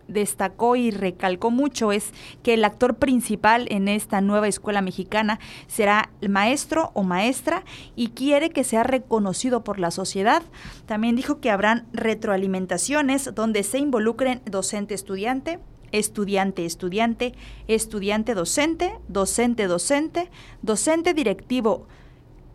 destacó 0.08 0.74
y 0.74 0.90
recalcó 0.90 1.50
mucho 1.50 1.92
es 1.92 2.12
que 2.42 2.54
el 2.54 2.64
actor 2.64 2.96
principal 2.96 3.66
en 3.70 3.88
esta 3.88 4.20
nueva 4.20 4.48
escuela 4.48 4.80
mexicana 4.80 5.38
será 5.66 6.10
el 6.20 6.30
maestro 6.30 6.90
o 6.94 7.02
maestra 7.02 7.62
y 7.94 8.08
quiere 8.08 8.50
que 8.50 8.64
sea 8.64 8.82
reconocido 8.82 9.62
por 9.62 9.78
la 9.78 9.90
sociedad. 9.90 10.42
También 10.86 11.14
dijo 11.14 11.40
que 11.40 11.50
habrán 11.50 11.86
retroalimentaciones 11.92 13.34
donde 13.34 13.62
se 13.62 13.78
involucren 13.78 14.40
docente-estudiante, 14.46 15.60
estudiante-estudiante, 15.92 17.34
estudiante-docente, 17.68 18.98
docente-docente, 19.08 20.30
docente 20.62 21.14
directivo, 21.14 21.86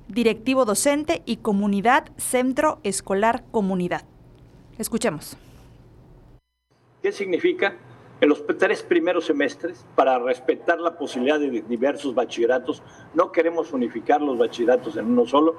directivo-docente 0.07 1.21
y 1.25 1.37
comunidad 1.37 2.11
centro 2.17 2.79
escolar 2.83 3.43
comunidad. 3.51 4.03
Escuchemos. 4.77 5.37
¿Qué 7.03 7.11
significa? 7.11 7.75
En 8.21 8.29
los 8.29 8.47
tres 8.57 8.81
primeros 8.81 9.25
semestres, 9.25 9.85
para 9.93 10.17
respetar 10.19 10.79
la 10.79 10.97
posibilidad 10.97 11.37
de 11.37 11.61
diversos 11.67 12.15
bachilleratos, 12.15 12.81
no 13.13 13.33
queremos 13.33 13.73
unificar 13.73 14.21
los 14.21 14.37
bachilleratos 14.37 14.95
en 14.95 15.07
uno 15.07 15.25
solo, 15.25 15.57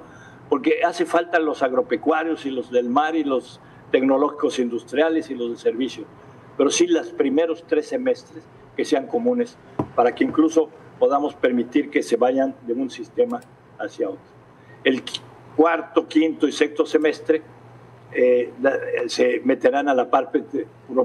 porque 0.49 0.83
hace 0.83 1.05
falta 1.05 1.37
los 1.37 1.61
agropecuarios 1.61 2.47
y 2.47 2.49
los 2.49 2.71
del 2.71 2.89
mar 2.89 3.15
y 3.15 3.23
los 3.23 3.61
tecnológicos 3.91 4.57
industriales 4.57 5.29
y 5.29 5.35
los 5.35 5.51
de 5.51 5.57
servicio, 5.57 6.05
pero 6.57 6.71
sí 6.71 6.87
los 6.87 7.09
primeros 7.09 7.63
tres 7.67 7.89
semestres 7.89 8.43
que 8.75 8.83
sean 8.83 9.05
comunes 9.05 9.55
para 9.95 10.15
que 10.15 10.23
incluso 10.23 10.71
podamos 10.97 11.35
permitir 11.35 11.91
que 11.91 12.01
se 12.01 12.17
vayan 12.17 12.55
de 12.65 12.73
un 12.73 12.89
sistema 12.89 13.39
hacia 13.77 14.09
otro. 14.09 14.25
El 14.83 15.03
cuarto, 15.55 16.07
quinto 16.07 16.47
y 16.47 16.51
sexto 16.51 16.87
semestre 16.87 17.43
eh, 18.15 18.51
se 19.07 19.41
meterán 19.43 19.89
a 19.89 19.93
la 19.93 20.09
parte 20.09 20.43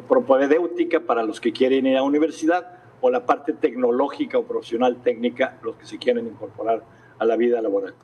propedéutica 0.08 1.00
para 1.00 1.24
los 1.24 1.40
que 1.40 1.52
quieren 1.52 1.86
ir 1.86 1.96
a 1.96 2.00
la 2.00 2.02
universidad 2.04 2.78
o 3.00 3.10
la 3.10 3.26
parte 3.26 3.52
tecnológica 3.52 4.38
o 4.38 4.44
profesional 4.44 4.96
técnica 5.02 5.58
los 5.62 5.76
que 5.76 5.86
se 5.86 5.98
quieren 5.98 6.26
incorporar 6.26 6.82
a 7.18 7.24
la 7.24 7.36
vida 7.36 7.60
laboral. 7.60 7.94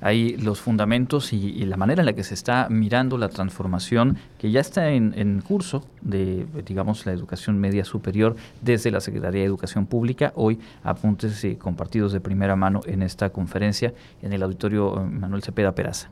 Hay 0.00 0.36
los 0.36 0.60
fundamentos 0.60 1.32
y, 1.32 1.64
la 1.64 1.76
manera 1.78 2.02
en 2.02 2.06
la 2.06 2.12
que 2.12 2.24
se 2.24 2.34
está 2.34 2.68
mirando 2.68 3.16
la 3.16 3.30
transformación 3.30 4.18
que 4.38 4.50
ya 4.50 4.60
está 4.60 4.90
en, 4.90 5.14
en, 5.16 5.40
curso 5.40 5.84
de, 6.02 6.46
digamos, 6.66 7.06
la 7.06 7.12
educación 7.12 7.58
media 7.58 7.84
superior 7.84 8.36
desde 8.60 8.90
la 8.90 9.00
Secretaría 9.00 9.40
de 9.40 9.46
Educación 9.46 9.86
Pública. 9.86 10.32
Hoy 10.36 10.58
apuntes 10.82 11.42
eh, 11.44 11.56
compartidos 11.56 12.12
de 12.12 12.20
primera 12.20 12.54
mano 12.54 12.80
en 12.86 13.02
esta 13.02 13.30
conferencia 13.30 13.94
en 14.20 14.32
el 14.34 14.42
auditorio 14.42 15.00
eh, 15.00 15.04
Manuel 15.06 15.42
Cepeda 15.42 15.74
Peraza. 15.74 16.10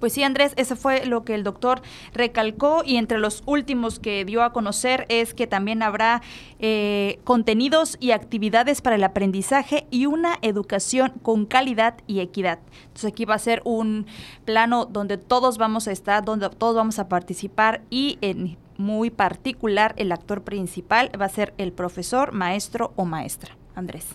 Pues 0.00 0.12
sí, 0.12 0.22
Andrés, 0.22 0.52
eso 0.56 0.76
fue 0.76 1.06
lo 1.06 1.24
que 1.24 1.34
el 1.34 1.42
doctor 1.42 1.80
recalcó 2.12 2.82
y 2.84 2.96
entre 2.96 3.18
los 3.18 3.42
últimos 3.46 3.98
que 3.98 4.24
dio 4.24 4.42
a 4.42 4.52
conocer 4.52 5.06
es 5.08 5.32
que 5.32 5.46
también 5.46 5.82
habrá 5.82 6.22
eh, 6.58 7.18
contenidos 7.24 7.96
y 7.98 8.10
actividades 8.10 8.82
para 8.82 8.96
el 8.96 9.04
aprendizaje 9.04 9.86
y 9.90 10.06
una 10.06 10.38
educación 10.42 11.14
con 11.22 11.46
calidad 11.46 11.94
y 12.06 12.20
equidad. 12.20 12.58
Entonces 12.82 13.12
aquí 13.12 13.24
va 13.24 13.34
a 13.34 13.38
ser 13.38 13.62
un 13.64 14.06
plano 14.44 14.84
donde 14.84 15.16
todos 15.16 15.56
vamos 15.56 15.88
a 15.88 15.92
estar, 15.92 16.24
donde 16.24 16.50
todos 16.50 16.76
vamos 16.76 16.98
a 16.98 17.08
participar 17.08 17.82
y 17.90 18.18
en 18.20 18.58
muy 18.76 19.10
particular 19.10 19.94
el 19.96 20.12
actor 20.12 20.42
principal 20.42 21.10
va 21.18 21.24
a 21.24 21.30
ser 21.30 21.54
el 21.56 21.72
profesor, 21.72 22.32
maestro 22.32 22.92
o 22.96 23.04
maestra. 23.04 23.56
Andrés. 23.74 24.06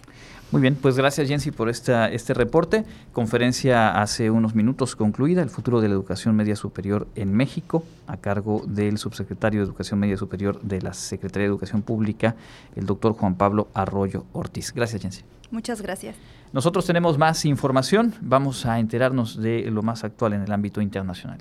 Muy 0.51 0.61
bien, 0.61 0.75
pues 0.75 0.97
gracias 0.97 1.29
Jensi 1.29 1.51
por 1.51 1.69
esta, 1.69 2.09
este 2.09 2.33
reporte. 2.33 2.83
Conferencia 3.13 4.01
hace 4.01 4.29
unos 4.29 4.53
minutos 4.53 4.97
concluida, 4.97 5.41
el 5.41 5.49
futuro 5.49 5.79
de 5.79 5.87
la 5.87 5.93
educación 5.93 6.35
media 6.35 6.57
superior 6.57 7.07
en 7.15 7.33
México, 7.33 7.85
a 8.05 8.17
cargo 8.17 8.61
del 8.67 8.97
subsecretario 8.97 9.61
de 9.61 9.65
Educación 9.65 10.01
Media 10.01 10.17
Superior 10.17 10.59
de 10.61 10.81
la 10.81 10.93
Secretaría 10.93 11.43
de 11.43 11.51
Educación 11.51 11.83
Pública, 11.83 12.35
el 12.75 12.85
doctor 12.85 13.13
Juan 13.13 13.35
Pablo 13.35 13.69
Arroyo 13.73 14.25
Ortiz. 14.33 14.73
Gracias 14.73 15.01
Jensi. 15.01 15.21
Muchas 15.51 15.81
gracias. 15.81 16.17
Nosotros 16.51 16.85
tenemos 16.85 17.17
más 17.17 17.45
información, 17.45 18.13
vamos 18.19 18.65
a 18.65 18.79
enterarnos 18.79 19.41
de 19.41 19.71
lo 19.71 19.83
más 19.83 20.03
actual 20.03 20.33
en 20.33 20.41
el 20.41 20.51
ámbito 20.51 20.81
internacional. 20.81 21.39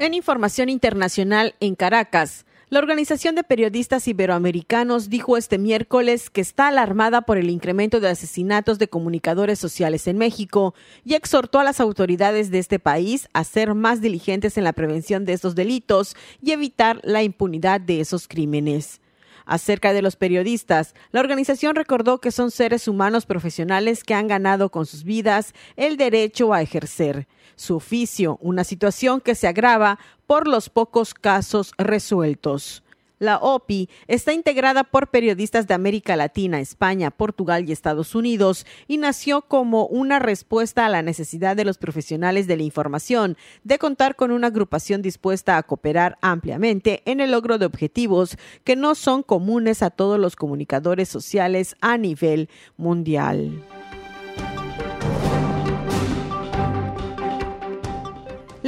En 0.00 0.14
información 0.14 0.68
internacional 0.68 1.56
en 1.58 1.74
Caracas, 1.74 2.46
la 2.70 2.78
Organización 2.78 3.34
de 3.34 3.42
Periodistas 3.42 4.06
Iberoamericanos 4.06 5.10
dijo 5.10 5.36
este 5.36 5.58
miércoles 5.58 6.30
que 6.30 6.40
está 6.40 6.68
alarmada 6.68 7.22
por 7.22 7.36
el 7.36 7.50
incremento 7.50 7.98
de 7.98 8.08
asesinatos 8.08 8.78
de 8.78 8.86
comunicadores 8.86 9.58
sociales 9.58 10.06
en 10.06 10.16
México 10.16 10.72
y 11.04 11.14
exhortó 11.14 11.58
a 11.58 11.64
las 11.64 11.80
autoridades 11.80 12.52
de 12.52 12.60
este 12.60 12.78
país 12.78 13.28
a 13.32 13.42
ser 13.42 13.74
más 13.74 14.00
diligentes 14.00 14.56
en 14.56 14.62
la 14.62 14.72
prevención 14.72 15.24
de 15.24 15.32
estos 15.32 15.56
delitos 15.56 16.14
y 16.40 16.52
evitar 16.52 17.00
la 17.02 17.24
impunidad 17.24 17.80
de 17.80 18.00
esos 18.00 18.28
crímenes. 18.28 19.00
Acerca 19.48 19.94
de 19.94 20.02
los 20.02 20.16
periodistas, 20.16 20.94
la 21.10 21.20
organización 21.20 21.74
recordó 21.74 22.20
que 22.20 22.30
son 22.30 22.50
seres 22.50 22.86
humanos 22.86 23.24
profesionales 23.24 24.04
que 24.04 24.12
han 24.12 24.28
ganado 24.28 24.70
con 24.70 24.84
sus 24.84 25.04
vidas 25.04 25.54
el 25.76 25.96
derecho 25.96 26.52
a 26.52 26.60
ejercer 26.60 27.26
su 27.56 27.76
oficio, 27.76 28.38
una 28.42 28.62
situación 28.62 29.22
que 29.22 29.34
se 29.34 29.48
agrava 29.48 29.98
por 30.26 30.46
los 30.46 30.68
pocos 30.68 31.14
casos 31.14 31.72
resueltos. 31.78 32.82
La 33.18 33.38
OPI 33.38 33.88
está 34.06 34.32
integrada 34.32 34.84
por 34.84 35.08
periodistas 35.08 35.66
de 35.66 35.74
América 35.74 36.16
Latina, 36.16 36.60
España, 36.60 37.10
Portugal 37.10 37.68
y 37.68 37.72
Estados 37.72 38.14
Unidos 38.14 38.66
y 38.86 38.98
nació 38.98 39.42
como 39.42 39.86
una 39.86 40.18
respuesta 40.18 40.86
a 40.86 40.88
la 40.88 41.02
necesidad 41.02 41.56
de 41.56 41.64
los 41.64 41.78
profesionales 41.78 42.46
de 42.46 42.56
la 42.56 42.62
información 42.62 43.36
de 43.64 43.78
contar 43.78 44.16
con 44.16 44.30
una 44.30 44.48
agrupación 44.48 45.02
dispuesta 45.02 45.56
a 45.56 45.62
cooperar 45.62 46.18
ampliamente 46.20 47.02
en 47.04 47.20
el 47.20 47.32
logro 47.32 47.58
de 47.58 47.66
objetivos 47.66 48.36
que 48.64 48.76
no 48.76 48.94
son 48.94 49.22
comunes 49.22 49.82
a 49.82 49.90
todos 49.90 50.18
los 50.18 50.36
comunicadores 50.36 51.08
sociales 51.08 51.76
a 51.80 51.98
nivel 51.98 52.48
mundial. 52.76 53.64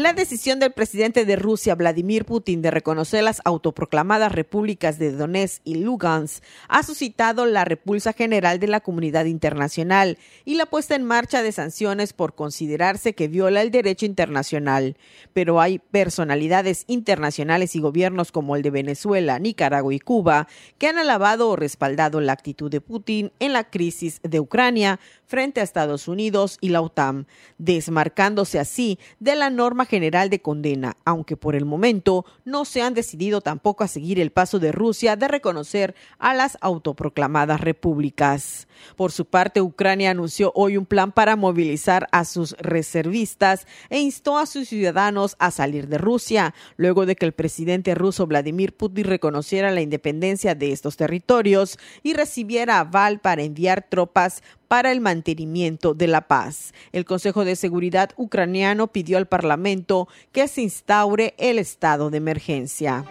La 0.00 0.14
decisión 0.14 0.60
del 0.60 0.72
presidente 0.72 1.26
de 1.26 1.36
Rusia, 1.36 1.74
Vladimir 1.74 2.24
Putin, 2.24 2.62
de 2.62 2.70
reconocer 2.70 3.22
las 3.22 3.42
autoproclamadas 3.44 4.32
repúblicas 4.32 4.98
de 4.98 5.12
Donetsk 5.12 5.60
y 5.62 5.74
Lugansk 5.74 6.42
ha 6.68 6.82
suscitado 6.82 7.44
la 7.44 7.66
repulsa 7.66 8.14
general 8.14 8.60
de 8.60 8.68
la 8.68 8.80
comunidad 8.80 9.26
internacional 9.26 10.16
y 10.46 10.54
la 10.54 10.64
puesta 10.64 10.94
en 10.94 11.04
marcha 11.04 11.42
de 11.42 11.52
sanciones 11.52 12.14
por 12.14 12.34
considerarse 12.34 13.14
que 13.14 13.28
viola 13.28 13.60
el 13.60 13.70
derecho 13.70 14.06
internacional. 14.06 14.96
Pero 15.34 15.60
hay 15.60 15.78
personalidades 15.78 16.84
internacionales 16.86 17.76
y 17.76 17.80
gobiernos 17.80 18.32
como 18.32 18.56
el 18.56 18.62
de 18.62 18.70
Venezuela, 18.70 19.38
Nicaragua 19.38 19.92
y 19.92 20.00
Cuba 20.00 20.48
que 20.78 20.86
han 20.86 20.96
alabado 20.96 21.50
o 21.50 21.56
respaldado 21.56 22.22
la 22.22 22.32
actitud 22.32 22.70
de 22.70 22.80
Putin 22.80 23.32
en 23.38 23.52
la 23.52 23.68
crisis 23.68 24.20
de 24.22 24.40
Ucrania 24.40 24.98
frente 25.30 25.60
a 25.60 25.62
Estados 25.62 26.08
Unidos 26.08 26.58
y 26.60 26.70
la 26.70 26.80
OTAN, 26.80 27.28
desmarcándose 27.56 28.58
así 28.58 28.98
de 29.20 29.36
la 29.36 29.48
norma 29.48 29.86
general 29.86 30.28
de 30.28 30.42
condena, 30.42 30.96
aunque 31.04 31.36
por 31.36 31.54
el 31.54 31.64
momento 31.64 32.24
no 32.44 32.64
se 32.64 32.82
han 32.82 32.94
decidido 32.94 33.40
tampoco 33.40 33.84
a 33.84 33.88
seguir 33.88 34.18
el 34.18 34.32
paso 34.32 34.58
de 34.58 34.72
Rusia 34.72 35.14
de 35.14 35.28
reconocer 35.28 35.94
a 36.18 36.34
las 36.34 36.58
autoproclamadas 36.60 37.60
repúblicas. 37.60 38.66
Por 38.96 39.12
su 39.12 39.24
parte, 39.24 39.60
Ucrania 39.60 40.10
anunció 40.10 40.50
hoy 40.56 40.76
un 40.76 40.84
plan 40.84 41.12
para 41.12 41.36
movilizar 41.36 42.08
a 42.10 42.24
sus 42.24 42.56
reservistas 42.58 43.68
e 43.88 44.00
instó 44.00 44.36
a 44.36 44.46
sus 44.46 44.68
ciudadanos 44.68 45.36
a 45.38 45.52
salir 45.52 45.86
de 45.86 45.98
Rusia, 45.98 46.54
luego 46.76 47.06
de 47.06 47.14
que 47.14 47.26
el 47.26 47.34
presidente 47.34 47.94
ruso 47.94 48.26
Vladimir 48.26 48.76
Putin 48.76 49.04
reconociera 49.04 49.70
la 49.70 49.80
independencia 49.80 50.56
de 50.56 50.72
estos 50.72 50.96
territorios 50.96 51.78
y 52.02 52.14
recibiera 52.14 52.80
aval 52.80 53.20
para 53.20 53.44
enviar 53.44 53.86
tropas 53.88 54.42
para 54.70 54.92
el 54.92 55.00
mantenimiento 55.00 55.94
de 55.94 56.06
la 56.06 56.28
paz. 56.28 56.72
El 56.92 57.04
Consejo 57.04 57.44
de 57.44 57.56
Seguridad 57.56 58.10
ucraniano 58.16 58.86
pidió 58.86 59.18
al 59.18 59.26
Parlamento 59.26 60.06
que 60.30 60.46
se 60.46 60.62
instaure 60.62 61.34
el 61.38 61.58
estado 61.58 62.08
de 62.08 62.18
emergencia. 62.18 63.04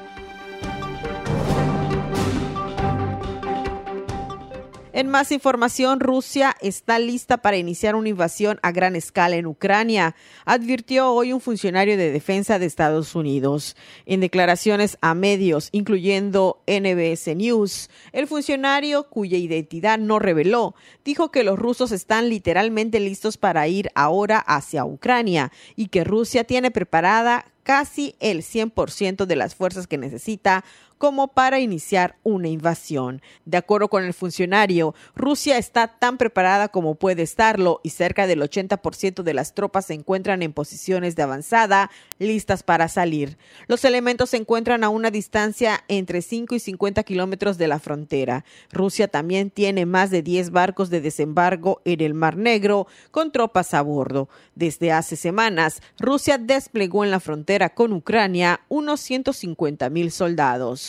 En 4.99 5.07
más 5.07 5.31
información, 5.31 6.01
Rusia 6.01 6.57
está 6.59 6.99
lista 6.99 7.37
para 7.37 7.55
iniciar 7.55 7.95
una 7.95 8.09
invasión 8.09 8.59
a 8.63 8.73
gran 8.73 8.97
escala 8.97 9.37
en 9.37 9.45
Ucrania, 9.45 10.13
advirtió 10.43 11.13
hoy 11.13 11.31
un 11.31 11.39
funcionario 11.39 11.95
de 11.95 12.11
defensa 12.11 12.59
de 12.59 12.65
Estados 12.65 13.15
Unidos. 13.15 13.77
En 14.05 14.19
declaraciones 14.19 14.97
a 14.99 15.13
medios, 15.13 15.69
incluyendo 15.71 16.61
NBS 16.67 17.33
News, 17.33 17.89
el 18.11 18.27
funcionario, 18.27 19.07
cuya 19.07 19.37
identidad 19.37 19.99
no 19.99 20.19
reveló, 20.19 20.75
dijo 21.05 21.31
que 21.31 21.45
los 21.45 21.57
rusos 21.57 21.93
están 21.93 22.27
literalmente 22.27 22.99
listos 22.99 23.37
para 23.37 23.69
ir 23.69 23.91
ahora 23.95 24.39
hacia 24.39 24.83
Ucrania 24.83 25.53
y 25.77 25.87
que 25.87 26.03
Rusia 26.03 26.43
tiene 26.43 26.71
preparada 26.71 27.45
casi 27.63 28.15
el 28.19 28.41
100% 28.41 29.27
de 29.27 29.35
las 29.35 29.53
fuerzas 29.53 29.85
que 29.85 29.99
necesita 29.99 30.65
como 30.99 31.29
para 31.29 31.59
iniciar 31.59 32.17
una 32.23 32.49
invasión. 32.49 33.23
De 33.45 33.57
acuerdo 33.57 33.87
con 33.87 34.03
el 34.03 34.13
funcionario, 34.13 34.93
Rusia 35.15 35.57
está 35.57 35.87
tan 35.87 36.17
preparada 36.17 36.67
como 36.67 36.95
puede 36.95 37.23
estarlo 37.23 37.79
y 37.83 37.89
cerca 37.89 38.27
del 38.27 38.41
80% 38.41 39.23
de 39.23 39.33
las 39.33 39.55
tropas 39.55 39.87
se 39.87 39.93
encuentran 39.95 40.43
en 40.43 40.53
posiciones 40.53 41.15
de 41.15 41.23
avanzada, 41.23 41.89
listas 42.19 42.63
para 42.63 42.89
salir. 42.89 43.37
Los 43.67 43.85
elementos 43.85 44.31
se 44.31 44.37
encuentran 44.37 44.83
a 44.83 44.89
una 44.89 45.09
distancia 45.09 45.83
entre 45.87 46.21
5 46.21 46.53
y 46.55 46.59
50 46.59 47.01
kilómetros 47.03 47.57
de 47.57 47.69
la 47.69 47.79
frontera. 47.79 48.43
Rusia 48.71 49.07
también 49.07 49.51
tiene 49.51 49.85
más 49.85 50.11
de 50.11 50.21
10 50.21 50.51
barcos 50.51 50.89
de 50.89 50.99
desembarco 50.99 51.81
en 51.85 52.01
el 52.01 52.13
Mar 52.13 52.35
Negro 52.35 52.87
con 53.11 53.31
tropas 53.31 53.73
a 53.73 53.81
bordo. 53.81 54.27
Desde 54.53 54.91
hace 54.91 55.15
semanas, 55.15 55.81
Rusia 55.97 56.37
desplegó 56.37 57.05
en 57.05 57.11
la 57.11 57.21
frontera 57.21 57.69
con 57.69 57.93
Ucrania 57.93 58.59
unos 58.67 58.99
150 58.99 59.89
mil 59.89 60.11
soldados. 60.11 60.88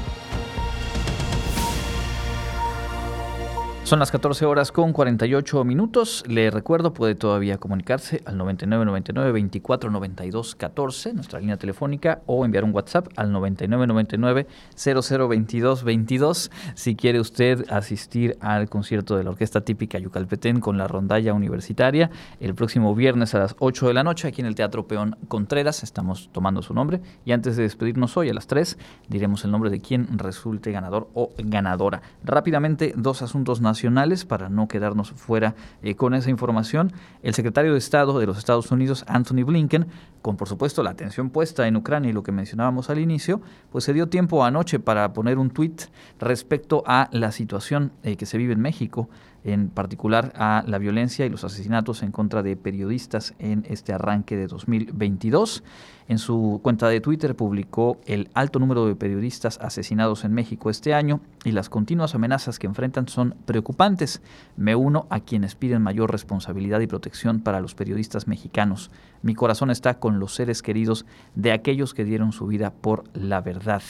Son 3.91 3.99
las 3.99 4.09
14 4.09 4.45
horas 4.45 4.71
con 4.71 4.93
48 4.93 5.65
minutos. 5.65 6.23
Le 6.25 6.49
recuerdo, 6.49 6.93
puede 6.93 7.13
todavía 7.13 7.57
comunicarse 7.57 8.21
al 8.25 8.37
9999 8.37 9.33
24 9.33 9.91
92 9.91 10.55
14, 10.55 11.13
nuestra 11.13 11.41
línea 11.41 11.57
telefónica, 11.57 12.21
o 12.25 12.45
enviar 12.45 12.63
un 12.63 12.73
WhatsApp 12.73 13.09
al 13.17 13.33
9999 13.33 14.47
0022 14.77 15.83
22 15.83 16.51
si 16.73 16.95
quiere 16.95 17.19
usted 17.19 17.65
asistir 17.69 18.37
al 18.39 18.69
concierto 18.69 19.17
de 19.17 19.25
la 19.25 19.31
Orquesta 19.31 19.59
Típica 19.59 19.99
Yucalpetén 19.99 20.61
con 20.61 20.77
la 20.77 20.87
rondalla 20.87 21.33
universitaria 21.33 22.11
el 22.39 22.55
próximo 22.55 22.95
viernes 22.95 23.35
a 23.35 23.39
las 23.39 23.57
8 23.59 23.89
de 23.89 23.93
la 23.93 24.05
noche 24.05 24.29
aquí 24.29 24.39
en 24.39 24.47
el 24.47 24.55
Teatro 24.55 24.87
Peón 24.87 25.17
Contreras. 25.27 25.83
Estamos 25.83 26.29
tomando 26.31 26.61
su 26.61 26.73
nombre 26.73 27.01
y 27.25 27.33
antes 27.33 27.57
de 27.57 27.63
despedirnos 27.63 28.15
hoy 28.15 28.29
a 28.29 28.33
las 28.33 28.47
3 28.47 28.77
diremos 29.09 29.43
el 29.43 29.51
nombre 29.51 29.69
de 29.69 29.81
quien 29.81 30.17
resulte 30.17 30.71
ganador 30.71 31.09
o 31.13 31.33
ganadora. 31.37 32.01
Rápidamente, 32.23 32.93
dos 32.95 33.21
asuntos 33.21 33.59
nacionales 33.59 33.80
para 34.27 34.49
no 34.49 34.67
quedarnos 34.67 35.11
fuera 35.11 35.55
eh, 35.81 35.95
con 35.95 36.13
esa 36.13 36.29
información. 36.29 36.93
El 37.23 37.33
secretario 37.33 37.71
de 37.71 37.79
Estado 37.79 38.19
de 38.19 38.25
los 38.25 38.37
Estados 38.37 38.69
Unidos, 38.71 39.03
Anthony 39.07 39.43
Blinken, 39.43 39.87
con 40.21 40.37
por 40.37 40.47
supuesto 40.47 40.83
la 40.83 40.91
atención 40.91 41.29
puesta 41.29 41.67
en 41.67 41.75
Ucrania 41.75 42.11
y 42.11 42.13
lo 42.13 42.21
que 42.21 42.31
mencionábamos 42.31 42.89
al 42.89 42.99
inicio, 42.99 43.41
pues 43.71 43.83
se 43.83 43.93
dio 43.93 44.07
tiempo 44.07 44.43
anoche 44.43 44.79
para 44.79 45.13
poner 45.13 45.39
un 45.39 45.49
tuit 45.49 45.83
respecto 46.19 46.83
a 46.85 47.09
la 47.11 47.31
situación 47.31 47.91
eh, 48.03 48.17
que 48.17 48.25
se 48.25 48.37
vive 48.37 48.53
en 48.53 48.61
México 48.61 49.09
en 49.43 49.69
particular 49.69 50.33
a 50.35 50.63
la 50.67 50.77
violencia 50.77 51.25
y 51.25 51.29
los 51.29 51.43
asesinatos 51.43 52.03
en 52.03 52.11
contra 52.11 52.43
de 52.43 52.55
periodistas 52.55 53.33
en 53.39 53.65
este 53.67 53.93
arranque 53.93 54.35
de 54.37 54.47
2022. 54.47 55.63
En 56.07 56.17
su 56.17 56.59
cuenta 56.61 56.89
de 56.89 56.99
Twitter 56.99 57.35
publicó 57.35 57.97
el 58.05 58.29
alto 58.33 58.59
número 58.59 58.85
de 58.85 58.95
periodistas 58.95 59.57
asesinados 59.61 60.25
en 60.25 60.33
México 60.33 60.69
este 60.69 60.93
año 60.93 61.21
y 61.43 61.51
las 61.51 61.69
continuas 61.69 62.13
amenazas 62.15 62.59
que 62.59 62.67
enfrentan 62.67 63.07
son 63.07 63.35
preocupantes. 63.45 64.21
Me 64.57 64.75
uno 64.75 65.07
a 65.09 65.21
quienes 65.21 65.55
piden 65.55 65.81
mayor 65.81 66.11
responsabilidad 66.11 66.81
y 66.81 66.87
protección 66.87 67.39
para 67.39 67.61
los 67.61 67.75
periodistas 67.75 68.27
mexicanos. 68.27 68.91
Mi 69.21 69.35
corazón 69.35 69.71
está 69.71 69.99
con 69.99 70.19
los 70.19 70.35
seres 70.35 70.61
queridos 70.61 71.05
de 71.35 71.53
aquellos 71.53 71.93
que 71.93 72.03
dieron 72.03 72.31
su 72.33 72.45
vida 72.47 72.71
por 72.71 73.03
la 73.13 73.41
verdad. 73.41 73.81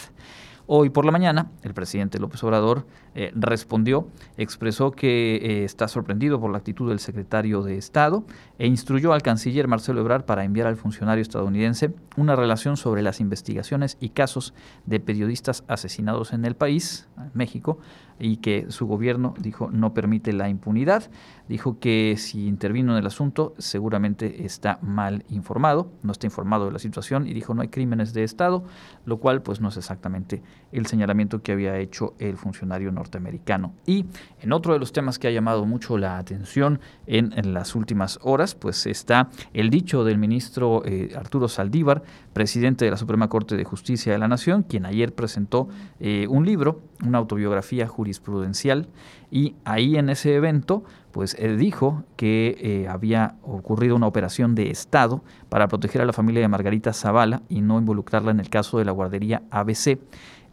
Hoy 0.74 0.90
por 0.90 1.04
la 1.04 1.12
mañana, 1.12 1.52
el 1.64 1.74
presidente 1.74 2.18
López 2.18 2.42
Obrador 2.46 2.88
eh, 3.14 3.34
respondió, 3.36 4.08
expresó 4.38 4.92
que 4.92 5.36
eh, 5.36 5.66
está 5.66 5.90
sorprendido 5.90 6.40
por 6.40 6.50
la 6.50 6.60
actitud 6.60 6.88
del 6.88 7.00
secretario 7.00 7.62
de 7.62 7.78
Estado 7.78 8.24
e 8.58 8.68
instruyó 8.68 9.12
al 9.12 9.22
canciller 9.22 9.68
Marcelo 9.68 10.00
Ebrard 10.00 10.24
para 10.24 10.46
enviar 10.46 10.68
al 10.68 10.78
funcionario 10.78 11.22
estadounidense 11.22 11.94
una 12.16 12.38
relación 12.38 12.78
sobre 12.78 13.02
las 13.02 13.20
investigaciones 13.20 13.98
y 14.00 14.12
casos 14.12 14.54
de 14.86 15.02
periodistas 15.02 15.66
asesinados 15.68 16.32
en 16.32 16.46
el 16.46 16.56
país, 16.56 17.10
México, 17.34 17.78
y 18.22 18.38
que 18.38 18.68
su 18.70 18.86
gobierno 18.86 19.34
dijo 19.40 19.70
no 19.72 19.94
permite 19.94 20.32
la 20.34 20.48
impunidad. 20.50 21.10
Dijo 21.50 21.80
que 21.80 22.16
si 22.18 22.48
intervino 22.48 22.94
en 22.94 23.00
el 23.00 23.08
asunto 23.08 23.54
seguramente 23.58 24.46
está 24.46 24.80
mal 24.82 25.26
informado, 25.30 25.92
no 26.04 26.12
está 26.12 26.28
informado 26.28 26.68
de 26.68 26.72
la 26.72 26.80
situación 26.80 27.28
y 27.28 27.34
dijo 27.34 27.54
no 27.54 27.62
hay 27.62 27.68
crímenes 27.68 28.14
de 28.14 28.24
Estado, 28.24 28.64
lo 29.06 29.18
cual 29.18 29.42
pues 29.42 29.60
no 29.60 29.70
es 29.70 29.78
exactamente 29.78 30.42
el 30.72 30.86
señalamiento 30.86 31.42
que 31.42 31.52
había 31.52 31.78
hecho 31.78 32.14
el 32.20 32.38
funcionario 32.38 32.92
norteamericano. 32.92 33.74
Y 33.86 34.06
en 34.40 34.54
otro 34.54 34.74
de 34.74 34.80
los 34.80 34.94
temas 34.94 35.20
que 35.20 35.28
ha 35.28 35.32
llamado 35.32 35.66
mucho 35.66 35.98
la 35.98 36.18
atención 36.18 36.80
en, 37.08 37.32
las 37.54 37.76
últimas 37.76 38.20
horas, 38.22 38.56
pues 38.56 38.86
está 38.86 39.30
el 39.54 39.70
dicho 39.70 40.04
del 40.04 40.18
ministro 40.18 40.84
eh, 40.86 41.14
Arturo 41.18 41.48
Saldívar, 41.48 42.04
presidente 42.34 42.86
de 42.86 42.92
la 42.92 42.98
Suprema 42.98 43.28
Corte 43.28 43.58
de 43.58 43.64
Justicia 43.64 44.12
de 44.12 44.18
la 44.18 44.28
Nación, 44.28 44.64
quien 44.64 44.86
ayer 44.86 45.14
presentó 45.14 45.68
eh, 46.00 46.28
un 46.30 46.46
libro, 46.46 46.82
una 47.06 47.18
autobiografía 47.18 47.88
jurisprudencial, 47.88 48.88
y 49.30 49.56
ahí 49.66 49.98
en 49.98 50.10
ese 50.10 50.36
evento, 50.36 50.84
pues 51.12 51.36
él 51.40 51.58
dijo 51.58 52.04
que 52.16 52.58
eh, 52.60 52.88
había 52.88 53.36
ocurrido 53.44 53.96
una 53.96 54.08
operación 54.08 54.56
de 54.56 54.70
Estado 54.72 55.24
para 55.50 55.68
proteger 55.68 56.02
a 56.02 56.06
la 56.06 56.14
familia 56.14 56.42
de 56.42 56.48
Margarita 56.48 56.94
Zavala 56.94 57.42
y 57.50 57.62
no 57.62 57.80
involucrarla 57.80 58.32
en 58.32 58.40
el 58.40 58.50
caso 58.50 58.78
de 58.78 58.86
la 58.86 58.92
guardería 58.92 59.44
ABC 59.52 60.00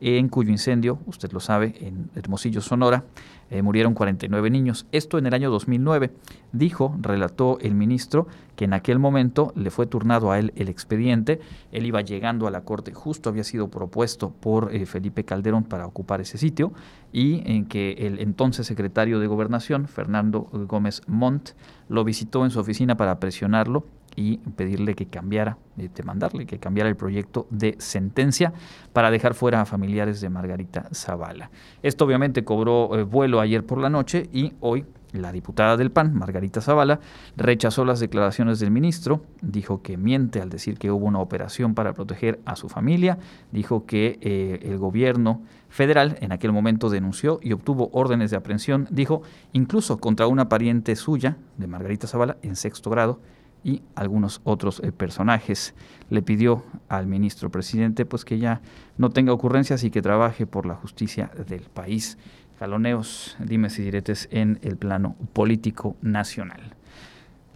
en 0.01 0.29
cuyo 0.29 0.51
incendio, 0.51 0.99
usted 1.07 1.33
lo 1.33 1.41
sabe, 1.41 1.75
en 1.81 2.11
Hermosillo, 2.15 2.61
Sonora, 2.61 3.05
eh, 3.51 3.63
murieron 3.63 3.95
49 3.95 4.51
niños. 4.51 4.87
Esto 4.93 5.19
en 5.19 5.27
el 5.27 5.35
año 5.35 5.51
2009. 5.51 6.11
Dijo, 6.53 6.97
relató 7.01 7.59
el 7.61 7.75
ministro, 7.75 8.27
que 8.57 8.67
en 8.67 8.75
aquel 8.75 8.99
momento 8.99 9.53
le 9.57 9.71
fue 9.71 9.87
turnado 9.87 10.31
a 10.31 10.39
él 10.39 10.53
el 10.57 10.69
expediente. 10.69 11.41
Él 11.73 11.87
iba 11.87 12.01
llegando 12.03 12.47
a 12.47 12.51
la 12.51 12.63
corte, 12.63 12.93
justo 12.93 13.31
había 13.31 13.45
sido 13.45 13.69
propuesto 13.69 14.31
por 14.31 14.75
eh, 14.75 14.87
Felipe 14.87 15.25
Calderón 15.25 15.65
para 15.65 15.87
ocupar 15.87 16.21
ese 16.21 16.39
sitio, 16.39 16.73
y 17.13 17.43
en 17.51 17.67
que 17.67 17.93
el 17.93 18.19
entonces 18.21 18.67
secretario 18.67 19.19
de 19.19 19.27
Gobernación, 19.27 19.89
Fernando 19.89 20.43
Gómez 20.53 21.03
Montt, 21.07 21.51
lo 21.89 22.05
visitó 22.05 22.45
en 22.45 22.51
su 22.51 22.61
oficina 22.61 22.97
para 22.97 23.19
presionarlo 23.19 23.85
y 24.19 24.39
pedirle 24.39 24.97
que 24.97 25.07
cambiara, 25.07 25.59
eh, 25.77 25.89
demandarle 25.95 26.45
que 26.45 26.59
cambiara 26.59 26.91
el 26.91 26.97
proyecto 26.97 27.47
de 27.51 27.77
sentencia 27.79 28.53
para 28.93 29.13
dejar 29.13 29.35
fuera 29.35 29.61
a 29.61 29.65
familiares 29.65 30.21
de 30.21 30.29
Margarita 30.29 30.89
Zavala. 30.93 31.53
Esto 31.85 32.05
obviamente 32.05 32.43
cobró 32.43 32.99
eh, 32.99 33.05
vuelo 33.05 33.39
ayer 33.39 33.65
por 33.65 33.79
la 33.79 33.89
noche 33.89 34.29
y 34.33 34.55
hoy 34.59 34.85
la 35.13 35.31
diputada 35.31 35.77
del 35.77 35.93
PAN, 35.93 36.15
Margarita 36.15 36.61
Zavala, 36.61 36.99
rechazó 37.37 37.85
las 37.85 38.01
declaraciones 38.01 38.59
del 38.59 38.73
ministro, 38.73 39.23
dijo 39.41 39.83
que 39.83 39.97
miente 39.97 40.43
al 40.43 40.51
decir 40.51 40.79
que 40.79 40.91
hubo 40.91 41.07
una 41.07 41.21
operación 41.21 41.75
para 41.75 41.95
proteger 41.95 42.41
a 42.45 42.57
su 42.57 42.69
familia, 42.69 43.19
dijo 43.53 43.87
que 43.87 44.19
eh, 44.21 44.59
el 44.65 44.79
gobierno 44.79 45.43
federal 45.69 46.19
en 46.21 46.33
aquel 46.33 46.51
momento 46.51 46.91
denunció 46.91 47.39
y 47.41 47.53
obtuvo 47.53 47.89
órdenes 47.93 48.33
de 48.33 48.37
aprehensión, 48.37 48.89
dijo, 48.91 49.23
incluso 49.53 49.99
contra 49.99 50.27
una 50.27 50.49
pariente 50.49 50.97
suya, 50.97 51.37
de 51.57 51.69
Margarita 51.69 52.09
Zavala, 52.09 52.37
en 52.43 52.57
sexto 52.57 52.91
grado, 52.91 53.21
y 53.65 53.83
algunos 53.95 54.41
otros 54.45 54.81
eh, 54.85 54.93
personajes. 54.93 55.75
Le 56.11 56.23
pidió 56.23 56.65
al 56.89 57.07
ministro 57.07 57.51
presidente 57.51 58.07
pues 58.07 58.25
que 58.25 58.39
ya 58.39 58.61
no 58.97 59.11
tenga 59.11 59.33
ocurrencias 59.33 59.85
y 59.85 59.91
que 59.91 60.03
trabaje 60.03 60.47
por 60.47 60.67
la 60.67 60.75
justicia 60.75 61.31
del 61.47 61.63
país. 61.63 62.19
Jaloneos, 62.59 63.37
dimes 63.39 63.79
y 63.79 63.83
diretes 63.83 64.29
en 64.33 64.59
el 64.63 64.77
plano 64.77 65.17
político 65.33 65.97
nacional. 66.01 66.78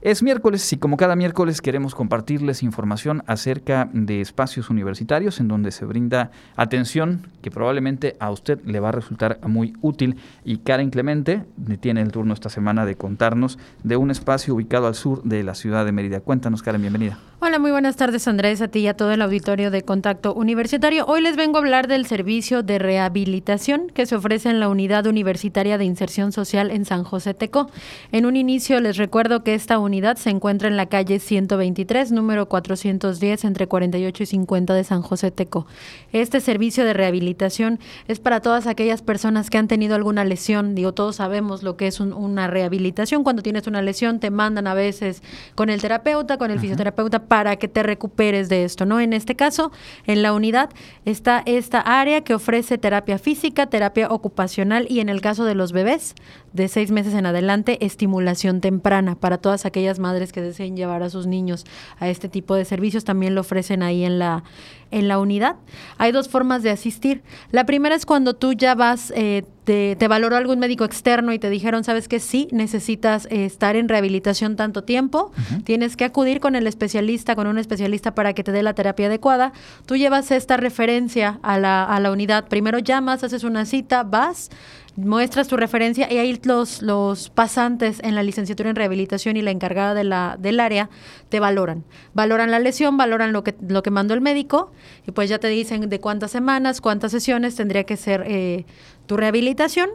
Es 0.04 0.20
miércoles 0.20 0.72
y 0.72 0.78
como 0.78 0.96
cada 0.96 1.14
miércoles 1.14 1.60
queremos 1.60 1.94
compartirles 1.94 2.64
información 2.64 3.22
acerca 3.28 3.88
de 3.92 4.20
espacios 4.20 4.68
universitarios 4.68 5.38
en 5.38 5.46
donde 5.46 5.70
se 5.70 5.84
brinda 5.84 6.32
atención 6.56 7.28
que 7.40 7.52
probablemente 7.52 8.16
a 8.18 8.32
usted 8.32 8.58
le 8.64 8.80
va 8.80 8.88
a 8.88 8.92
resultar 8.92 9.38
muy 9.46 9.74
útil. 9.80 10.16
Y 10.44 10.56
Karen 10.56 10.90
Clemente 10.90 11.44
tiene 11.78 12.02
el 12.02 12.10
turno 12.10 12.34
esta 12.34 12.48
semana 12.48 12.84
de 12.84 12.96
contarnos 12.96 13.60
de 13.84 13.96
un 13.96 14.10
espacio 14.10 14.56
ubicado 14.56 14.88
al 14.88 14.96
sur 14.96 15.22
de 15.22 15.44
la 15.44 15.54
ciudad 15.54 15.84
de 15.84 15.92
Mérida. 15.92 16.18
Cuéntanos, 16.18 16.64
Karen, 16.64 16.80
bienvenida. 16.80 17.20
Hola, 17.44 17.58
muy 17.58 17.72
buenas 17.72 17.96
tardes 17.96 18.28
Andrés, 18.28 18.60
a 18.60 18.68
ti 18.68 18.80
y 18.80 18.86
a 18.86 18.96
todo 18.96 19.10
el 19.10 19.20
auditorio 19.20 19.72
de 19.72 19.82
Contacto 19.82 20.32
Universitario. 20.32 21.06
Hoy 21.06 21.22
les 21.22 21.36
vengo 21.36 21.58
a 21.58 21.60
hablar 21.60 21.88
del 21.88 22.06
servicio 22.06 22.62
de 22.62 22.78
rehabilitación 22.78 23.88
que 23.92 24.06
se 24.06 24.14
ofrece 24.14 24.48
en 24.48 24.60
la 24.60 24.68
Unidad 24.68 25.06
Universitaria 25.06 25.76
de 25.76 25.84
Inserción 25.84 26.30
Social 26.30 26.70
en 26.70 26.84
San 26.84 27.02
José 27.02 27.34
Teco. 27.34 27.68
En 28.12 28.26
un 28.26 28.36
inicio 28.36 28.80
les 28.80 28.96
recuerdo 28.96 29.42
que 29.42 29.54
esta 29.54 29.80
unidad 29.80 29.91
se 30.16 30.30
encuentra 30.30 30.68
en 30.68 30.78
la 30.78 30.86
calle 30.86 31.18
123, 31.18 32.12
número 32.12 32.48
410, 32.48 33.44
entre 33.44 33.66
48 33.66 34.22
y 34.22 34.26
50 34.26 34.72
de 34.72 34.84
San 34.84 35.02
José 35.02 35.30
Teco. 35.30 35.66
Este 36.12 36.40
servicio 36.40 36.86
de 36.86 36.94
rehabilitación 36.94 37.78
es 38.08 38.18
para 38.18 38.40
todas 38.40 38.66
aquellas 38.66 39.02
personas 39.02 39.50
que 39.50 39.58
han 39.58 39.68
tenido 39.68 39.94
alguna 39.94 40.24
lesión. 40.24 40.74
Digo, 40.74 40.92
todos 40.92 41.16
sabemos 41.16 41.62
lo 41.62 41.76
que 41.76 41.88
es 41.88 42.00
una 42.00 42.46
rehabilitación. 42.46 43.22
Cuando 43.22 43.42
tienes 43.42 43.66
una 43.66 43.82
lesión 43.82 44.18
te 44.18 44.30
mandan 44.30 44.66
a 44.66 44.72
veces 44.72 45.22
con 45.54 45.68
el 45.68 45.82
terapeuta, 45.82 46.38
con 46.38 46.50
el 46.50 46.58
fisioterapeuta 46.58 47.26
para 47.26 47.56
que 47.56 47.68
te 47.68 47.82
recuperes 47.82 48.48
de 48.48 48.64
esto, 48.64 48.86
¿no? 48.86 48.98
En 48.98 49.12
este 49.12 49.36
caso, 49.36 49.72
en 50.06 50.22
la 50.22 50.32
unidad 50.32 50.70
está 51.04 51.42
esta 51.44 51.80
área 51.80 52.22
que 52.22 52.32
ofrece 52.32 52.78
terapia 52.78 53.18
física, 53.18 53.66
terapia 53.66 54.08
ocupacional 54.08 54.86
y 54.88 55.00
en 55.00 55.10
el 55.10 55.20
caso 55.20 55.44
de 55.44 55.54
los 55.54 55.72
bebés 55.72 56.14
de 56.52 56.68
seis 56.68 56.90
meses 56.90 57.14
en 57.14 57.26
adelante, 57.26 57.84
estimulación 57.84 58.60
temprana 58.60 59.14
para 59.14 59.38
todas 59.38 59.64
aquellas 59.66 59.98
madres 59.98 60.32
que 60.32 60.42
deseen 60.42 60.76
llevar 60.76 61.02
a 61.02 61.10
sus 61.10 61.26
niños 61.26 61.64
a 61.98 62.08
este 62.08 62.28
tipo 62.28 62.54
de 62.54 62.64
servicios. 62.64 63.04
También 63.04 63.34
lo 63.34 63.40
ofrecen 63.40 63.82
ahí 63.82 64.04
en 64.04 64.18
la, 64.18 64.44
en 64.92 65.08
la 65.08 65.18
unidad. 65.18 65.56
Hay 65.98 66.12
dos 66.12 66.28
formas 66.28 66.62
de 66.62 66.70
asistir. 66.70 67.22
La 67.50 67.66
primera 67.66 67.94
es 67.94 68.06
cuando 68.06 68.34
tú 68.34 68.52
ya 68.52 68.74
vas, 68.74 69.12
eh, 69.16 69.44
te, 69.64 69.96
valoró 70.08 70.36
algún 70.36 70.58
médico 70.58 70.84
externo 70.84 71.32
y 71.32 71.38
te 71.38 71.50
dijeron, 71.50 71.82
sabes 71.82 72.08
que 72.08 72.20
sí, 72.20 72.48
necesitas 72.52 73.26
eh, 73.30 73.44
estar 73.44 73.74
en 73.74 73.88
rehabilitación 73.88 74.56
tanto 74.56 74.84
tiempo, 74.84 75.32
tienes 75.64 75.96
que 75.96 76.04
acudir 76.04 76.40
con 76.40 76.54
el 76.54 76.66
especialista, 76.66 77.34
con 77.34 77.46
un 77.46 77.58
especialista 77.58 78.14
para 78.14 78.32
que 78.34 78.44
te 78.44 78.52
dé 78.52 78.62
la 78.62 78.74
terapia 78.74 79.06
adecuada. 79.06 79.52
Tú 79.86 79.96
llevas 79.96 80.30
esta 80.30 80.56
referencia 80.56 81.40
a 81.42 81.58
la, 81.58 81.84
a 81.84 81.98
la 82.00 82.12
unidad. 82.12 82.48
Primero 82.48 82.78
llamas, 82.78 83.24
haces 83.24 83.44
una 83.44 83.64
cita, 83.64 84.02
vas 84.02 84.50
muestras 84.96 85.48
tu 85.48 85.56
referencia 85.56 86.12
y 86.12 86.18
ahí 86.18 86.38
los, 86.44 86.82
los 86.82 87.30
pasantes 87.30 88.00
en 88.02 88.14
la 88.14 88.22
licenciatura 88.22 88.70
en 88.70 88.76
rehabilitación 88.76 89.36
y 89.36 89.42
la 89.42 89.50
encargada 89.50 89.94
de 89.94 90.04
la, 90.04 90.36
del 90.38 90.60
área 90.60 90.90
te 91.28 91.40
valoran. 91.40 91.84
Valoran 92.14 92.50
la 92.50 92.58
lesión, 92.58 92.96
valoran 92.96 93.32
lo 93.32 93.42
que, 93.42 93.54
lo 93.66 93.82
que 93.82 93.90
mandó 93.90 94.14
el 94.14 94.20
médico 94.20 94.70
y 95.06 95.12
pues 95.12 95.28
ya 95.28 95.38
te 95.38 95.48
dicen 95.48 95.88
de 95.88 96.00
cuántas 96.00 96.30
semanas, 96.30 96.80
cuántas 96.80 97.12
sesiones 97.12 97.54
tendría 97.54 97.84
que 97.84 97.96
ser 97.96 98.24
eh, 98.26 98.64
tu 99.06 99.16
rehabilitación 99.16 99.90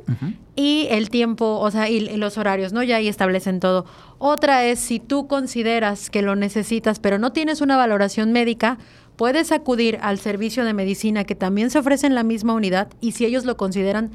y 0.56 0.88
el 0.90 1.10
tiempo, 1.10 1.60
o 1.60 1.72
sea, 1.72 1.90
y, 1.90 1.98
y, 1.98 2.18
los 2.18 2.38
horarios, 2.38 2.74
¿no? 2.74 2.84
Ya 2.84 2.98
ahí 2.98 3.08
establecen 3.08 3.60
todo. 3.60 3.86
Otra 4.18 4.66
es 4.66 4.80
si 4.80 5.00
tú 5.00 5.28
consideras 5.28 6.10
que 6.10 6.22
lo 6.22 6.36
necesitas 6.36 7.00
pero 7.00 7.20
no 7.20 7.32
tienes 7.32 7.62
una 7.62 7.78
valoración 7.78 8.32
médica, 8.32 8.78
puedes 9.16 9.52
acudir 9.52 9.98
al 10.02 10.20
servicio 10.20 10.64
de 10.66 10.74
medicina 10.74 11.24
que 11.24 11.36
también 11.36 11.70
se 11.72 11.80
ofrece 11.80 12.08
en 12.08 12.16
la 12.16 12.24
misma 12.24 12.54
unidad 12.54 12.90
y 13.02 13.14
si 13.14 13.26
ellos 13.26 13.46
lo 13.46 13.58
consideran 13.58 14.12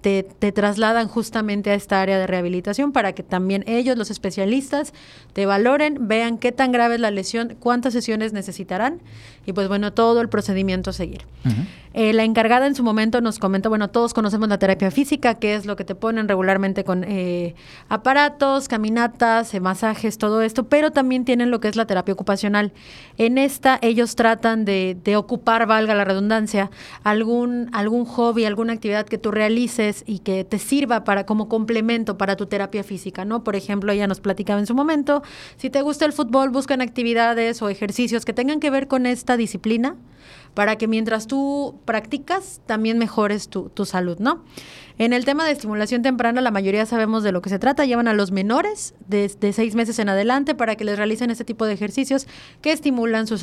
te, 0.00 0.52
trasladan 0.52 1.08
justamente 1.08 1.70
a 1.70 1.74
esta 1.74 2.00
área 2.00 2.16
de 2.16 2.28
rehabilitación 2.28 2.92
para 2.92 3.12
que 3.12 3.24
también 3.24 3.64
ellos, 3.66 3.98
los 3.98 4.10
especialistas, 4.10 4.92
te 5.32 5.46
valoren, 5.46 6.06
vean 6.06 6.38
qué 6.38 6.52
tan 6.52 6.70
grave 6.70 6.94
es 6.94 7.00
la 7.00 7.10
lesión, 7.10 7.56
cuántas 7.58 7.92
sesiones 7.92 8.32
necesitarán 8.32 9.00
y 9.46 9.52
pues 9.52 9.68
bueno, 9.68 9.92
todo 9.92 10.20
el 10.20 10.28
procedimiento 10.28 10.90
a 10.90 10.92
seguir. 10.92 11.22
Eh, 11.94 12.12
la 12.12 12.24
encargada 12.24 12.66
en 12.66 12.74
su 12.74 12.82
momento 12.82 13.22
nos 13.22 13.38
comentó, 13.38 13.70
bueno, 13.70 13.88
todos 13.88 14.12
conocemos 14.12 14.50
la 14.50 14.58
terapia 14.58 14.90
física, 14.90 15.36
que 15.36 15.54
es 15.54 15.64
lo 15.64 15.76
que 15.76 15.84
te 15.84 15.94
ponen 15.94 16.28
regularmente 16.28 16.84
con 16.84 17.04
eh, 17.04 17.54
aparatos, 17.88 18.68
caminatas, 18.68 19.54
eh, 19.54 19.60
masajes, 19.60 20.18
todo 20.18 20.42
esto, 20.42 20.64
pero 20.64 20.90
también 20.90 21.24
tienen 21.24 21.50
lo 21.50 21.58
que 21.58 21.68
es 21.68 21.76
la 21.76 21.86
terapia 21.86 22.12
ocupacional. 22.12 22.72
En 23.16 23.38
esta 23.38 23.78
ellos 23.80 24.14
tratan 24.14 24.66
de, 24.66 24.98
de 25.02 25.16
ocupar, 25.16 25.66
valga 25.66 25.94
la 25.94 26.04
redundancia, 26.04 26.70
algún, 27.02 27.70
algún 27.72 28.04
hobby, 28.04 28.44
alguna 28.44 28.74
actividad 28.74 29.06
que 29.06 29.16
tú 29.16 29.30
realices 29.30 30.04
y 30.06 30.18
que 30.18 30.44
te 30.44 30.58
sirva 30.58 31.04
para 31.04 31.24
como 31.24 31.48
complemento 31.48 32.18
para 32.18 32.36
tu 32.36 32.44
terapia 32.44 32.84
física, 32.84 33.24
¿no? 33.24 33.42
Por 33.42 33.56
ejemplo, 33.56 33.90
ella 33.90 34.06
nos 34.06 34.20
platicaba 34.20 34.60
en 34.60 34.66
su 34.66 34.74
momento, 34.74 35.22
si 35.56 35.70
te 35.70 35.80
gusta 35.80 36.04
el 36.04 36.12
fútbol, 36.12 36.50
buscan 36.50 36.82
actividades 36.82 37.62
o 37.62 37.70
ejercicios 37.70 38.26
que 38.26 38.34
tengan 38.34 38.60
que 38.60 38.68
ver 38.68 38.86
con 38.86 39.06
esta 39.06 39.35
disciplina 39.36 39.96
para 40.54 40.76
que 40.76 40.88
mientras 40.88 41.26
tú 41.26 41.78
practicas 41.84 42.62
también 42.64 42.96
mejores 42.96 43.48
tu, 43.48 43.68
tu 43.68 43.84
salud, 43.84 44.18
¿no? 44.18 44.42
En 44.98 45.12
el 45.12 45.26
tema 45.26 45.44
de 45.44 45.52
estimulación 45.52 46.00
temprana, 46.00 46.40
la 46.40 46.50
mayoría 46.50 46.86
sabemos 46.86 47.22
de 47.22 47.30
lo 47.30 47.42
que 47.42 47.50
se 47.50 47.58
trata. 47.58 47.84
Llevan 47.84 48.08
a 48.08 48.14
los 48.14 48.32
menores 48.32 48.94
de, 49.06 49.28
seis 49.52 49.74
meses 49.74 49.98
en 49.98 50.08
adelante 50.08 50.54
para 50.54 50.76
que 50.76 50.84
les 50.84 50.96
realicen 50.96 51.30
este 51.30 51.44
tipo 51.44 51.66
de 51.66 51.74
ejercicios 51.74 52.26
que 52.62 52.72
estimulan 52.72 53.26
su 53.26 53.36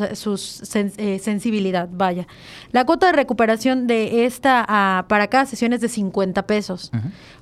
eh, 0.98 1.20
sensibilidad. 1.20 1.90
Vaya. 1.92 2.28
La 2.72 2.86
cuota 2.86 3.06
de 3.06 3.12
recuperación 3.12 3.86
de 3.86 4.26
esta 4.26 5.06
para 5.08 5.28
cada 5.28 5.46
sesión 5.46 5.74
es 5.74 5.82
de 5.82 5.90
50 5.90 6.48
pesos. 6.48 6.92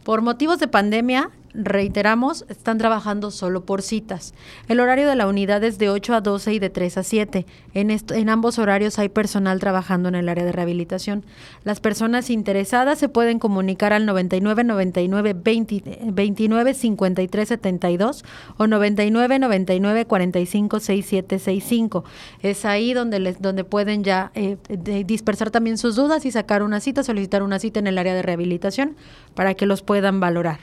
Por 0.04 0.22
motivos 0.22 0.60
de 0.60 0.68
pandemia, 0.68 1.30
reiteramos, 1.54 2.46
están 2.50 2.78
trabajando 2.78 3.32
solo 3.32 3.66
por 3.66 3.82
citas. 3.82 4.34
El 4.68 4.80
horario 4.80 5.08
de 5.08 5.16
la 5.16 5.28
unidad 5.28 5.64
es 5.64 5.78
de 5.78 5.90
8 5.90 6.16
a 6.16 6.22
12 6.22 6.54
y 6.54 6.60
de 6.60 6.70
3 6.70 6.98
a 6.98 7.04
7. 7.04 7.46
En, 7.74 7.92
en 7.92 8.30
ambos 8.30 8.60
horarios 8.60 9.00
hay 9.00 9.10
personal 9.10 9.60
trabajando 9.60 10.10
en 10.10 10.16
el 10.16 10.30
área 10.30 10.46
de 10.46 10.52
rehabilitación. 10.52 11.26
Las 11.64 11.80
personas 11.80 12.30
interesadas 12.30 13.00
se 13.00 13.10
pueden 13.10 13.40
comunicar 13.40 13.94
al 13.94 14.06
99 14.06 14.64
99 14.64 15.34
29 15.34 16.74
53 16.74 17.48
72 17.48 18.26
o 18.58 18.68
99 18.68 19.40
99 19.40 20.06
45 20.06 20.80
67 20.80 21.40
65. 21.40 22.04
Es 22.42 22.66
ahí 22.66 22.94
donde, 22.94 23.20
les, 23.20 23.42
donde 23.42 23.64
pueden 23.64 24.04
ya 24.04 24.32
eh, 24.36 24.58
dispersar 25.06 25.52
también 25.52 25.78
sus 25.78 25.96
dudas 25.96 26.26
y 26.26 26.32
sacar 26.32 26.64
una 26.64 26.80
cita, 26.80 27.04
solicitar 27.04 27.44
una 27.44 27.60
cita 27.60 27.80
en 27.80 27.88
el 27.88 27.98
área 27.98 28.14
de 28.14 28.22
rehabilitación 28.22 28.96
para 29.36 29.54
que 29.54 29.66
los 29.66 29.82
puedan 29.82 30.20
valorar 30.20 30.60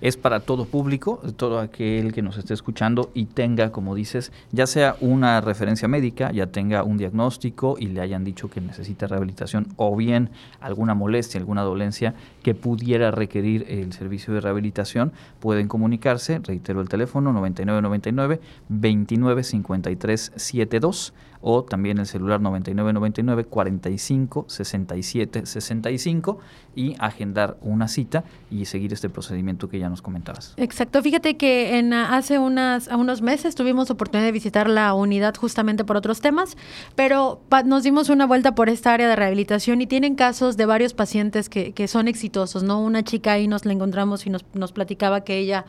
es 0.00 0.16
para 0.16 0.40
todo 0.40 0.64
público, 0.64 1.20
todo 1.36 1.58
aquel 1.58 2.12
que 2.12 2.22
nos 2.22 2.38
esté 2.38 2.54
escuchando 2.54 3.10
y 3.14 3.26
tenga, 3.26 3.72
como 3.72 3.94
dices, 3.94 4.32
ya 4.52 4.66
sea 4.66 4.96
una 5.00 5.40
referencia 5.40 5.88
médica, 5.88 6.30
ya 6.32 6.46
tenga 6.46 6.82
un 6.82 6.98
diagnóstico 6.98 7.76
y 7.78 7.86
le 7.86 8.00
hayan 8.00 8.24
dicho 8.24 8.48
que 8.48 8.60
necesita 8.60 9.06
rehabilitación 9.06 9.68
o 9.76 9.94
bien 9.96 10.30
alguna 10.60 10.94
molestia, 10.94 11.40
alguna 11.40 11.62
dolencia 11.62 12.14
que 12.42 12.54
pudiera 12.54 13.10
requerir 13.10 13.66
el 13.68 13.92
servicio 13.92 14.32
de 14.34 14.40
rehabilitación, 14.40 15.12
pueden 15.40 15.68
comunicarse, 15.68 16.40
reitero 16.40 16.80
el 16.80 16.88
teléfono 16.88 17.32
9999 17.32 18.40
295372 18.68 21.12
o 21.48 21.62
también 21.62 21.98
el 21.98 22.06
celular 22.06 22.40
9999 22.40 23.44
45 23.44 24.46
67 24.48 25.46
65 25.46 26.40
y 26.74 26.96
agendar 26.98 27.56
una 27.60 27.86
cita 27.86 28.24
y 28.50 28.64
seguir 28.64 28.92
este 28.92 29.08
procedimiento 29.08 29.68
que 29.68 29.78
ya 29.78 29.88
nos 29.88 30.02
comentabas. 30.02 30.54
Exacto, 30.56 31.00
fíjate 31.02 31.36
que 31.36 31.78
en 31.78 31.92
hace 31.92 32.40
unas 32.40 32.88
unos 32.88 33.22
meses 33.22 33.54
tuvimos 33.54 33.92
oportunidad 33.92 34.26
de 34.26 34.32
visitar 34.32 34.68
la 34.68 34.92
unidad 34.92 35.36
justamente 35.36 35.84
por 35.84 35.96
otros 35.96 36.20
temas, 36.20 36.56
pero 36.96 37.40
nos 37.64 37.84
dimos 37.84 38.08
una 38.08 38.26
vuelta 38.26 38.56
por 38.56 38.68
esta 38.68 38.92
área 38.92 39.08
de 39.08 39.14
rehabilitación 39.14 39.80
y 39.80 39.86
tienen 39.86 40.16
casos 40.16 40.56
de 40.56 40.66
varios 40.66 40.94
pacientes 40.94 41.48
que, 41.48 41.72
que 41.72 41.86
son 41.86 42.08
exitosos, 42.08 42.64
¿no? 42.64 42.80
Una 42.80 43.04
chica 43.04 43.34
ahí 43.34 43.46
nos 43.46 43.64
la 43.64 43.72
encontramos 43.72 44.26
y 44.26 44.30
nos, 44.30 44.44
nos 44.52 44.72
platicaba 44.72 45.20
que 45.20 45.38
ella 45.38 45.64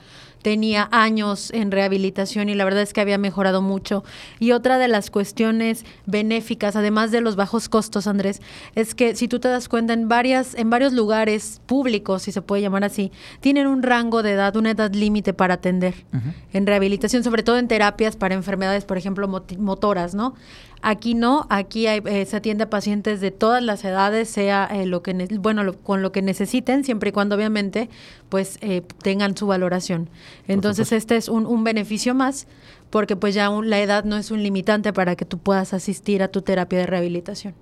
tenía 0.48 0.88
años 0.94 1.52
en 1.52 1.72
rehabilitación 1.72 2.48
y 2.48 2.56
la 2.56 2.64
verdad 2.64 2.82
es 2.82 2.94
que 2.94 3.02
había 3.02 3.18
mejorado 3.18 3.62
mucho. 3.62 4.06
Y 4.40 4.54
otra 4.54 4.78
de 4.78 4.88
las 4.88 5.12
cuestiones 5.12 5.84
benéficas, 6.06 6.78
además 6.78 7.12
de 7.12 7.20
los 7.20 7.36
bajos 7.36 7.68
costos, 7.68 8.08
Andrés, 8.08 8.42
es 8.74 8.96
que 8.96 9.14
si 9.18 9.28
tú 9.28 9.42
te 9.42 9.50
das 9.50 9.68
cuenta, 9.68 9.92
en, 9.92 10.08
varias, 10.08 10.56
en 10.56 10.70
varios 10.70 10.94
lugares 10.94 11.60
públicos, 11.66 12.22
si 12.22 12.32
se 12.32 12.42
puede 12.42 12.62
llamar 12.62 12.86
así, 12.86 13.12
tienen 13.42 13.68
un 13.68 13.84
rango 13.84 14.24
de 14.24 14.32
edad, 14.32 14.56
una 14.56 14.72
edad 14.72 14.94
límite 14.94 15.34
para 15.34 15.56
atender 15.56 16.06
en 16.54 16.66
rehabilitación, 16.66 17.26
sobre 17.26 17.44
todo 17.44 17.58
en 17.58 17.68
terapias 17.68 18.16
para 18.16 18.34
enfermedades, 18.34 18.86
por 18.86 18.98
ejemplo, 18.98 19.28
motoras, 19.28 20.16
¿no? 20.16 20.34
Aquí 20.82 21.16
no, 21.16 21.48
aquí 21.50 21.88
eh, 21.88 22.26
se 22.26 22.38
atiende 22.38 22.66
a 22.66 22.70
pacientes 22.70 23.20
de 23.20 23.32
todas 23.32 23.64
las 23.64 23.84
edades, 23.84 24.30
sea 24.30 24.70
eh, 24.72 24.86
lo 24.86 25.02
que 25.02 25.14
bueno 25.40 25.74
con 25.74 26.02
lo 26.02 26.12
que 26.12 26.22
necesiten, 26.22 26.84
siempre 26.84 27.10
y 27.10 27.12
cuando 27.12 27.36
obviamente 27.36 27.90
pues 28.30 28.58
eh, 28.62 28.84
tengan 29.02 29.36
su 29.36 29.48
valoración. 29.48 30.10
Entonces 30.48 30.92
este 30.92 31.18
es 31.18 31.30
un, 31.30 31.46
un 31.46 31.64
beneficio 31.64 32.14
más 32.14 32.48
porque 32.90 33.16
pues 33.16 33.36
ya 33.36 33.50
la 33.50 33.80
edad 33.80 34.04
no 34.04 34.18
es 34.18 34.32
un 34.32 34.44
limitante 34.44 34.94
para 34.94 35.16
que 35.16 35.26
tú 35.26 35.38
puedas 35.38 35.74
asistir 35.74 36.24
a 36.24 36.30
tu 36.30 36.42
terapia 36.42 36.80
de 36.80 36.86
rehabilitación. 36.86 37.54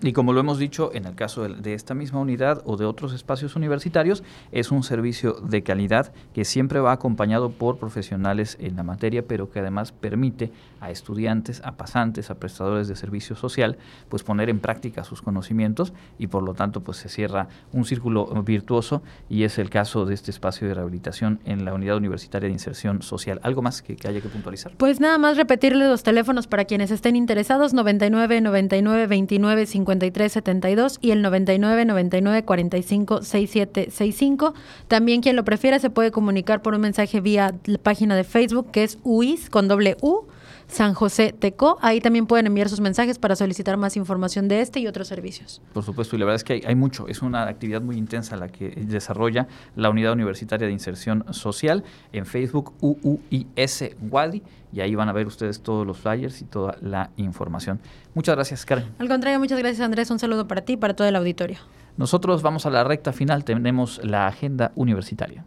Y 0.00 0.12
como 0.12 0.32
lo 0.32 0.38
hemos 0.38 0.58
dicho, 0.58 0.90
en 0.94 1.06
el 1.06 1.16
caso 1.16 1.48
de, 1.48 1.74
esta 1.74 1.94
misma 1.94 2.20
unidad 2.20 2.62
o 2.66 2.76
de 2.76 2.84
otros 2.84 3.12
espacios 3.12 3.56
universitarios, 3.56 4.22
es 4.52 4.70
un 4.70 4.84
servicio 4.84 5.32
de 5.32 5.64
calidad 5.64 6.12
que 6.34 6.44
siempre 6.44 6.78
va 6.78 6.92
acompañado 6.92 7.50
por 7.50 7.78
profesionales 7.78 8.56
en 8.60 8.76
la 8.76 8.84
materia, 8.84 9.26
pero 9.26 9.50
que 9.50 9.58
además 9.58 9.90
permite 9.90 10.52
a 10.80 10.90
estudiantes, 10.92 11.62
a 11.64 11.72
pasantes, 11.76 12.30
a 12.30 12.36
prestadores 12.36 12.86
de 12.86 12.94
servicio 12.94 13.34
social, 13.34 13.76
pues 14.08 14.22
poner 14.22 14.50
en 14.50 14.60
práctica 14.60 15.02
sus 15.02 15.20
conocimientos 15.20 15.92
y 16.16 16.28
por 16.28 16.44
lo 16.44 16.54
tanto 16.54 16.82
pues 16.82 16.98
se 16.98 17.08
cierra 17.08 17.48
un 17.72 17.84
círculo 17.84 18.26
virtuoso 18.44 19.02
y 19.28 19.42
es 19.42 19.58
el 19.58 19.68
caso 19.68 20.06
de 20.06 20.14
este 20.14 20.30
espacio 20.30 20.68
de 20.68 20.74
rehabilitación 20.74 21.40
en 21.44 21.64
la 21.64 21.74
Unidad 21.74 21.96
Universitaria 21.96 22.48
de 22.48 22.52
Inserción 22.52 23.02
Social. 23.02 23.40
¿Algo 23.42 23.62
más 23.62 23.82
que 23.82 23.96
haya 24.06 24.20
que 24.20 24.28
puntualizar? 24.28 24.72
Pues 24.76 25.00
nada 25.00 25.18
más 25.18 25.36
repetirle 25.36 25.88
los 25.88 26.04
teléfonos 26.04 26.46
para 26.46 26.66
quienes 26.66 26.92
estén 26.92 27.16
interesados, 27.16 27.74
99 27.74 28.40
99 28.40 29.06
29 29.08 29.55
53 29.64 30.30
72 30.30 30.98
y 31.00 31.12
el 31.12 31.22
99 31.22 31.86
99 31.86 32.44
45 32.44 33.22
67 33.22 33.90
65. 33.90 34.54
También 34.88 35.22
quien 35.22 35.36
lo 35.36 35.44
prefiera 35.44 35.78
se 35.78 35.88
puede 35.88 36.10
comunicar 36.10 36.60
por 36.60 36.74
un 36.74 36.82
mensaje 36.82 37.20
vía 37.20 37.54
la 37.64 37.78
página 37.78 38.16
de 38.16 38.24
Facebook 38.24 38.70
que 38.70 38.84
es 38.84 38.98
UIS 39.04 39.48
con 39.48 39.68
doble 39.68 39.96
U 40.02 40.26
San 40.68 40.94
José 40.94 41.34
Teco. 41.38 41.78
Ahí 41.80 42.00
también 42.00 42.26
pueden 42.26 42.46
enviar 42.46 42.68
sus 42.68 42.80
mensajes 42.80 43.18
para 43.18 43.36
solicitar 43.36 43.76
más 43.76 43.96
información 43.96 44.48
de 44.48 44.60
este 44.60 44.80
y 44.80 44.86
otros 44.86 45.08
servicios. 45.08 45.60
Por 45.72 45.82
supuesto, 45.82 46.16
y 46.16 46.18
la 46.18 46.24
verdad 46.24 46.36
es 46.36 46.44
que 46.44 46.62
hay, 46.66 46.74
mucho. 46.74 47.08
Es 47.08 47.22
una 47.22 47.48
actividad 47.48 47.80
muy 47.80 47.96
intensa 47.96 48.36
la 48.36 48.48
que 48.48 48.70
desarrolla 48.70 49.46
la 49.74 49.90
Unidad 49.90 50.12
Universitaria 50.12 50.66
de 50.66 50.72
Inserción 50.72 51.24
Social 51.30 51.84
en 52.12 52.26
Facebook 52.26 52.74
UUIS 52.80 53.84
Wadi 54.00 54.42
y 54.72 54.80
ahí 54.80 54.94
van 54.94 55.08
a 55.08 55.12
ver 55.12 55.26
ustedes 55.26 55.62
todos 55.62 55.86
los 55.86 55.98
flyers 55.98 56.42
y 56.42 56.44
toda 56.44 56.76
la 56.80 57.10
información. 57.16 57.80
Muchas 58.14 58.34
gracias, 58.34 58.64
Karen. 58.66 58.84
Al 58.98 59.08
contrario, 59.08 59.38
muchas 59.38 59.58
gracias, 59.58 59.80
Andrés. 59.80 60.10
Un 60.10 60.18
saludo 60.18 60.46
para 60.46 60.62
ti 60.62 60.74
y 60.74 60.76
para 60.76 60.94
todo 60.94 61.08
el 61.08 61.16
auditorio. 61.16 61.58
Nosotros 61.96 62.42
vamos 62.42 62.66
a 62.66 62.70
la 62.70 62.84
recta 62.84 63.12
final. 63.12 63.44
Tenemos 63.44 64.00
la 64.04 64.26
agenda 64.26 64.72
universitaria. 64.74 65.44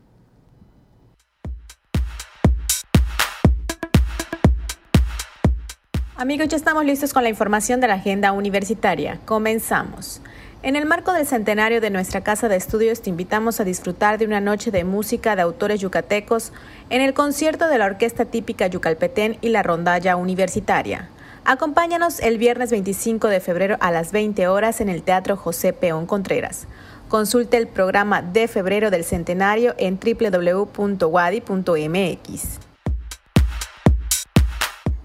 Amigos, 6.20 6.50
ya 6.50 6.58
estamos 6.58 6.84
listos 6.84 7.14
con 7.14 7.24
la 7.24 7.30
información 7.30 7.80
de 7.80 7.88
la 7.88 7.94
agenda 7.94 8.34
universitaria. 8.34 9.22
Comenzamos. 9.24 10.20
En 10.64 10.76
el 10.76 10.86
marco 10.86 11.14
del 11.14 11.26
centenario 11.26 11.80
de 11.80 11.92
nuestra 11.92 12.20
casa 12.26 12.50
de 12.50 12.58
estudios 12.58 13.02
te 13.02 13.10
invitamos 13.10 13.62
a 13.62 13.64
disfrutar 13.64 14.18
de 14.18 14.26
una 14.26 14.42
noche 14.42 14.70
de 14.70 14.84
música 14.84 15.38
de 15.38 15.44
autores 15.44 15.80
yucatecos 15.80 16.52
en 16.90 17.02
el 17.02 17.14
concierto 17.14 17.70
de 17.70 17.78
la 17.78 17.86
Orquesta 17.86 18.26
Típica 18.26 18.68
Yucalpetén 18.68 19.38
y 19.40 19.48
la 19.48 19.64
Rondalla 19.64 20.18
Universitaria. 20.18 21.08
Acompáñanos 21.46 22.20
el 22.20 22.38
viernes 22.38 22.72
25 22.72 23.30
de 23.30 23.40
febrero 23.40 23.78
a 23.80 23.90
las 23.90 24.12
20 24.12 24.46
horas 24.50 24.82
en 24.82 24.90
el 24.90 25.04
Teatro 25.04 25.38
José 25.38 25.72
Peón 25.72 26.06
Contreras. 26.06 26.68
Consulte 27.08 27.56
el 27.56 27.70
programa 27.70 28.22
de 28.22 28.50
febrero 28.50 28.92
del 28.92 29.06
centenario 29.06 29.74
en 29.78 29.98
www.wadi.mx. 29.98 31.00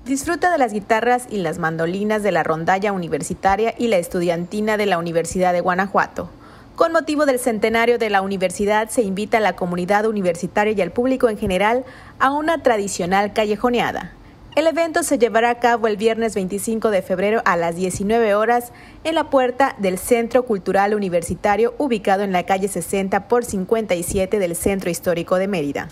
Disfruta 0.07 0.53
de 0.53 0.59
las 0.59 0.75
guitarras 0.75 1.27
y 1.31 1.39
las 1.39 1.59
mandolinas 1.59 2.23
de 2.23 2.31
la 2.31 2.43
rondalla 2.43 2.93
universitaria 2.93 3.75
y 3.79 3.89
la 3.89 3.97
estudiantina 3.97 4.77
de 4.77 4.85
la 4.85 4.99
Universidad 4.99 5.55
de 5.55 5.63
Guanajuato. 5.63 6.29
Con 6.77 6.93
motivo 6.93 7.25
del 7.25 7.39
centenario 7.39 7.97
de 7.97 8.11
la 8.11 8.21
universidad 8.21 8.91
se 8.91 9.01
invita 9.01 9.39
a 9.39 9.41
la 9.41 9.57
comunidad 9.57 10.05
universitaria 10.05 10.75
y 10.75 10.83
al 10.83 10.91
público 10.91 11.31
en 11.31 11.39
general 11.39 11.87
a 12.19 12.33
una 12.33 12.63
tradicional 12.63 13.33
callejoneada. 13.33 14.13
El 14.57 14.67
evento 14.67 15.03
se 15.05 15.19
llevará 15.19 15.49
a 15.49 15.59
cabo 15.59 15.87
el 15.87 15.97
viernes 15.97 16.35
25 16.35 16.91
de 16.91 17.01
febrero 17.01 17.41
a 17.47 17.57
las 17.57 17.75
19 17.75 18.35
horas 18.35 18.73
en 19.05 19.15
la 19.15 19.31
puerta 19.31 19.75
del 19.79 19.97
Centro 19.97 20.45
Cultural 20.45 20.95
Universitario 20.95 21.75
ubicado 21.79 22.25
en 22.25 22.33
la 22.33 22.45
calle 22.45 22.69
60 22.69 23.27
por 23.27 23.47
57 23.47 24.39
del 24.39 24.55
Centro 24.55 24.91
Histórico 24.91 25.37
de 25.37 25.49
Mérida. 25.49 25.89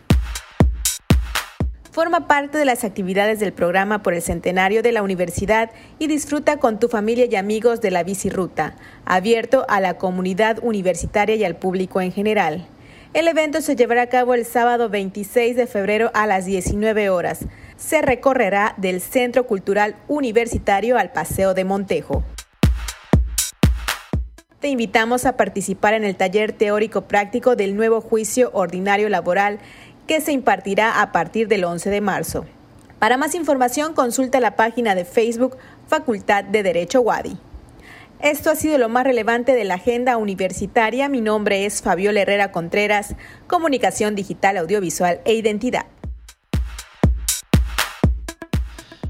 forma 1.92 2.26
parte 2.26 2.56
de 2.56 2.64
las 2.64 2.84
actividades 2.84 3.38
del 3.38 3.52
programa 3.52 4.02
por 4.02 4.14
el 4.14 4.22
centenario 4.22 4.82
de 4.82 4.92
la 4.92 5.02
universidad 5.02 5.70
y 5.98 6.06
disfruta 6.06 6.56
con 6.56 6.80
tu 6.80 6.88
familia 6.88 7.26
y 7.26 7.36
amigos 7.36 7.82
de 7.82 7.90
la 7.90 8.02
bicirruta, 8.02 8.76
abierto 9.04 9.66
a 9.68 9.78
la 9.78 9.98
comunidad 9.98 10.58
universitaria 10.62 11.36
y 11.36 11.44
al 11.44 11.56
público 11.56 12.00
en 12.00 12.10
general. 12.10 12.66
El 13.12 13.28
evento 13.28 13.60
se 13.60 13.76
llevará 13.76 14.02
a 14.02 14.08
cabo 14.08 14.32
el 14.32 14.46
sábado 14.46 14.88
26 14.88 15.54
de 15.54 15.66
febrero 15.66 16.10
a 16.14 16.26
las 16.26 16.46
19 16.46 17.10
horas. 17.10 17.40
Se 17.76 18.00
recorrerá 18.00 18.74
del 18.78 19.02
Centro 19.02 19.46
Cultural 19.46 19.94
Universitario 20.08 20.96
al 20.96 21.12
Paseo 21.12 21.52
de 21.52 21.66
Montejo. 21.66 22.24
Te 24.62 24.68
invitamos 24.68 25.26
a 25.26 25.36
participar 25.36 25.92
en 25.92 26.04
el 26.04 26.14
taller 26.14 26.52
teórico 26.52 27.08
práctico 27.08 27.56
del 27.56 27.74
nuevo 27.74 28.00
juicio 28.00 28.48
ordinario 28.54 29.08
laboral 29.08 29.58
que 30.06 30.20
se 30.20 30.32
impartirá 30.32 31.00
a 31.00 31.12
partir 31.12 31.48
del 31.48 31.64
11 31.64 31.90
de 31.90 32.00
marzo. 32.00 32.44
Para 32.98 33.16
más 33.16 33.34
información 33.34 33.94
consulta 33.94 34.40
la 34.40 34.56
página 34.56 34.94
de 34.94 35.04
Facebook 35.04 35.56
Facultad 35.88 36.44
de 36.44 36.62
Derecho 36.62 37.00
Wadi. 37.00 37.36
Esto 38.20 38.50
ha 38.50 38.54
sido 38.54 38.78
lo 38.78 38.88
más 38.88 39.04
relevante 39.04 39.52
de 39.54 39.64
la 39.64 39.74
agenda 39.74 40.16
universitaria. 40.16 41.08
Mi 41.08 41.20
nombre 41.20 41.66
es 41.66 41.82
Fabiola 41.82 42.20
Herrera 42.20 42.52
Contreras, 42.52 43.16
Comunicación 43.48 44.14
Digital, 44.14 44.56
Audiovisual 44.58 45.20
e 45.24 45.34
Identidad. 45.34 45.86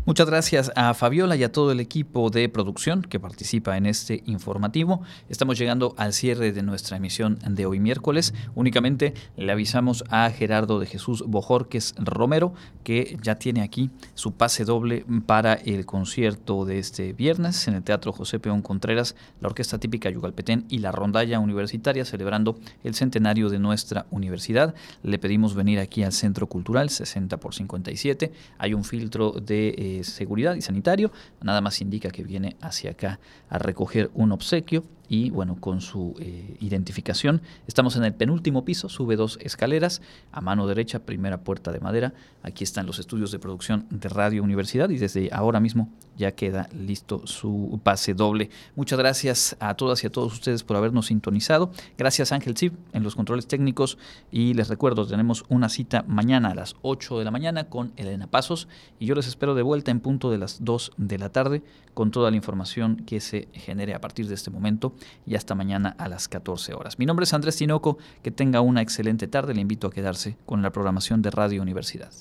Muchas 0.04 0.26
gracias 0.26 0.72
a 0.74 0.94
Fabiola 0.94 1.36
y 1.36 1.44
a 1.44 1.52
todo 1.52 1.70
el 1.70 1.78
equipo 1.78 2.28
de 2.28 2.48
producción 2.48 3.02
que 3.02 3.20
participa 3.20 3.76
en 3.76 3.86
este 3.86 4.24
informativo. 4.26 5.02
Estamos 5.28 5.56
llegando 5.56 5.94
al 5.96 6.12
cierre 6.12 6.50
de 6.50 6.64
nuestra 6.64 6.96
emisión 6.96 7.38
de 7.46 7.66
hoy 7.66 7.78
miércoles. 7.78 8.34
Únicamente 8.56 9.14
le 9.36 9.52
avisamos 9.52 10.02
a 10.10 10.28
Gerardo 10.30 10.80
de 10.80 10.86
Jesús 10.86 11.22
Bojorques 11.24 11.94
Romero 11.98 12.52
que 12.82 13.16
ya 13.22 13.36
tiene 13.36 13.62
aquí 13.62 13.90
su 14.14 14.32
pase 14.32 14.64
doble 14.64 15.04
para 15.24 15.54
el 15.54 15.86
concierto 15.86 16.64
de 16.64 16.80
este 16.80 17.12
viernes 17.12 17.68
en 17.68 17.74
el 17.74 17.84
Teatro 17.84 18.12
José 18.12 18.40
Peón 18.40 18.60
Contreras, 18.60 19.14
la 19.40 19.50
Orquesta 19.50 19.78
Típica 19.78 20.10
Yucalpetén 20.10 20.64
y 20.68 20.78
la 20.78 20.90
Rondalla 20.90 21.38
Universitaria 21.38 22.04
celebrando 22.04 22.58
el 22.82 22.96
centenario 22.96 23.50
de 23.50 23.60
nuestra 23.60 24.06
universidad. 24.10 24.74
Le 25.04 25.20
pedimos 25.20 25.54
venir 25.54 25.78
aquí 25.78 26.02
al 26.02 26.12
Centro 26.12 26.48
Cultural 26.48 26.90
60 26.90 27.36
por 27.36 27.54
57. 27.54 28.32
Hay 28.58 28.74
un 28.74 28.82
filtro 28.82 29.30
de... 29.30 29.68
Eh, 29.78 29.91
seguridad 30.02 30.54
y 30.54 30.62
sanitario, 30.62 31.12
nada 31.40 31.60
más 31.60 31.80
indica 31.80 32.10
que 32.10 32.22
viene 32.22 32.56
hacia 32.60 32.92
acá 32.92 33.20
a 33.48 33.58
recoger 33.58 34.10
un 34.14 34.32
obsequio 34.32 34.84
y 35.12 35.28
bueno, 35.28 35.56
con 35.60 35.82
su 35.82 36.14
eh, 36.20 36.56
identificación. 36.60 37.42
Estamos 37.66 37.96
en 37.96 38.04
el 38.04 38.14
penúltimo 38.14 38.64
piso, 38.64 38.88
sube 38.88 39.14
dos 39.14 39.38
escaleras, 39.42 40.00
a 40.32 40.40
mano 40.40 40.66
derecha, 40.66 41.00
primera 41.00 41.44
puerta 41.44 41.70
de 41.70 41.80
madera. 41.80 42.14
Aquí 42.42 42.64
están 42.64 42.86
los 42.86 42.98
estudios 42.98 43.30
de 43.30 43.38
producción 43.38 43.84
de 43.90 44.08
Radio 44.08 44.42
Universidad 44.42 44.88
y 44.88 44.96
desde 44.96 45.28
ahora 45.30 45.60
mismo 45.60 45.90
ya 46.16 46.32
queda 46.32 46.70
listo 46.72 47.26
su 47.26 47.78
pase 47.82 48.14
doble. 48.14 48.48
Muchas 48.74 48.98
gracias 48.98 49.54
a 49.60 49.74
todas 49.74 50.02
y 50.02 50.06
a 50.06 50.10
todos 50.10 50.32
ustedes 50.32 50.64
por 50.64 50.78
habernos 50.78 51.06
sintonizado. 51.06 51.72
Gracias 51.98 52.32
Ángel 52.32 52.56
Zip 52.56 52.72
en 52.94 53.02
los 53.02 53.14
controles 53.14 53.46
técnicos 53.46 53.98
y 54.30 54.54
les 54.54 54.68
recuerdo, 54.68 55.06
tenemos 55.06 55.44
una 55.50 55.68
cita 55.68 56.06
mañana 56.08 56.52
a 56.52 56.54
las 56.54 56.74
8 56.80 57.18
de 57.18 57.24
la 57.26 57.30
mañana 57.30 57.64
con 57.64 57.92
Elena 57.96 58.28
Pasos 58.28 58.66
y 58.98 59.04
yo 59.04 59.14
les 59.14 59.26
espero 59.26 59.54
de 59.54 59.62
vuelta 59.62 59.90
en 59.90 60.00
punto 60.00 60.30
de 60.30 60.38
las 60.38 60.64
2 60.64 60.92
de 60.96 61.18
la 61.18 61.28
tarde 61.28 61.62
con 61.92 62.10
toda 62.10 62.30
la 62.30 62.36
información 62.38 62.96
que 63.04 63.20
se 63.20 63.48
genere 63.52 63.92
a 63.92 64.00
partir 64.00 64.26
de 64.26 64.34
este 64.34 64.50
momento 64.50 64.94
y 65.26 65.34
hasta 65.34 65.54
mañana 65.54 65.94
a 65.98 66.08
las 66.08 66.28
14 66.28 66.74
horas. 66.74 66.98
Mi 66.98 67.06
nombre 67.06 67.24
es 67.24 67.32
Andrés 67.32 67.56
Tinoco, 67.56 67.98
que 68.22 68.30
tenga 68.30 68.60
una 68.60 68.82
excelente 68.82 69.28
tarde, 69.28 69.54
le 69.54 69.60
invito 69.60 69.86
a 69.86 69.90
quedarse 69.90 70.36
con 70.46 70.62
la 70.62 70.70
programación 70.70 71.22
de 71.22 71.30
Radio 71.30 71.62
Universidad. 71.62 72.12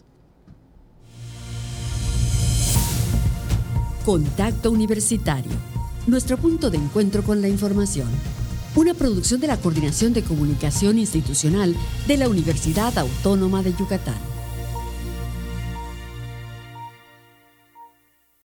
Contacto 4.05 4.71
Universitario, 4.71 5.51
nuestro 6.07 6.37
punto 6.37 6.71
de 6.71 6.77
encuentro 6.77 7.21
con 7.21 7.41
la 7.41 7.47
información. 7.47 8.09
Una 8.75 8.93
producción 8.93 9.39
de 9.41 9.47
la 9.47 9.57
Coordinación 9.57 10.13
de 10.13 10.23
Comunicación 10.23 10.97
Institucional 10.97 11.75
de 12.07 12.17
la 12.17 12.29
Universidad 12.29 12.97
Autónoma 12.97 13.61
de 13.61 13.73
Yucatán. 13.73 14.30